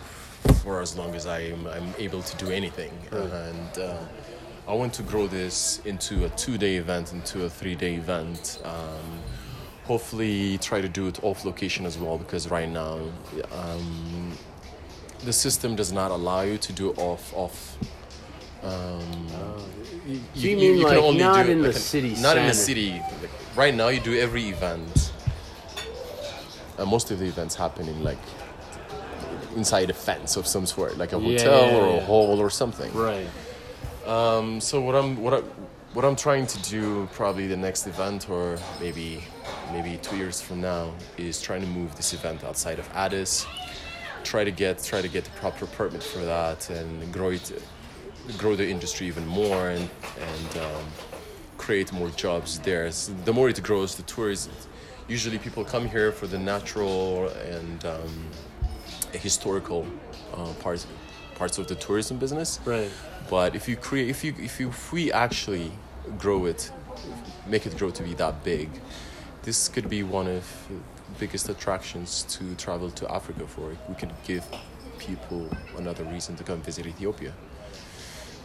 for 0.62 0.80
as 0.80 0.96
long 0.96 1.14
as 1.14 1.26
I'm 1.26 1.66
I'm 1.66 1.94
able 1.98 2.22
to 2.22 2.36
do 2.44 2.50
anything, 2.50 2.92
and 3.12 3.78
uh, 3.78 3.96
I 4.68 4.74
want 4.74 4.92
to 4.94 5.02
grow 5.02 5.26
this 5.26 5.80
into 5.84 6.24
a 6.24 6.28
two-day 6.30 6.76
event, 6.76 7.12
into 7.12 7.44
a 7.44 7.50
three-day 7.50 7.94
event. 7.96 8.60
Um, 8.64 9.18
hopefully, 9.84 10.58
try 10.58 10.80
to 10.80 10.88
do 10.88 11.08
it 11.08 11.22
off 11.24 11.44
location 11.44 11.84
as 11.86 11.98
well, 11.98 12.18
because 12.18 12.50
right 12.50 12.68
now. 12.68 13.00
Um, 13.52 14.32
the 15.24 15.32
system 15.32 15.76
does 15.76 15.92
not 15.92 16.10
allow 16.10 16.40
you 16.40 16.58
to 16.58 16.72
do 16.72 16.90
off 16.94 17.32
off. 17.34 17.78
Um, 18.64 19.28
so 19.28 20.18
you 20.34 20.56
mean 20.56 20.82
like 20.82 20.94
can 20.96 21.04
only 21.04 21.20
not 21.20 21.46
do 21.46 21.52
in 21.52 21.62
the 21.62 21.72
city 21.72 22.14
Not 22.20 22.36
in 22.36 22.46
the 22.46 22.54
city. 22.54 23.00
Like, 23.20 23.30
right 23.56 23.74
now, 23.74 23.88
you 23.88 24.00
do 24.00 24.18
every 24.18 24.48
event. 24.48 25.12
Uh, 26.78 26.86
most 26.86 27.10
of 27.10 27.18
the 27.18 27.26
events 27.26 27.54
happen 27.54 27.86
in 27.88 28.02
like 28.02 28.18
inside 29.54 29.90
a 29.90 29.94
fence 29.94 30.36
of 30.36 30.46
some 30.46 30.66
sort, 30.66 30.96
like 30.98 31.12
a 31.12 31.18
Yeah, 31.18 31.38
hotel 31.38 31.66
yeah, 31.66 31.76
or 31.76 31.86
yeah. 31.86 32.00
a 32.02 32.04
hall 32.04 32.40
or 32.40 32.50
something. 32.50 32.92
Right. 32.92 33.26
Um, 34.06 34.60
so 34.60 34.80
what 34.80 34.94
I'm 34.94 35.16
what 35.22 35.34
I, 35.34 35.38
what 35.92 36.04
I'm 36.04 36.16
trying 36.16 36.46
to 36.46 36.58
do 36.62 37.08
probably 37.12 37.46
the 37.46 37.56
next 37.56 37.86
event 37.86 38.28
or 38.28 38.58
maybe 38.80 39.22
maybe 39.72 39.98
two 40.02 40.16
years 40.16 40.40
from 40.40 40.60
now 40.60 40.92
is 41.18 41.40
trying 41.40 41.60
to 41.60 41.66
move 41.66 41.94
this 41.96 42.12
event 42.12 42.42
outside 42.44 42.78
of 42.78 42.88
Addis. 42.94 43.46
Try 44.24 44.44
to 44.44 44.50
get 44.50 44.82
try 44.82 45.02
to 45.02 45.08
get 45.08 45.24
the 45.24 45.30
proper 45.32 45.66
permit 45.66 46.02
for 46.02 46.20
that 46.20 46.68
and 46.70 47.12
grow 47.12 47.30
it, 47.30 47.62
grow 48.38 48.56
the 48.56 48.68
industry 48.68 49.06
even 49.06 49.26
more 49.26 49.68
and 49.68 49.88
and 50.18 50.56
um, 50.58 50.84
create 51.58 51.92
more 51.92 52.08
jobs 52.10 52.58
there. 52.60 52.90
So 52.90 53.12
the 53.24 53.32
more 53.32 53.48
it 53.48 53.62
grows, 53.62 53.94
the 53.94 54.02
tourism. 54.02 54.52
Usually 55.08 55.38
people 55.38 55.64
come 55.64 55.88
here 55.88 56.10
for 56.10 56.26
the 56.26 56.38
natural 56.38 57.28
and 57.28 57.84
um, 57.84 58.26
historical 59.12 59.86
uh, 60.34 60.52
parts 60.60 60.86
parts 61.34 61.58
of 61.58 61.68
the 61.68 61.74
tourism 61.76 62.18
business. 62.18 62.60
Right. 62.64 62.90
But 63.28 63.54
if 63.54 63.68
you 63.68 63.76
create, 63.76 64.08
if 64.08 64.24
you 64.24 64.34
if 64.38 64.60
you 64.60 64.68
if 64.68 64.92
we 64.92 65.12
actually 65.12 65.72
grow 66.18 66.46
it, 66.46 66.70
make 67.46 67.66
it 67.66 67.76
grow 67.76 67.90
to 67.90 68.02
be 68.02 68.14
that 68.14 68.44
big, 68.44 68.68
this 69.42 69.68
could 69.68 69.88
be 69.88 70.02
one 70.02 70.28
of 70.28 70.44
the 70.68 70.76
biggest 71.18 71.48
attractions 71.48 72.22
to 72.34 72.54
travel 72.54 72.90
to 72.90 73.10
Africa 73.12 73.46
for. 73.46 73.76
We 73.88 73.94
could 73.94 74.12
give 74.24 74.44
people 74.98 75.48
another 75.76 76.04
reason 76.04 76.36
to 76.36 76.44
come 76.44 76.60
visit 76.60 76.86
Ethiopia. 76.86 77.32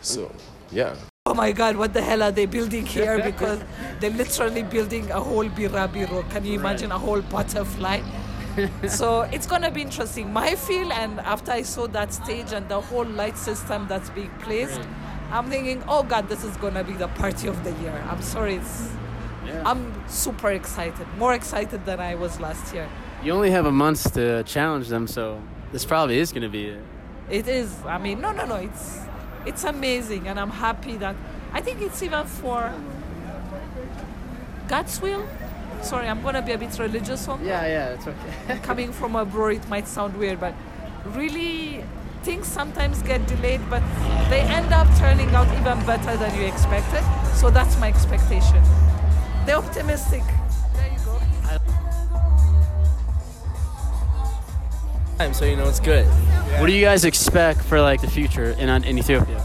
So, 0.02 0.32
yeah. 0.72 0.96
Oh 1.26 1.34
my 1.34 1.52
God, 1.52 1.76
what 1.76 1.94
the 1.94 2.02
hell 2.02 2.24
are 2.24 2.32
they 2.32 2.46
building 2.46 2.86
here? 2.86 3.22
Because 3.32 3.60
they're 4.00 4.18
literally 4.24 4.64
building 4.64 5.12
a 5.12 5.20
whole 5.20 5.46
birabiro. 5.46 6.30
Can 6.30 6.46
you 6.46 6.54
imagine 6.60 6.92
a 6.92 6.98
whole 6.98 7.22
butterfly? 7.22 8.02
so 8.88 9.22
it's 9.22 9.46
gonna 9.46 9.72
be 9.72 9.82
interesting. 9.82 10.32
My 10.32 10.56
feel, 10.56 10.92
and 10.92 11.20
after 11.20 11.52
I 11.52 11.62
saw 11.62 11.88
that 11.88 12.14
stage 12.14 12.52
and 12.54 12.68
the 12.70 12.82
whole 12.82 13.06
light 13.06 13.38
system 13.38 13.88
that's 13.88 14.10
being 14.10 14.32
placed, 14.40 14.82
I'm 15.32 15.50
thinking, 15.50 15.84
oh 15.88 16.04
God, 16.04 16.30
this 16.30 16.44
is 16.44 16.56
gonna 16.58 16.84
be 16.84 16.94
the 16.94 17.08
party 17.10 17.48
of 17.48 17.64
the 17.64 17.72
year. 17.84 18.04
I'm 18.10 18.22
sorry, 18.22 18.56
it's. 18.56 18.90
I'm 19.64 20.08
super 20.10 20.52
excited, 20.52 21.08
more 21.18 21.34
excited 21.34 21.86
than 21.86 22.02
I 22.02 22.16
was 22.16 22.40
last 22.40 22.74
year. 22.74 22.88
You 23.24 23.32
only 23.32 23.50
have 23.52 23.66
a 23.66 23.72
month 23.72 24.14
to 24.14 24.44
challenge 24.44 24.90
them, 24.90 25.08
so 25.08 25.42
this 25.72 25.86
probably 25.86 26.20
is 26.20 26.32
gonna 26.32 26.50
be 26.50 26.68
it. 26.68 26.82
It 27.30 27.48
is. 27.48 27.74
I 27.86 27.98
mean, 27.98 28.22
no, 28.22 28.32
no, 28.32 28.46
no. 28.46 28.56
It's 28.56 29.00
it's 29.46 29.64
amazing, 29.64 30.28
and 30.28 30.40
I'm 30.40 30.50
happy 30.50 30.98
that 30.98 31.16
I 31.54 31.62
think 31.62 31.82
it's 31.82 32.02
even 32.04 32.26
for 32.26 32.74
God's 34.68 35.02
will. 35.02 35.26
Sorry, 35.82 36.08
I'm 36.08 36.22
gonna 36.22 36.42
be 36.42 36.52
a 36.52 36.58
bit 36.58 36.78
religious 36.80 37.28
on 37.28 37.44
Yeah, 37.46 37.62
that. 37.62 37.70
yeah, 37.70 37.94
it's 37.94 38.08
okay. 38.08 38.60
Coming 38.64 38.92
from 38.92 39.16
abroad, 39.16 39.54
it 39.56 39.70
might 39.70 39.88
sound 39.88 40.18
weird, 40.18 40.40
but 40.40 40.54
really, 41.16 41.84
things 42.24 42.48
sometimes 42.48 43.02
get 43.04 43.26
delayed, 43.28 43.62
but 43.70 43.82
they 44.30 44.42
end 44.42 44.74
up 44.74 44.88
turning 44.98 45.34
out 45.34 45.48
even 45.60 45.80
better 45.86 46.18
than 46.18 46.36
you 46.36 46.46
expected. 46.46 47.04
So 47.36 47.50
that's 47.50 47.80
my 47.80 47.88
expectation. 47.88 48.62
They're 49.46 49.58
optimistic. 49.58 50.24
There 50.74 50.92
you 50.92 51.06
go. 51.06 51.20
Time, 55.18 55.34
so 55.34 55.46
you 55.46 55.56
know 55.56 55.68
it's 55.68 55.80
good. 55.80 56.06
What 56.60 56.68
do 56.68 56.74
you 56.74 56.82
guys 56.84 57.06
expect 57.06 57.62
for 57.62 57.80
like 57.82 58.02
the 58.02 58.10
future 58.10 58.52
in 58.60 58.70
in 58.70 58.98
Ethiopia? 59.00 59.42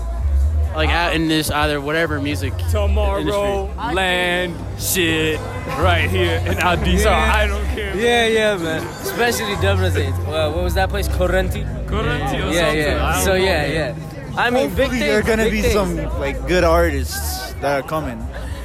Like 0.75 0.89
out 0.91 1.15
in 1.15 1.29
this 1.29 1.51
either 1.51 1.81
whatever 1.81 2.21
music 2.21 2.53
Tomorrow, 2.71 3.21
industry. 3.69 3.95
land, 3.95 4.57
shit, 4.81 5.39
right 5.79 6.09
here 6.09 6.37
in 6.47 6.59
Addis. 6.59 7.05
Yeah. 7.05 7.33
I 7.35 7.47
don't 7.47 7.65
care. 7.75 7.95
Yeah, 7.97 8.27
yeah, 8.27 8.57
man. 8.57 8.83
Especially 9.03 9.55
Debrecen. 9.57 10.17
Well, 10.27 10.53
what 10.55 10.65
was 10.65 10.75
that 10.75 10.89
place? 10.89 11.09
Correnti? 11.09 11.63
Correnti 11.87 12.35
or 12.49 12.53
Yeah, 12.53 12.73
yeah. 12.73 13.07
I 13.07 13.13
don't 13.17 13.25
So 13.25 13.31
know. 13.31 13.45
yeah, 13.45 13.67
yeah. 13.67 13.95
I 14.37 14.49
mean, 14.49 14.69
Hopefully 14.71 14.89
things. 14.89 15.01
there 15.01 15.19
are 15.19 15.23
gonna 15.23 15.45
big 15.45 15.53
be 15.53 15.61
things. 15.63 15.75
some 15.75 15.97
like 16.19 16.47
good 16.49 16.65
artists 16.65 17.53
that 17.61 17.85
are 17.85 17.87
coming. 17.87 18.19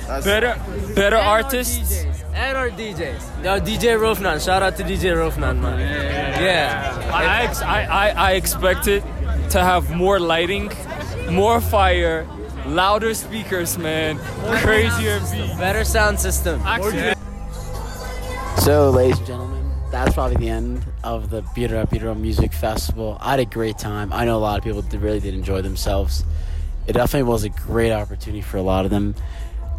That's 0.07 0.23
Better, 0.25 0.55
better 0.95 1.17
And 1.17 1.27
artists. 1.27 2.03
DJs. 2.03 2.13
And 2.35 2.57
our 2.57 2.69
DJs. 2.69 3.43
Yo, 3.43 3.59
DJ 3.59 3.99
Rophnan. 3.99 4.39
Shout 4.39 4.61
out 4.63 4.77
to 4.77 4.83
DJ 4.83 5.13
Rophnan, 5.17 5.59
man. 5.61 5.79
Yeah. 6.41 7.11
I, 7.13 7.43
ex- 7.43 7.61
I, 7.61 7.83
I, 7.83 8.09
I 8.09 8.31
expected 8.33 9.03
to 9.49 9.59
have 9.61 9.89
more 9.91 10.19
lighting, 10.19 10.69
more 11.31 11.61
fire, 11.61 12.27
louder 12.65 13.13
speakers, 13.13 13.77
man, 13.77 14.17
crazier 14.61 15.19
beats. 15.19 15.57
Better 15.57 15.83
sound 15.83 16.19
system. 16.19 16.61
So, 18.59 18.89
ladies 18.89 19.17
and 19.19 19.27
gentlemen, 19.27 19.71
that's 19.91 20.13
probably 20.13 20.37
the 20.37 20.49
end 20.49 20.85
of 21.03 21.29
the 21.29 21.41
Bira 21.41 21.89
Biro 21.89 22.19
Music 22.19 22.51
Festival. 22.53 23.17
I 23.21 23.31
had 23.31 23.39
a 23.39 23.45
great 23.45 23.77
time. 23.77 24.11
I 24.11 24.25
know 24.25 24.37
a 24.37 24.39
lot 24.39 24.57
of 24.57 24.63
people 24.63 24.81
really 24.99 25.19
did 25.19 25.33
enjoy 25.33 25.61
themselves. 25.61 26.23
It 26.87 26.93
definitely 26.93 27.29
was 27.29 27.43
a 27.43 27.49
great 27.49 27.91
opportunity 27.91 28.41
for 28.41 28.57
a 28.57 28.61
lot 28.61 28.85
of 28.85 28.91
them 28.91 29.15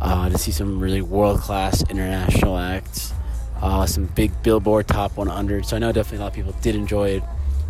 uh, 0.00 0.28
to 0.28 0.38
see 0.38 0.52
some 0.52 0.78
really 0.78 1.02
world 1.02 1.40
class 1.40 1.82
international 1.90 2.56
acts, 2.56 3.12
uh, 3.60 3.86
some 3.86 4.06
big 4.06 4.42
Billboard 4.42 4.86
Top 4.88 5.16
100. 5.16 5.66
So 5.66 5.76
I 5.76 5.78
know 5.78 5.92
definitely 5.92 6.18
a 6.18 6.20
lot 6.22 6.28
of 6.28 6.34
people 6.34 6.52
did 6.62 6.74
enjoy 6.74 7.10
it. 7.10 7.22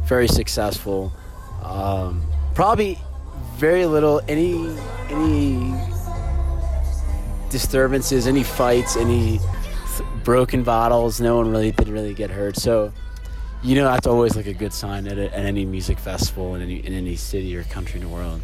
Very 0.04 0.28
successful. 0.28 1.12
Um, 1.62 2.22
probably 2.54 2.98
very 3.58 3.86
little 3.86 4.20
any 4.28 4.76
any 5.10 5.74
disturbances, 7.50 8.26
any 8.26 8.44
fights, 8.44 8.96
any 8.96 9.40
broken 10.22 10.62
bottles. 10.62 11.20
No 11.20 11.36
one 11.36 11.50
really 11.50 11.72
didn't 11.72 11.92
really 11.92 12.14
get 12.14 12.30
hurt. 12.30 12.56
So, 12.56 12.92
you 13.62 13.74
know, 13.74 13.84
that's 13.84 14.06
always 14.06 14.36
like 14.36 14.46
a 14.46 14.52
good 14.52 14.72
sign 14.72 15.08
at, 15.08 15.18
a, 15.18 15.26
at 15.34 15.44
any 15.44 15.64
music 15.64 15.98
festival 15.98 16.54
in 16.54 16.62
any 16.62 16.86
in 16.86 16.92
any 16.92 17.16
city 17.16 17.56
or 17.56 17.64
country 17.64 18.00
in 18.00 18.06
the 18.06 18.12
world. 18.12 18.40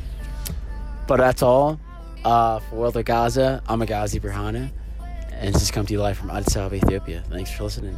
But 1.07 1.19
that's 1.19 1.43
all 1.43 1.79
uh, 2.25 2.59
for 2.59 2.77
World 2.77 2.97
of 2.97 3.05
Gazza. 3.05 3.63
I'm 3.69 3.81
Agazi 3.81 4.21
Berhana, 4.21 4.71
And 5.31 5.55
this 5.55 5.63
is 5.63 5.71
come 5.71 5.87
to 5.87 5.93
you 5.93 6.01
live 6.01 6.19
from 6.19 6.31
Addis 6.31 6.57
Ababa, 6.57 6.77
Ethiopia. 6.77 7.23
Thanks 7.29 7.51
for 7.53 7.65
listening. 7.65 7.97